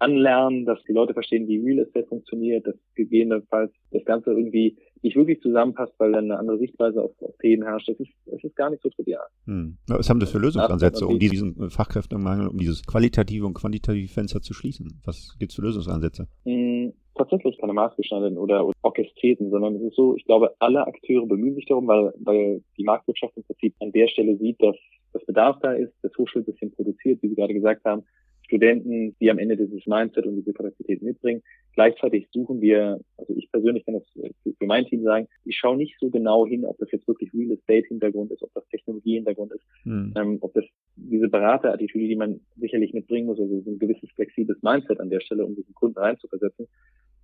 anlernen, 0.00 0.64
dass 0.64 0.82
die 0.84 0.92
Leute 0.92 1.12
verstehen, 1.12 1.46
wie 1.46 1.58
Real 1.58 1.78
Estate 1.80 2.06
funktioniert, 2.06 2.66
dass 2.66 2.74
gegebenenfalls 2.94 3.70
das 3.90 4.04
Ganze 4.04 4.30
irgendwie 4.30 4.76
nicht 5.02 5.16
wirklich 5.16 5.40
zusammenpasst, 5.40 5.92
weil 5.98 6.12
dann 6.12 6.24
eine 6.24 6.38
andere 6.38 6.58
Sichtweise 6.58 7.02
auf, 7.02 7.12
auf 7.22 7.36
Themen 7.38 7.62
herrscht. 7.62 7.88
Das 7.88 7.98
ist, 8.00 8.10
das 8.26 8.42
ist 8.42 8.56
gar 8.56 8.70
nicht 8.70 8.82
so 8.82 8.90
trivial. 8.90 9.26
Hm. 9.46 9.76
Was 9.88 10.10
haben 10.10 10.20
das 10.20 10.30
für 10.30 10.38
Lösungsansätze, 10.38 11.06
um 11.06 11.18
diesen 11.18 11.70
Fachkräftemangel, 11.70 12.48
um 12.48 12.58
dieses 12.58 12.84
qualitative 12.84 13.46
und 13.46 13.54
quantitative 13.54 14.12
Fenster 14.12 14.40
zu 14.40 14.54
schließen? 14.54 15.00
Was 15.04 15.36
gibt 15.38 15.52
es 15.52 15.56
für 15.56 15.62
Lösungsansätze? 15.62 16.28
Hm, 16.44 16.92
tatsächlich 17.14 17.58
keine 17.58 17.72
maßgeschneiderten 17.72 18.38
oder, 18.38 18.66
oder 18.66 18.76
orchestrierten, 18.82 19.50
sondern 19.50 19.76
es 19.76 19.82
ist 19.82 19.96
so, 19.96 20.16
ich 20.16 20.24
glaube, 20.24 20.54
alle 20.58 20.86
Akteure 20.86 21.26
bemühen 21.26 21.54
sich 21.54 21.66
darum, 21.66 21.86
weil, 21.86 22.12
weil 22.18 22.62
die 22.76 22.84
Marktwirtschaft 22.84 23.36
im 23.36 23.44
Prinzip 23.44 23.74
an 23.80 23.92
der 23.92 24.08
Stelle 24.08 24.36
sieht, 24.36 24.62
dass 24.62 24.76
das 25.12 25.24
Bedarf 25.24 25.58
da 25.60 25.72
ist, 25.72 25.92
das 26.02 26.12
Hochschulsystem 26.16 26.72
produziert, 26.72 27.22
wie 27.22 27.28
Sie 27.28 27.34
gerade 27.34 27.54
gesagt 27.54 27.84
haben, 27.84 28.04
Studenten, 28.50 29.14
die 29.20 29.30
am 29.30 29.38
Ende 29.38 29.56
dieses 29.56 29.86
Mindset 29.86 30.26
und 30.26 30.36
diese 30.36 30.52
Kapazität 30.52 31.02
mitbringen. 31.02 31.42
Gleichzeitig 31.74 32.28
suchen 32.32 32.60
wir, 32.60 33.00
also 33.16 33.32
ich 33.36 33.50
persönlich 33.52 33.86
kann 33.86 33.94
das 33.94 34.04
für 34.12 34.66
mein 34.66 34.86
Team 34.86 35.04
sagen, 35.04 35.28
ich 35.44 35.56
schaue 35.56 35.76
nicht 35.76 35.96
so 36.00 36.10
genau 36.10 36.46
hin, 36.46 36.64
ob 36.64 36.76
das 36.78 36.90
jetzt 36.90 37.06
wirklich 37.06 37.32
Real 37.32 37.52
Estate 37.52 37.86
Hintergrund 37.86 38.32
ist, 38.32 38.42
ob 38.42 38.52
das 38.54 38.66
Technologie 38.68 39.14
Hintergrund 39.14 39.52
ist, 39.52 39.64
mhm. 39.84 40.12
ähm, 40.16 40.38
ob 40.40 40.52
das 40.54 40.64
diese 40.96 41.28
Beraterattitüde, 41.28 42.08
die 42.08 42.16
man 42.16 42.40
sicherlich 42.56 42.92
mitbringen 42.92 43.26
muss, 43.26 43.38
also 43.38 43.60
so 43.60 43.70
ein 43.70 43.78
gewisses 43.78 44.10
flexibles 44.16 44.60
Mindset 44.62 44.98
an 44.98 45.10
der 45.10 45.20
Stelle, 45.20 45.46
um 45.46 45.54
sich 45.54 45.66
einen 45.66 45.74
Kunden 45.74 45.98
reinzuversetzen, 45.98 46.66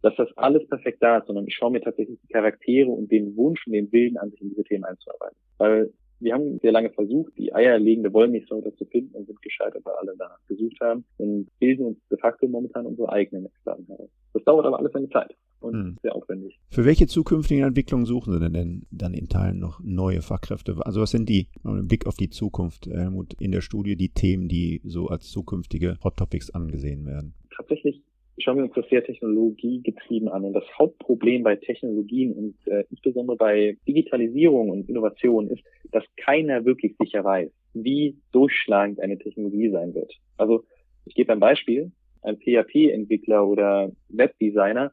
dass 0.03 0.15
das 0.15 0.29
alles 0.37 0.67
perfekt 0.69 0.99
da 1.01 1.19
ist, 1.19 1.27
sondern 1.27 1.49
ich 1.49 1.55
schaue 1.55 1.73
mir 1.73 1.81
tatsächlich 1.81 2.19
die 2.23 2.33
Charaktere 2.33 2.89
und 2.89 3.11
den 3.11 3.37
Wunsch 3.37 3.67
und 3.67 3.73
den 3.73 3.91
Willen 3.91 4.17
an, 4.17 4.31
sich 4.31 4.41
in 4.41 4.51
diese 4.51 4.63
Themen 4.63 4.85
einzuarbeiten. 4.85 5.37
Weil 5.59 5.91
wir 6.21 6.33
haben 6.33 6.59
sehr 6.61 6.73
lange 6.73 6.91
versucht, 6.91 7.33
die 7.37 7.55
eierlegende 7.55 8.13
Wollmilchsau 8.13 8.61
zu 8.77 8.85
finden 8.87 9.15
und 9.15 9.27
sind 9.27 9.41
gescheitert, 9.43 9.85
weil 9.85 9.95
alle 9.95 10.15
danach 10.19 10.39
gesucht 10.49 10.79
haben 10.81 11.05
und 11.19 11.49
bilden 11.59 11.87
uns 11.87 11.99
de 12.11 12.19
facto 12.19 12.49
momentan 12.49 12.87
unsere 12.87 13.11
eigenen 13.11 13.47
Experten 13.47 13.87
heraus. 13.87 14.11
Das 14.33 14.45
dauert 14.45 14.67
aber 14.67 14.79
alles 14.79 14.95
eine 14.95 15.09
Zeit 15.11 15.35
und 15.61 15.75
hm. 15.75 15.97
sehr 16.03 16.15
aufwendig. 16.15 16.59
Für 16.71 16.85
welche 16.85 17.07
zukünftigen 17.07 17.65
Entwicklungen 17.65 18.07
suchen 18.07 18.33
Sie 18.33 18.51
denn 18.51 18.87
dann 18.91 19.15
in 19.15 19.29
Teilen 19.29 19.59
noch 19.59 19.81
neue 19.83 20.23
Fachkräfte? 20.23 20.77
Also 20.81 21.01
was 21.01 21.11
sind 21.11 21.29
die, 21.29 21.49
mit 21.63 21.89
Blick 21.89 22.07
auf 22.07 22.17
die 22.17 22.31
Zukunft, 22.31 22.87
Helmut, 22.87 23.35
in 23.41 23.53
der 23.53 23.61
Studie 23.61 23.97
die 23.97 24.11
Themen, 24.11 24.49
die 24.49 24.81
so 24.85 25.09
als 25.09 25.31
zukünftige 25.31 25.97
Hot 26.03 26.17
Topics 26.17 26.51
angesehen 26.51 27.07
werden? 27.07 27.35
Tatsächlich 27.55 28.03
schauen 28.39 28.57
wir 28.57 28.65
uns 28.65 28.75
das 28.75 28.89
sehr 28.89 29.05
technologiegetrieben 29.05 30.29
an. 30.29 30.45
Und 30.45 30.53
das 30.53 30.65
Hauptproblem 30.79 31.43
bei 31.43 31.57
Technologien 31.57 32.33
und 32.33 32.55
äh, 32.67 32.85
insbesondere 32.91 33.37
bei 33.37 33.77
Digitalisierung 33.87 34.71
und 34.71 34.89
Innovation 34.89 35.49
ist, 35.49 35.63
dass 35.93 36.05
keiner 36.17 36.65
wirklich 36.65 36.97
sicher 36.99 37.25
weiß, 37.25 37.51
wie 37.75 38.17
durchschlagend 38.33 39.01
eine 39.01 39.19
Technologie 39.19 39.71
sein 39.71 39.95
wird. 39.95 40.13
Also 40.37 40.65
ich 41.05 41.15
gebe 41.15 41.33
ein 41.33 41.41
Beispiel. 41.41 41.93
Ein 42.23 42.39
PHP-Entwickler 42.39 43.47
oder 43.47 43.93
Webdesigner, 44.09 44.91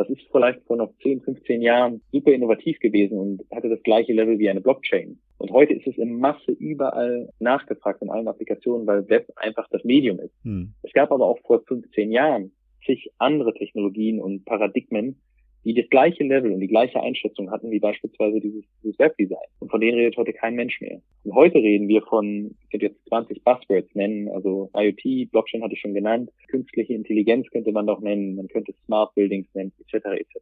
das 0.00 0.08
ist 0.08 0.22
vielleicht 0.32 0.62
vor 0.62 0.76
noch 0.76 0.94
10, 1.02 1.20
15 1.20 1.60
Jahren 1.60 2.00
super 2.10 2.32
innovativ 2.32 2.78
gewesen 2.80 3.18
und 3.18 3.44
hatte 3.54 3.68
das 3.68 3.82
gleiche 3.82 4.14
Level 4.14 4.38
wie 4.38 4.48
eine 4.48 4.62
Blockchain. 4.62 5.18
Und 5.36 5.50
heute 5.50 5.74
ist 5.74 5.86
es 5.86 5.98
in 5.98 6.18
Masse 6.18 6.52
überall 6.52 7.28
nachgefragt 7.38 8.00
in 8.00 8.08
allen 8.08 8.26
Applikationen, 8.26 8.86
weil 8.86 9.06
Web 9.10 9.28
einfach 9.36 9.68
das 9.70 9.84
Medium 9.84 10.18
ist. 10.20 10.32
Hm. 10.42 10.72
Es 10.82 10.94
gab 10.94 11.12
aber 11.12 11.26
auch 11.26 11.38
vor 11.40 11.60
15 11.66 12.12
Jahren 12.12 12.52
zig 12.84 13.10
andere 13.18 13.54
Technologien 13.54 14.20
und 14.20 14.44
Paradigmen, 14.44 15.16
die 15.64 15.74
das 15.74 15.88
gleiche 15.90 16.24
Level 16.24 16.52
und 16.52 16.60
die 16.60 16.68
gleiche 16.68 17.02
Einschätzung 17.02 17.50
hatten 17.50 17.70
wie 17.70 17.80
beispielsweise 17.80 18.40
dieses, 18.40 18.64
dieses 18.82 18.98
Webdesign. 18.98 19.38
Und 19.58 19.70
von 19.70 19.80
denen 19.80 19.98
redet 19.98 20.16
heute 20.16 20.32
kein 20.32 20.54
Mensch 20.54 20.80
mehr. 20.80 21.00
Und 21.24 21.34
heute 21.34 21.58
reden 21.58 21.86
wir 21.88 22.02
von, 22.02 22.56
ich 22.62 22.70
könnte 22.70 22.86
jetzt 22.86 23.06
20 23.08 23.44
Buzzwords 23.44 23.94
nennen, 23.94 24.28
also 24.28 24.70
IoT, 24.74 25.30
Blockchain 25.30 25.62
hatte 25.62 25.74
ich 25.74 25.80
schon 25.80 25.94
genannt, 25.94 26.30
künstliche 26.48 26.94
Intelligenz 26.94 27.48
könnte 27.50 27.72
man 27.72 27.86
doch 27.86 28.00
nennen, 28.00 28.36
man 28.36 28.48
könnte 28.48 28.72
Smart 28.86 29.14
Buildings 29.14 29.48
nennen, 29.54 29.72
etc. 29.80 30.06
etc. 30.06 30.36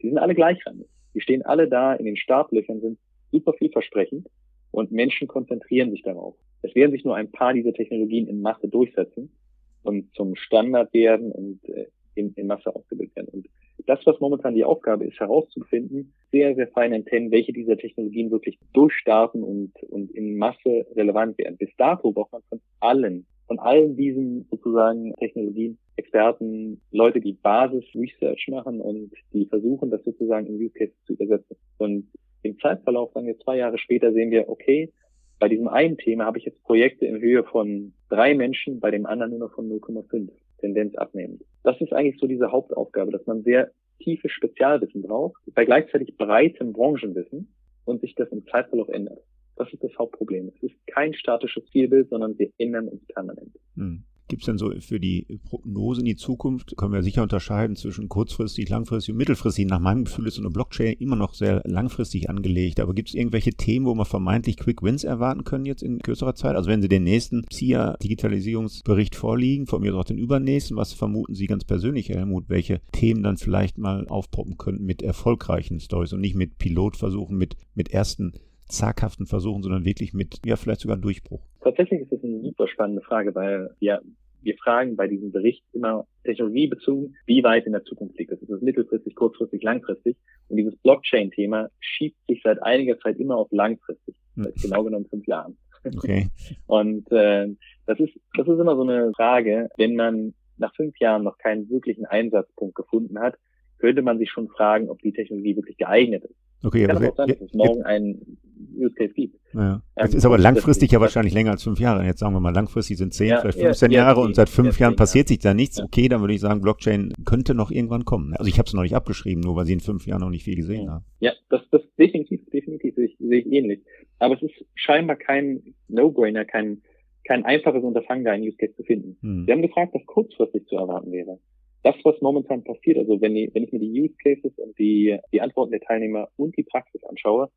Die 0.00 0.08
sind 0.08 0.18
alle 0.18 0.34
gleichrangig. 0.34 0.86
Die 1.14 1.20
stehen 1.20 1.42
alle 1.42 1.68
da 1.68 1.94
in 1.94 2.04
den 2.04 2.16
Startlöchern, 2.16 2.80
sind 2.80 2.98
super 3.32 3.52
vielversprechend 3.54 4.28
und 4.70 4.92
Menschen 4.92 5.26
konzentrieren 5.26 5.90
sich 5.90 6.02
darauf. 6.02 6.36
Es 6.62 6.74
werden 6.74 6.92
sich 6.92 7.04
nur 7.04 7.16
ein 7.16 7.30
paar 7.32 7.54
dieser 7.54 7.72
Technologien 7.72 8.28
in 8.28 8.40
Masse 8.40 8.68
durchsetzen 8.68 9.32
und 9.82 10.14
zum 10.14 10.36
Standard 10.36 10.92
werden 10.92 11.32
und 11.32 11.60
äh, 11.68 11.86
in, 12.14 12.32
in 12.34 12.46
Masse 12.46 12.74
ausgebildet 12.74 13.16
werden. 13.16 13.28
Und 13.32 13.46
das, 13.86 14.00
was 14.04 14.20
momentan 14.20 14.54
die 14.54 14.64
Aufgabe 14.64 15.06
ist, 15.06 15.18
herauszufinden, 15.18 16.12
sehr, 16.32 16.54
sehr 16.54 16.68
fein 16.68 16.92
Antennen, 16.92 17.30
welche 17.30 17.52
dieser 17.52 17.76
Technologien 17.76 18.30
wirklich 18.30 18.58
durchstarten 18.72 19.42
und, 19.42 19.72
und 19.88 20.10
in 20.12 20.36
Masse 20.36 20.86
relevant 20.94 21.38
werden. 21.38 21.56
Bis 21.56 21.70
dato 21.76 22.12
braucht 22.12 22.32
man 22.32 22.42
von 22.48 22.60
allen, 22.80 23.26
von 23.46 23.58
allen 23.58 23.96
diesen 23.96 24.46
sozusagen 24.50 25.14
Technologien 25.14 25.78
Experten, 25.96 26.80
Leute, 26.92 27.20
die 27.20 27.32
Basis-Research 27.32 28.48
machen 28.48 28.80
und 28.80 29.12
die 29.32 29.46
versuchen, 29.46 29.90
das 29.90 30.02
sozusagen 30.04 30.46
in 30.46 30.56
Use 30.56 30.72
Cases 30.72 30.94
zu 31.06 31.14
übersetzen. 31.14 31.56
Und 31.78 32.08
im 32.42 32.58
Zeitverlauf, 32.58 33.12
sagen 33.12 33.26
wir 33.26 33.38
zwei 33.38 33.58
Jahre 33.58 33.78
später, 33.78 34.12
sehen 34.12 34.30
wir, 34.30 34.48
okay, 34.48 34.92
bei 35.40 35.48
diesem 35.48 35.66
einen 35.66 35.96
Thema 35.96 36.26
habe 36.26 36.38
ich 36.38 36.44
jetzt 36.44 36.62
Projekte 36.62 37.06
in 37.06 37.20
Höhe 37.20 37.42
von 37.42 37.92
drei 38.08 38.34
Menschen, 38.34 38.78
bei 38.78 38.92
dem 38.92 39.06
anderen 39.06 39.32
nur 39.32 39.40
noch 39.48 39.54
von 39.54 39.68
0,5. 39.68 40.28
Tendenz 40.60 40.94
abnehmend. 40.96 41.42
Das 41.62 41.80
ist 41.80 41.92
eigentlich 41.92 42.20
so 42.20 42.26
diese 42.26 42.52
Hauptaufgabe, 42.52 43.10
dass 43.10 43.26
man 43.26 43.42
sehr 43.42 43.70
tiefes 43.98 44.30
Spezialwissen 44.32 45.02
braucht, 45.02 45.40
bei 45.54 45.64
gleichzeitig 45.64 46.16
breitem 46.16 46.72
Branchenwissen 46.72 47.48
und 47.84 48.00
sich 48.00 48.14
das 48.14 48.28
im 48.28 48.46
Zeitverlauf 48.46 48.88
ändert. 48.88 49.20
Das 49.56 49.72
ist 49.72 49.82
das 49.82 49.96
Hauptproblem. 49.98 50.52
Es 50.54 50.62
ist 50.70 50.86
kein 50.86 51.12
statisches 51.14 51.64
Zielbild, 51.70 52.08
sondern 52.08 52.38
wir 52.38 52.50
ändern 52.58 52.88
uns 52.88 53.04
permanent. 53.06 53.58
Hm. 53.76 54.04
Gibt 54.30 54.42
es 54.42 54.46
denn 54.46 54.58
so 54.58 54.70
für 54.78 55.00
die 55.00 55.26
Prognose 55.42 56.02
in 56.02 56.04
die 56.04 56.14
Zukunft, 56.14 56.76
können 56.76 56.92
wir 56.92 57.02
sicher 57.02 57.24
unterscheiden 57.24 57.74
zwischen 57.74 58.08
kurzfristig, 58.08 58.68
langfristig 58.68 59.12
und 59.12 59.18
mittelfristig. 59.18 59.66
Nach 59.66 59.80
meinem 59.80 60.04
Gefühl 60.04 60.28
ist 60.28 60.36
so 60.36 60.42
eine 60.42 60.52
Blockchain 60.52 60.94
immer 61.00 61.16
noch 61.16 61.34
sehr 61.34 61.62
langfristig 61.64 62.30
angelegt. 62.30 62.78
Aber 62.78 62.94
gibt 62.94 63.08
es 63.08 63.16
irgendwelche 63.16 63.50
Themen, 63.50 63.86
wo 63.86 63.94
wir 63.96 64.04
vermeintlich 64.04 64.56
Quick 64.56 64.84
Wins 64.84 65.02
erwarten 65.02 65.42
können 65.42 65.66
jetzt 65.66 65.82
in 65.82 65.98
kürzerer 65.98 66.36
Zeit? 66.36 66.54
Also 66.54 66.70
wenn 66.70 66.80
Sie 66.80 66.88
den 66.88 67.02
nächsten 67.02 67.44
SIA-Digitalisierungsbericht 67.50 69.16
vorliegen, 69.16 69.66
von 69.66 69.80
mir 69.80 69.96
auch 69.96 70.04
den 70.04 70.18
übernächsten, 70.18 70.76
was 70.76 70.92
vermuten 70.92 71.34
Sie 71.34 71.48
ganz 71.48 71.64
persönlich, 71.64 72.08
Helmut, 72.10 72.44
welche 72.46 72.80
Themen 72.92 73.24
dann 73.24 73.36
vielleicht 73.36 73.78
mal 73.78 74.06
aufpoppen 74.06 74.58
könnten 74.58 74.84
mit 74.84 75.02
erfolgreichen 75.02 75.80
Stories 75.80 76.12
und 76.12 76.20
nicht 76.20 76.36
mit 76.36 76.56
Pilotversuchen, 76.58 77.36
mit, 77.36 77.56
mit 77.74 77.90
ersten 77.90 78.34
zaghaften 78.70 79.26
Versuchen, 79.26 79.62
sondern 79.62 79.84
wirklich 79.84 80.14
mit, 80.14 80.40
ja, 80.44 80.56
vielleicht 80.56 80.80
sogar 80.80 80.96
Durchbruch? 80.96 81.42
Tatsächlich 81.62 82.00
ist 82.00 82.12
das 82.12 82.24
eine 82.24 82.40
super 82.40 82.68
spannende 82.68 83.02
Frage, 83.02 83.34
weil 83.34 83.70
ja, 83.80 84.00
wir 84.42 84.56
fragen 84.56 84.96
bei 84.96 85.06
diesem 85.06 85.32
Bericht 85.32 85.62
immer 85.72 86.06
technologiebezogen, 86.24 87.16
wie 87.26 87.42
weit 87.44 87.66
in 87.66 87.72
der 87.72 87.84
Zukunft 87.84 88.18
liegt 88.18 88.32
das. 88.32 88.40
Ist 88.40 88.50
es 88.50 88.62
mittelfristig, 88.62 89.14
kurzfristig, 89.14 89.62
langfristig? 89.62 90.16
Und 90.48 90.56
dieses 90.56 90.76
Blockchain-Thema 90.76 91.68
schiebt 91.80 92.16
sich 92.26 92.40
seit 92.42 92.62
einiger 92.62 92.98
Zeit 93.00 93.18
immer 93.18 93.36
auf 93.36 93.48
langfristig, 93.50 94.14
hm. 94.36 94.44
seit 94.44 94.54
genau 94.56 94.84
genommen 94.84 95.06
fünf 95.06 95.26
Jahren. 95.26 95.56
Okay. 95.84 96.28
Und 96.66 97.10
äh, 97.12 97.48
das 97.86 98.00
ist 98.00 98.12
das 98.36 98.46
ist 98.46 98.58
immer 98.58 98.76
so 98.76 98.82
eine 98.82 99.12
Frage, 99.14 99.68
wenn 99.76 99.94
man 99.94 100.34
nach 100.58 100.74
fünf 100.74 100.98
Jahren 100.98 101.24
noch 101.24 101.38
keinen 101.38 101.68
wirklichen 101.70 102.04
Einsatzpunkt 102.04 102.74
gefunden 102.74 103.18
hat, 103.18 103.36
könnte 103.80 104.02
man 104.02 104.18
sich 104.18 104.30
schon 104.30 104.48
fragen, 104.48 104.88
ob 104.88 105.00
die 105.00 105.12
Technologie 105.12 105.56
wirklich 105.56 105.76
geeignet 105.76 106.24
ist. 106.24 106.36
Okay, 106.62 106.86
Kann 106.86 106.96
aber 106.96 107.12
sein, 107.16 107.28
dass 107.28 107.40
es 107.40 107.54
morgen 107.54 107.82
einen 107.82 108.38
Use 108.76 108.94
Case 108.94 109.14
gibt. 109.14 109.36
Ja. 109.54 109.82
Jetzt 109.96 110.12
ähm, 110.12 110.18
ist 110.18 110.26
aber 110.26 110.38
langfristig 110.38 110.92
ja 110.92 111.00
wahrscheinlich 111.00 111.32
länger 111.32 111.52
als 111.52 111.62
fünf 111.62 111.80
Jahre. 111.80 112.04
Jetzt 112.04 112.20
sagen 112.20 112.34
wir 112.34 112.40
mal, 112.40 112.52
langfristig 112.52 112.98
sind 112.98 113.14
zehn, 113.14 113.28
ja, 113.28 113.40
vielleicht 113.40 113.58
15 113.58 113.90
ja, 113.90 114.00
Jahre 114.00 114.20
und 114.20 114.36
seit 114.36 114.50
fünf 114.50 114.78
Jahren 114.78 114.96
passiert 114.96 115.28
sich 115.28 115.38
da 115.38 115.54
nichts. 115.54 115.80
Okay, 115.80 116.08
dann 116.08 116.20
würde 116.20 116.34
ich 116.34 116.40
sagen, 116.40 116.60
Blockchain 116.60 117.12
könnte 117.24 117.54
noch 117.54 117.70
irgendwann 117.70 118.04
kommen. 118.04 118.34
Also 118.34 118.48
ich 118.48 118.58
habe 118.58 118.66
es 118.66 118.74
noch 118.74 118.82
nicht 118.82 118.94
abgeschrieben, 118.94 119.42
nur 119.42 119.56
weil 119.56 119.64
Sie 119.64 119.72
in 119.72 119.80
fünf 119.80 120.06
Jahren 120.06 120.20
noch 120.20 120.30
nicht 120.30 120.44
viel 120.44 120.56
gesehen 120.56 120.90
haben. 120.90 121.04
Ja, 121.20 121.32
das, 121.48 121.62
das 121.70 121.82
definitiv, 121.98 122.44
definitiv 122.52 122.94
sehe 122.94 123.06
ich, 123.06 123.16
sehe 123.18 123.40
ich 123.40 123.46
ähnlich. 123.46 123.80
Aber 124.18 124.34
es 124.34 124.42
ist 124.42 124.54
scheinbar 124.74 125.16
kein 125.16 125.74
No-Brainer, 125.88 126.44
kein, 126.44 126.82
kein 127.24 127.44
einfaches 127.44 127.82
Unterfangen, 127.82 128.24
da 128.24 128.32
einen 128.32 128.44
Use 128.44 128.56
Case 128.58 128.74
zu 128.76 128.82
finden. 128.82 129.16
Hm. 129.22 129.44
Sie 129.46 129.52
haben 129.52 129.62
gefragt, 129.62 129.94
was 129.94 130.04
kurzfristig 130.04 130.66
zu 130.66 130.76
erwarten 130.76 131.10
wäre 131.10 131.38
das, 131.82 131.96
was 132.04 132.20
momentan 132.20 132.62
passiert, 132.64 132.98
also 132.98 133.20
wenn 133.20 133.36
ich, 133.36 133.54
wenn 133.54 133.64
ich 133.64 133.72
mir 133.72 133.78
die 133.78 134.02
Use 134.02 134.14
Cases 134.22 134.52
und 134.58 134.78
die, 134.78 135.18
die 135.32 135.40
Antworten 135.40 135.70
der 135.70 135.80
Teilnehmer 135.80 136.28
und 136.36 136.56
die 136.56 136.62
Praxis 136.62 137.02
anschaue, 137.04 137.50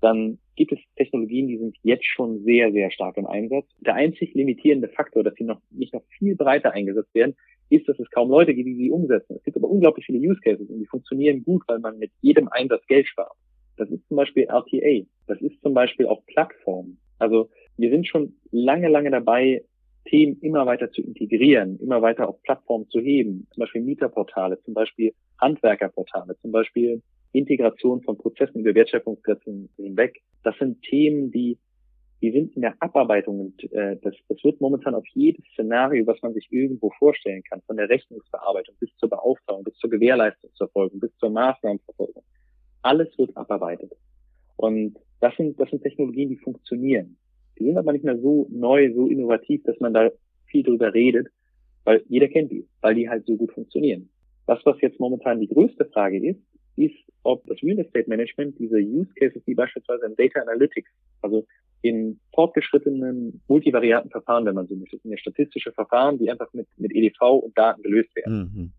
dann 0.00 0.38
gibt 0.56 0.72
es 0.72 0.78
Technologien, 0.96 1.46
die 1.48 1.58
sind 1.58 1.76
jetzt 1.82 2.06
schon 2.06 2.42
sehr, 2.44 2.72
sehr 2.72 2.90
stark 2.90 3.16
im 3.16 3.26
Einsatz. 3.26 3.66
Der 3.80 3.94
einzig 3.94 4.34
limitierende 4.34 4.88
Faktor, 4.88 5.22
dass 5.22 5.34
sie 5.34 5.44
noch 5.44 5.60
nicht 5.70 5.92
noch 5.92 6.02
viel 6.18 6.36
breiter 6.36 6.72
eingesetzt 6.72 7.14
werden, 7.14 7.36
ist, 7.68 7.88
dass 7.88 7.98
es 7.98 8.10
kaum 8.10 8.30
Leute 8.30 8.54
gibt, 8.54 8.66
die 8.66 8.76
sie 8.76 8.90
umsetzen. 8.90 9.36
Es 9.36 9.44
gibt 9.44 9.56
aber 9.56 9.68
unglaublich 9.68 10.06
viele 10.06 10.18
Use 10.18 10.40
Cases 10.40 10.68
und 10.68 10.78
die 10.78 10.86
funktionieren 10.86 11.44
gut, 11.44 11.62
weil 11.68 11.78
man 11.78 11.98
mit 11.98 12.10
jedem 12.20 12.48
Einsatz 12.48 12.86
Geld 12.86 13.06
spart. 13.06 13.36
Das 13.76 13.90
ist 13.90 14.06
zum 14.08 14.16
Beispiel 14.16 14.44
RTA. 14.44 15.06
Das 15.26 15.40
ist 15.40 15.60
zum 15.62 15.74
Beispiel 15.74 16.06
auch 16.06 16.24
Plattformen. 16.26 16.98
Also 17.18 17.48
wir 17.76 17.90
sind 17.90 18.06
schon 18.06 18.34
lange, 18.50 18.88
lange 18.88 19.10
dabei, 19.10 19.62
Themen 20.06 20.38
immer 20.40 20.66
weiter 20.66 20.90
zu 20.90 21.02
integrieren, 21.02 21.78
immer 21.80 22.02
weiter 22.02 22.28
auf 22.28 22.42
Plattformen 22.42 22.88
zu 22.88 23.00
heben, 23.00 23.46
zum 23.52 23.60
Beispiel 23.60 23.82
Mieterportale, 23.82 24.60
zum 24.62 24.74
Beispiel 24.74 25.14
Handwerkerportale, 25.40 26.36
zum 26.40 26.52
Beispiel 26.52 27.02
Integration 27.32 28.02
von 28.02 28.18
Prozessen 28.18 28.60
über 28.60 28.74
Wertschöpfungsketten 28.74 29.68
hinweg. 29.76 30.20
Das 30.42 30.56
sind 30.58 30.82
Themen, 30.82 31.30
die 31.30 31.58
die 32.22 32.32
sind 32.32 32.54
in 32.54 32.62
der 32.62 32.74
Abarbeitung 32.80 33.40
und 33.40 33.72
äh, 33.72 33.96
das, 34.02 34.14
das 34.28 34.44
wird 34.44 34.60
momentan 34.60 34.94
auf 34.94 35.06
jedes 35.14 35.44
Szenario, 35.52 36.06
was 36.06 36.20
man 36.22 36.34
sich 36.34 36.46
irgendwo 36.50 36.90
vorstellen 36.98 37.42
kann, 37.48 37.62
von 37.62 37.76
der 37.76 37.88
Rechnungsverarbeitung 37.88 38.74
bis 38.78 38.94
zur 38.98 39.08
Beauftragung, 39.08 39.64
bis 39.64 39.74
zur 39.76 39.88
Gewährleistungsverfolgung, 39.90 41.00
bis 41.00 41.16
zur 41.16 41.30
Maßnahmenverfolgung. 41.30 42.22
Alles 42.82 43.08
wird 43.18 43.34
abarbeitet. 43.36 43.92
Und 44.56 44.98
das 45.20 45.34
sind, 45.36 45.58
das 45.58 45.70
sind 45.70 45.82
Technologien, 45.82 46.28
die 46.28 46.36
funktionieren. 46.36 47.16
Die 47.60 47.66
sind 47.66 47.76
aber 47.76 47.92
nicht 47.92 48.04
mehr 48.04 48.18
so 48.18 48.46
neu, 48.50 48.92
so 48.94 49.06
innovativ, 49.06 49.62
dass 49.64 49.78
man 49.80 49.92
da 49.92 50.10
viel 50.46 50.62
drüber 50.62 50.92
redet, 50.94 51.28
weil 51.84 52.02
jeder 52.08 52.28
kennt 52.28 52.50
die, 52.50 52.66
weil 52.80 52.94
die 52.94 53.08
halt 53.08 53.26
so 53.26 53.36
gut 53.36 53.52
funktionieren. 53.52 54.08
Das, 54.46 54.58
was 54.64 54.80
jetzt 54.80 54.98
momentan 54.98 55.40
die 55.40 55.48
größte 55.48 55.84
Frage 55.86 56.26
ist, 56.26 56.40
ist, 56.76 56.96
ob 57.22 57.46
das 57.46 57.62
Real 57.62 57.78
Estate 57.78 58.08
Management 58.08 58.58
diese 58.58 58.78
Use 58.78 59.10
Cases 59.14 59.42
wie 59.46 59.54
beispielsweise 59.54 60.06
in 60.06 60.16
Data 60.16 60.40
Analytics, 60.40 60.90
also 61.20 61.46
in 61.82 62.18
fortgeschrittenen 62.34 63.42
multivariaten 63.46 64.10
Verfahren, 64.10 64.46
wenn 64.46 64.54
man 64.54 64.66
so 64.66 64.74
möchte, 64.74 64.98
sind 64.98 65.10
ja 65.10 65.18
statistische 65.18 65.72
Verfahren, 65.72 66.18
die 66.18 66.30
einfach 66.30 66.52
mit, 66.54 66.66
mit 66.78 66.94
EDV 66.94 67.20
und 67.44 67.56
Daten 67.56 67.82
gelöst 67.82 68.14
werden. 68.16 68.50
Mhm. 68.54 68.72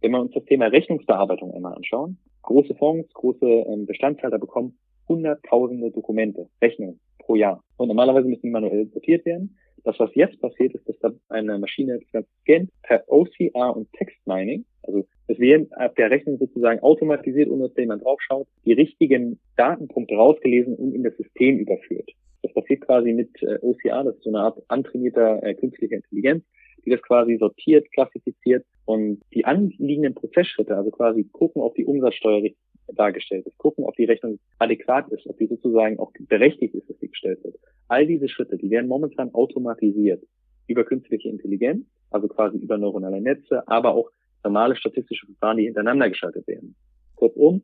Wenn 0.00 0.12
wir 0.12 0.20
uns 0.20 0.32
das 0.32 0.44
Thema 0.44 0.66
Rechnungsbearbeitung 0.66 1.52
einmal 1.52 1.74
anschauen, 1.74 2.18
große 2.42 2.74
Fonds, 2.76 3.12
große 3.12 3.44
ähm, 3.44 3.86
Bestandshalter 3.86 4.38
bekommen 4.38 4.78
hunderttausende 5.08 5.90
Dokumente, 5.90 6.48
Rechnungen 6.62 7.00
pro 7.30 7.36
Jahr. 7.36 7.62
Und 7.76 7.86
normalerweise 7.86 8.26
müssen 8.26 8.42
die 8.42 8.50
manuell 8.50 8.88
sortiert 8.88 9.24
werden. 9.24 9.56
Das, 9.84 9.98
was 10.00 10.10
jetzt 10.14 10.40
passiert, 10.40 10.74
ist, 10.74 10.88
dass 10.88 10.98
da 10.98 11.12
eine 11.28 11.58
Maschine 11.58 11.98
das 11.98 12.12
Ganze 12.12 12.28
scannt 12.42 12.70
per 12.82 13.04
OCR 13.06 13.76
und 13.76 13.90
Text 13.92 14.18
Mining. 14.26 14.64
Also 14.82 15.06
es 15.28 15.38
werden 15.38 15.72
ab 15.74 15.94
der 15.94 16.10
Rechnung 16.10 16.38
sozusagen 16.38 16.80
automatisiert, 16.80 17.48
ohne 17.48 17.68
dass 17.68 17.76
jemand 17.76 18.04
draufschaut, 18.04 18.48
die 18.66 18.72
richtigen 18.72 19.38
Datenpunkte 19.56 20.16
rausgelesen 20.16 20.74
und 20.74 20.92
in 20.92 21.04
das 21.04 21.16
System 21.16 21.58
überführt. 21.58 22.10
Das 22.42 22.52
passiert 22.52 22.80
quasi 22.80 23.12
mit 23.12 23.30
äh, 23.42 23.58
OCR, 23.62 24.04
das 24.04 24.16
ist 24.16 24.24
so 24.24 24.30
eine 24.30 24.40
Art 24.40 24.60
antrainierter 24.68 25.42
äh, 25.44 25.54
künstlicher 25.54 25.96
Intelligenz, 25.96 26.44
die 26.84 26.90
das 26.90 27.02
quasi 27.02 27.36
sortiert, 27.38 27.90
klassifiziert 27.92 28.64
und 28.84 29.22
die 29.32 29.44
anliegenden 29.44 30.14
Prozessschritte, 30.14 30.76
also 30.76 30.90
quasi 30.90 31.24
gucken, 31.24 31.62
ob 31.62 31.74
die 31.74 31.84
Umsatzsteuer 31.84 32.50
dargestellt 32.94 33.46
ist, 33.46 33.58
gucken, 33.58 33.84
ob 33.84 33.94
die 33.96 34.04
Rechnung 34.04 34.38
adäquat 34.58 35.08
ist, 35.10 35.26
ob 35.26 35.38
die 35.38 35.46
sozusagen 35.46 35.98
auch 35.98 36.12
berechtigt 36.28 36.74
ist, 36.74 36.88
dass 36.88 36.98
sie 36.98 37.08
gestellt 37.08 37.42
wird. 37.44 37.56
All 37.88 38.06
diese 38.06 38.28
Schritte, 38.28 38.56
die 38.56 38.70
werden 38.70 38.88
momentan 38.88 39.32
automatisiert 39.34 40.22
über 40.66 40.84
künstliche 40.84 41.28
Intelligenz, 41.28 41.86
also 42.10 42.28
quasi 42.28 42.58
über 42.58 42.78
neuronale 42.78 43.20
Netze, 43.20 43.66
aber 43.68 43.94
auch 43.94 44.10
normale 44.44 44.76
statistische 44.76 45.26
Verfahren, 45.26 45.58
die 45.58 45.64
hintereinander 45.64 46.08
geschaltet 46.08 46.46
werden. 46.46 46.74
Kurzum, 47.16 47.62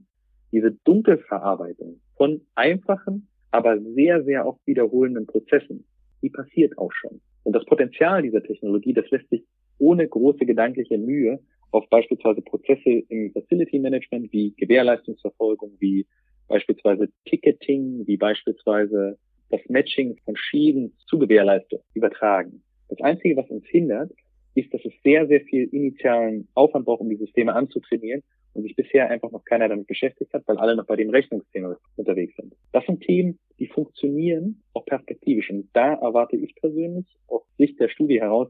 diese 0.53 0.73
Dunkelverarbeitung 0.85 2.01
von 2.17 2.43
einfachen, 2.55 3.29
aber 3.51 3.81
sehr, 3.81 4.23
sehr 4.25 4.47
oft 4.47 4.65
wiederholenden 4.67 5.27
Prozessen, 5.27 5.85
die 6.23 6.31
passiert 6.31 6.77
auch 6.79 6.93
schon. 6.93 7.21
Und 7.47 7.53
das 7.53 7.65
Potenzial 7.65 8.23
dieser 8.23 8.43
Technologie, 8.43 8.93
das 8.93 9.09
lässt 9.13 9.31
sich 9.31 9.45
ohne 9.79 10.09
große 10.09 10.45
gedankliche 10.45 10.99
Mühe 10.99 11.39
auf 11.71 11.89
beispielsweise 11.91 12.43
Prozesse 12.43 13.05
im 13.09 13.31
Facility 13.31 13.79
Management 13.79 14.33
wie 14.33 14.53
Gewährleistungsverfolgung, 14.57 15.77
wie 15.79 16.05
beispielsweise 16.49 17.09
Ticketing, 17.25 18.05
wie 18.05 18.17
beispielsweise 18.17 19.17
das 19.51 19.61
Matching 19.69 20.19
von 20.25 20.35
Schienen 20.35 20.93
zu 21.07 21.21
Gewährleistung 21.21 21.79
übertragen. 21.95 22.65
Das 22.89 23.01
Einzige, 23.01 23.37
was 23.37 23.49
uns 23.49 23.65
hindert, 23.69 24.11
ist, 24.57 24.73
dass 24.73 24.85
es 24.85 24.93
sehr, 25.05 25.27
sehr 25.27 25.43
viel 25.43 25.69
initialen 25.73 26.49
Aufwand 26.55 26.87
braucht, 26.87 27.01
um 27.01 27.11
die 27.11 27.17
Systeme 27.17 27.55
anzutrainieren 27.55 28.23
und 28.55 28.63
sich 28.63 28.75
bisher 28.75 29.11
einfach 29.11 29.31
noch 29.31 29.45
keiner 29.45 29.69
damit 29.69 29.87
beschäftigt 29.87 30.33
hat, 30.33 30.43
weil 30.47 30.57
alle 30.57 30.75
noch 30.75 30.87
bei 30.87 30.97
dem 30.97 31.11
Rechnungsthema 31.11 31.77
unterwegs 31.97 32.35
sind. 32.37 32.55
Das 32.73 32.85
sind 32.87 33.03
Themen, 33.03 33.39
die 33.59 33.67
funktionieren 33.67 34.63
auch 34.73 34.87
perspektivisch. 34.87 35.51
Und 35.51 35.69
da 35.75 35.95
erwarte 35.95 36.37
ich 36.37 36.55
persönlich 36.55 37.07
aus 37.29 37.43
Sicht 37.59 37.79
der 37.79 37.89
Studie 37.89 38.21
heraus 38.21 38.49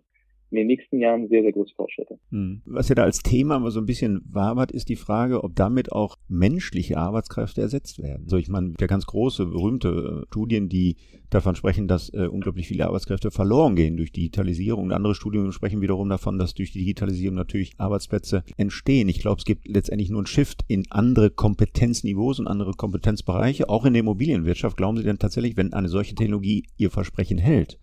in 0.51 0.57
den 0.57 0.67
nächsten 0.67 0.99
Jahren 0.99 1.29
sehr, 1.29 1.43
sehr 1.43 1.53
große 1.53 1.75
Fortschritte. 1.75 2.19
Hm. 2.31 2.63
Was 2.65 2.89
ja 2.89 2.95
da 2.95 3.03
als 3.03 3.19
Thema 3.19 3.59
mal 3.59 3.71
so 3.71 3.81
ein 3.81 3.87
bisschen 3.87 4.23
wabert, 4.31 4.71
ist 4.71 4.89
die 4.89 4.97
Frage, 4.97 5.43
ob 5.43 5.57
damit 5.57 5.93
auch 5.93 6.17
menschliche 6.29 6.99
Arbeitskräfte 6.99 7.61
ersetzt 7.61 8.03
werden. 8.03 8.29
So, 8.29 8.37
ich 8.37 8.49
meine, 8.49 8.73
der 8.73 8.87
ganz 8.87 9.07
große, 9.07 9.47
berühmte 9.47 10.23
äh, 10.23 10.27
Studien, 10.27 10.69
die 10.69 10.97
davon 11.31 11.57
sprechen, 11.57 11.89
dass 11.89 12.13
äh, 12.15 12.29
unglaublich 12.29 12.69
viele 12.69 12.87
Arbeitskräfte 12.87 13.31
verloren 13.31 13.75
gehen 13.75 13.97
durch 13.97 14.13
Digitalisierung. 14.13 14.85
Und 14.85 14.93
andere 14.93 15.15
Studien 15.15 15.51
sprechen 15.53 15.81
wiederum 15.81 16.09
davon, 16.09 16.39
dass 16.39 16.55
durch 16.55 16.73
die 16.73 16.81
Digitalisierung 16.81 17.37
natürlich 17.37 17.73
Arbeitsplätze 17.79 18.45
entstehen. 18.57 19.09
Ich 19.09 19.19
glaube, 19.19 19.39
es 19.39 19.45
gibt 19.45 19.67
letztendlich 19.67 20.11
nur 20.11 20.21
einen 20.21 20.27
Shift 20.27 20.65
in 20.69 20.85
andere 20.91 21.31
Kompetenzniveaus 21.31 22.39
und 22.39 22.47
andere 22.47 22.73
Kompetenzbereiche, 22.73 23.69
auch 23.69 23.85
in 23.85 23.95
der 23.95 24.01
Immobilienwirtschaft. 24.01 24.77
Glauben 24.77 24.97
Sie 24.97 25.03
denn 25.03 25.19
tatsächlich, 25.19 25.57
wenn 25.57 25.73
eine 25.73 25.89
solche 25.89 26.15
Technologie 26.15 26.65
ihr 26.77 26.91
Versprechen 26.91 27.39
hält, 27.39 27.79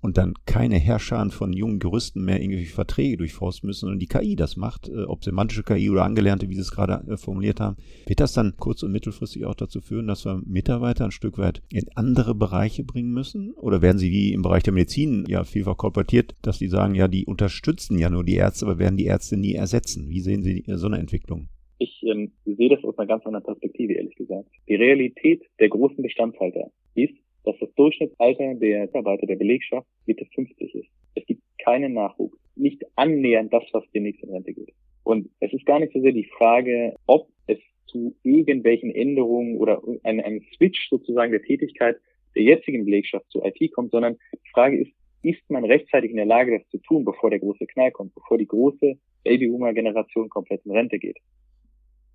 und 0.00 0.16
dann 0.16 0.34
keine 0.46 0.76
Herrscher 0.76 1.28
von 1.30 1.52
jungen 1.52 1.80
Juristen 1.80 2.24
mehr 2.24 2.40
irgendwie 2.40 2.64
Verträge 2.64 3.18
durchforsten 3.18 3.66
müssen, 3.66 3.80
sondern 3.80 3.98
die 3.98 4.06
KI 4.06 4.36
das 4.36 4.56
macht, 4.56 4.88
äh, 4.88 5.04
ob 5.04 5.24
semantische 5.24 5.62
KI 5.62 5.90
oder 5.90 6.04
angelernte, 6.04 6.48
wie 6.48 6.54
Sie 6.54 6.60
es 6.60 6.70
gerade 6.70 7.04
äh, 7.10 7.16
formuliert 7.16 7.60
haben, 7.60 7.76
wird 8.06 8.20
das 8.20 8.32
dann 8.32 8.54
kurz- 8.56 8.82
und 8.82 8.92
mittelfristig 8.92 9.44
auch 9.44 9.54
dazu 9.54 9.80
führen, 9.80 10.06
dass 10.06 10.24
wir 10.24 10.40
Mitarbeiter 10.46 11.04
ein 11.04 11.10
Stück 11.10 11.38
weit 11.38 11.62
in 11.70 11.84
andere 11.94 12.34
Bereiche 12.34 12.84
bringen 12.84 13.12
müssen? 13.12 13.52
Oder 13.52 13.82
werden 13.82 13.98
sie 13.98 14.10
wie 14.10 14.32
im 14.32 14.42
Bereich 14.42 14.62
der 14.62 14.72
Medizin 14.72 15.24
ja 15.28 15.44
vielfach 15.44 15.76
kolportiert, 15.76 16.34
dass 16.42 16.58
die 16.58 16.68
sagen, 16.68 16.94
ja, 16.94 17.08
die 17.08 17.26
unterstützen 17.26 17.98
ja 17.98 18.10
nur 18.10 18.24
die 18.24 18.36
Ärzte, 18.36 18.66
aber 18.66 18.78
werden 18.78 18.96
die 18.96 19.06
Ärzte 19.06 19.36
nie 19.36 19.54
ersetzen? 19.54 20.08
Wie 20.08 20.20
sehen 20.20 20.42
Sie 20.42 20.64
so 20.66 20.86
eine 20.86 20.98
Entwicklung? 20.98 21.48
Ich 21.78 22.02
ähm, 22.02 22.32
sehe 22.44 22.68
das 22.68 22.84
aus 22.84 22.98
einer 22.98 23.06
ganz 23.06 23.24
anderen 23.24 23.44
Perspektive, 23.44 23.94
ehrlich 23.94 24.14
gesagt. 24.14 24.48
Die 24.68 24.74
Realität 24.74 25.42
der 25.58 25.70
großen 25.70 26.02
Bestandshalter 26.02 26.70
ist, 26.94 27.14
dass 27.44 27.56
das 27.58 27.72
Durchschnittsalter 27.74 28.54
der 28.54 28.82
Mitarbeiter 28.82 29.26
der 29.26 29.36
Belegschaft 29.36 29.86
Mitte 30.06 30.26
50 30.34 30.74
ist. 30.74 30.88
Es 31.14 31.26
gibt 31.26 31.42
keinen 31.58 31.94
Nachwuchs. 31.94 32.38
Nicht 32.56 32.82
annähernd 32.96 33.52
das, 33.52 33.64
was 33.72 33.84
demnächst 33.94 34.22
in 34.22 34.30
Rente 34.30 34.52
geht. 34.52 34.72
Und 35.04 35.30
es 35.40 35.52
ist 35.52 35.66
gar 35.66 35.80
nicht 35.80 35.92
so 35.92 36.00
sehr 36.00 36.12
die 36.12 36.28
Frage, 36.36 36.94
ob 37.06 37.28
es 37.46 37.58
zu 37.86 38.14
irgendwelchen 38.22 38.90
Änderungen 38.94 39.56
oder 39.56 39.82
einem, 40.04 40.24
einem 40.24 40.42
Switch 40.54 40.88
sozusagen 40.90 41.32
der 41.32 41.42
Tätigkeit 41.42 41.96
der 42.36 42.42
jetzigen 42.44 42.84
Belegschaft 42.84 43.28
zu 43.30 43.42
IT 43.42 43.72
kommt, 43.72 43.90
sondern 43.90 44.16
die 44.32 44.50
Frage 44.50 44.80
ist, 44.80 44.92
ist 45.22 45.50
man 45.50 45.64
rechtzeitig 45.64 46.10
in 46.10 46.16
der 46.16 46.26
Lage, 46.26 46.58
das 46.58 46.68
zu 46.70 46.78
tun, 46.78 47.04
bevor 47.04 47.30
der 47.30 47.40
große 47.40 47.66
Knall 47.66 47.90
kommt, 47.90 48.14
bevor 48.14 48.38
die 48.38 48.46
große 48.46 48.96
Babyboomer-Generation 49.24 50.28
komplett 50.28 50.64
in 50.64 50.72
Rente 50.72 50.98
geht? 50.98 51.18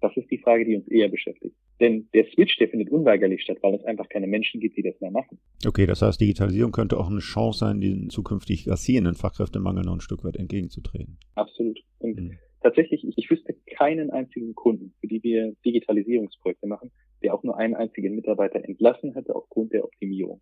Das 0.02 0.16
ist 0.18 0.30
die 0.30 0.38
Frage, 0.38 0.66
die 0.66 0.76
uns 0.76 0.88
eher 0.88 1.10
beschäftigt. 1.10 1.56
Denn 1.80 2.08
der 2.14 2.26
Switch, 2.34 2.58
der 2.58 2.70
findet 2.70 2.90
unweigerlich 2.90 3.42
statt, 3.42 3.58
weil 3.62 3.76
es 3.76 3.84
einfach 3.84 4.08
keine 4.10 4.28
Menschen 4.28 4.62
gibt, 4.62 4.78
die 4.78 4.84
das 4.84 5.00
mehr 5.02 5.12
machen. 5.12 5.40
Okay, 5.66 5.86
das 5.86 6.02
heißt, 6.02 6.20
Digitalisierung 6.22 6.72
könnte 6.72 6.98
auch 6.98 7.10
eine 7.10 7.20
Chance 7.20 7.60
sein, 7.60 7.82
den 7.82 8.10
zukünftig 8.10 8.66
grassierenden 8.66 9.16
Fachkräftemangel 9.16 9.84
noch 9.84 9.96
ein 9.96 10.02
Stück 10.02 10.24
weit 10.24 10.38
entgegenzutreten. 10.38 11.18
Absolut. 11.36 11.80
Und 12.00 12.18
mhm. 12.18 12.38
tatsächlich, 12.62 13.04
ich, 13.04 13.18
ich 13.18 13.30
wüsste 13.30 13.56
keinen 13.76 14.10
einzigen 14.12 14.54
Kunden, 14.56 14.94
für 15.00 15.08
die 15.08 15.22
wir 15.24 15.54
Digitalisierungsprojekte 15.66 16.68
machen, 16.68 16.92
der 17.24 17.34
auch 17.34 17.44
nur 17.44 17.58
einen 17.58 17.76
einzigen 17.76 18.16
Mitarbeiter 18.16 18.64
entlassen 18.64 19.14
hätte 19.14 19.36
aufgrund 19.36 19.74
der 19.74 19.84
Optimierung. 19.84 20.42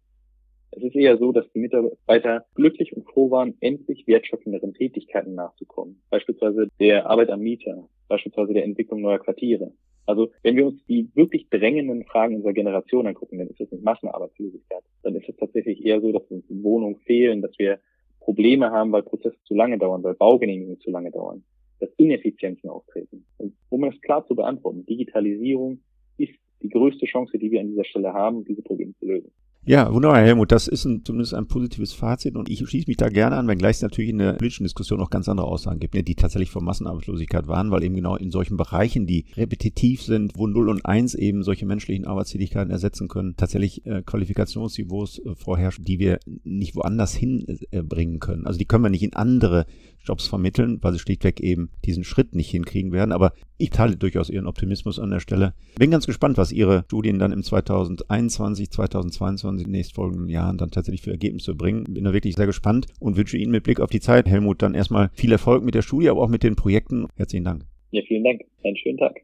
Es 0.75 0.83
ist 0.83 0.95
eher 0.95 1.17
so, 1.17 1.31
dass 1.31 1.49
die 1.51 1.59
Mitarbeiter 1.59 2.45
glücklich 2.55 2.95
und 2.95 3.05
froh 3.05 3.29
waren, 3.29 3.55
endlich 3.59 4.07
wertschöpfenderen 4.07 4.73
Tätigkeiten 4.73 5.35
nachzukommen. 5.35 6.01
Beispielsweise 6.09 6.67
der 6.79 7.07
Arbeit 7.07 7.29
am 7.29 7.41
Mieter, 7.41 7.87
beispielsweise 8.07 8.53
der 8.53 8.63
Entwicklung 8.63 9.01
neuer 9.01 9.19
Quartiere. 9.19 9.71
Also 10.05 10.31
wenn 10.41 10.55
wir 10.55 10.65
uns 10.65 10.83
die 10.85 11.09
wirklich 11.13 11.47
drängenden 11.49 12.05
Fragen 12.05 12.35
unserer 12.35 12.53
Generation 12.53 13.07
angucken, 13.07 13.37
dann 13.37 13.47
ist 13.47 13.59
das 13.59 13.71
nicht 13.71 13.83
Massenarbeitslosigkeit. 13.83 14.83
Dann 15.03 15.15
ist 15.15 15.29
es 15.29 15.37
tatsächlich 15.37 15.85
eher 15.85 16.01
so, 16.01 16.11
dass 16.11 16.23
uns 16.29 16.43
Wohnungen 16.49 16.97
fehlen, 17.05 17.41
dass 17.41 17.57
wir 17.57 17.79
Probleme 18.19 18.71
haben, 18.71 18.91
weil 18.91 19.03
Prozesse 19.03 19.37
zu 19.43 19.53
lange 19.53 19.77
dauern, 19.77 20.03
weil 20.03 20.15
Baugenehmigungen 20.15 20.79
zu 20.79 20.89
lange 20.89 21.11
dauern, 21.11 21.43
dass 21.79 21.89
Ineffizienzen 21.97 22.69
auftreten. 22.69 23.25
Und 23.37 23.53
um 23.69 23.83
es 23.83 23.99
klar 24.01 24.25
zu 24.25 24.35
beantworten, 24.35 24.85
Digitalisierung 24.85 25.81
ist 26.17 26.33
die 26.61 26.69
größte 26.69 27.05
Chance, 27.05 27.37
die 27.37 27.51
wir 27.51 27.61
an 27.61 27.67
dieser 27.67 27.83
Stelle 27.83 28.13
haben, 28.13 28.43
diese 28.45 28.61
Probleme 28.61 28.93
zu 28.99 29.05
lösen. 29.05 29.31
Ja, 29.65 29.93
wunderbar, 29.93 30.21
Helmut. 30.21 30.51
Das 30.51 30.67
ist 30.67 30.83
ein, 30.83 31.05
zumindest 31.05 31.33
ein 31.33 31.47
positives 31.47 31.93
Fazit 31.93 32.35
und 32.35 32.49
ich 32.49 32.67
schließe 32.67 32.85
mich 32.85 32.97
da 32.97 33.07
gerne 33.07 33.37
an, 33.37 33.47
wenngleich 33.47 33.77
es 33.77 33.81
natürlich 33.81 34.09
in 34.09 34.17
der 34.17 34.33
politischen 34.33 34.65
Diskussion 34.65 34.99
noch 34.99 35.09
ganz 35.09 35.29
andere 35.29 35.47
Aussagen 35.47 35.79
gibt, 35.79 35.93
ne, 35.93 36.03
die 36.03 36.15
tatsächlich 36.15 36.49
von 36.49 36.65
Massenarbeitslosigkeit 36.65 37.47
waren, 37.47 37.71
weil 37.71 37.81
eben 37.83 37.95
genau 37.95 38.17
in 38.17 38.29
solchen 38.29 38.57
Bereichen, 38.57 39.07
die 39.07 39.23
repetitiv 39.37 40.03
sind, 40.03 40.37
wo 40.37 40.47
0 40.47 40.67
und 40.67 40.85
1 40.85 41.15
eben 41.15 41.43
solche 41.43 41.65
menschlichen 41.65 42.05
Arbeitstätigkeiten 42.05 42.71
ersetzen 42.71 43.07
können, 43.07 43.37
tatsächlich 43.37 43.85
äh, 43.85 44.01
Qualifikationsniveaus 44.01 45.19
äh, 45.19 45.33
vorherrschen, 45.35 45.85
die 45.85 45.97
wir 45.97 46.19
nicht 46.43 46.75
woanders 46.75 47.13
hinbringen 47.13 48.15
äh, 48.15 48.19
können. 48.19 48.45
Also 48.45 48.59
die 48.59 48.65
können 48.65 48.83
wir 48.83 48.89
nicht 48.89 49.03
in 49.03 49.13
andere 49.13 49.65
Jobs 50.03 50.27
vermitteln, 50.27 50.79
weil 50.81 50.93
sie 50.93 50.99
schlichtweg 50.99 51.39
eben 51.39 51.69
diesen 51.85 52.03
Schritt 52.03 52.35
nicht 52.35 52.49
hinkriegen 52.49 52.91
werden. 52.91 53.11
Aber 53.11 53.33
ich 53.57 53.69
teile 53.69 53.95
durchaus 53.95 54.29
Ihren 54.29 54.47
Optimismus 54.47 54.99
an 54.99 55.11
der 55.11 55.19
Stelle. 55.19 55.53
Bin 55.77 55.91
ganz 55.91 56.05
gespannt, 56.05 56.37
was 56.37 56.51
Ihre 56.51 56.83
Studien 56.85 57.19
dann 57.19 57.31
im 57.31 57.43
2021, 57.43 58.69
2022, 58.69 59.65
in 59.65 59.71
den 59.71 59.71
nächstfolgenden 59.71 60.29
Jahren 60.29 60.57
dann 60.57 60.71
tatsächlich 60.71 61.01
für 61.01 61.11
Ergebnisse 61.11 61.55
bringen. 61.55 61.85
Bin 61.85 62.03
da 62.03 62.13
wirklich 62.13 62.35
sehr 62.35 62.45
gespannt 62.45 62.87
und 62.99 63.17
wünsche 63.17 63.37
Ihnen 63.37 63.51
mit 63.51 63.63
Blick 63.63 63.79
auf 63.79 63.89
die 63.89 64.01
Zeit, 64.01 64.27
Helmut, 64.27 64.61
dann 64.61 64.75
erstmal 64.75 65.09
viel 65.13 65.31
Erfolg 65.31 65.63
mit 65.63 65.75
der 65.75 65.81
Studie, 65.81 66.09
aber 66.09 66.21
auch 66.21 66.29
mit 66.29 66.43
den 66.43 66.55
Projekten. 66.55 67.07
Herzlichen 67.15 67.45
Dank. 67.45 67.65
Ja, 67.91 68.01
vielen 68.07 68.23
Dank. 68.23 68.41
Einen 68.63 68.77
schönen 68.77 68.97
Tag. 68.97 69.15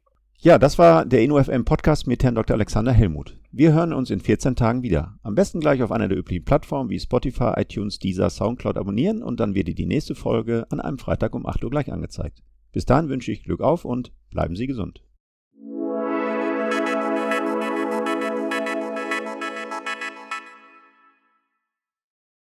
Ja, 0.42 0.58
das 0.58 0.80
war 0.80 1.06
der 1.06 1.22
InnoFM 1.22 1.66
Podcast 1.66 2.08
mit 2.08 2.24
Herrn 2.24 2.36
Dr. 2.36 2.56
Alexander 2.56 2.94
Helmut. 2.94 3.36
Wir 3.52 3.74
hören 3.74 3.92
uns 3.92 4.10
in 4.10 4.22
14 4.22 4.56
Tagen 4.56 4.84
wieder. 4.84 5.20
Am 5.22 5.36
besten 5.36 5.60
gleich 5.60 5.84
auf 5.84 5.92
einer 5.92 6.08
der 6.08 6.18
üblichen 6.18 6.46
Plattformen 6.46 6.90
wie 6.90 6.98
Spotify, 6.98 7.56
iTunes, 7.58 8.00
Deezer, 8.00 8.30
Soundcloud 8.30 8.78
abonnieren 8.78 9.22
und 9.22 9.42
dann 9.42 9.54
wird 9.54 9.68
dir 9.68 9.76
die 9.76 9.86
nächste 9.86 10.16
Folge 10.16 10.66
an 10.70 10.80
einem 10.80 10.98
Freitag 10.98 11.36
um 11.36 11.46
8 11.46 11.66
Uhr 11.66 11.70
gleich 11.72 11.92
angezeigt. 11.92 12.42
Bis 12.72 12.86
dahin 12.86 13.10
wünsche 13.10 13.34
ich 13.34 13.44
Glück 13.44 13.60
auf 13.60 13.84
und 13.84 14.14
bleiben 14.30 14.56
Sie 14.56 14.68
gesund. 14.68 15.04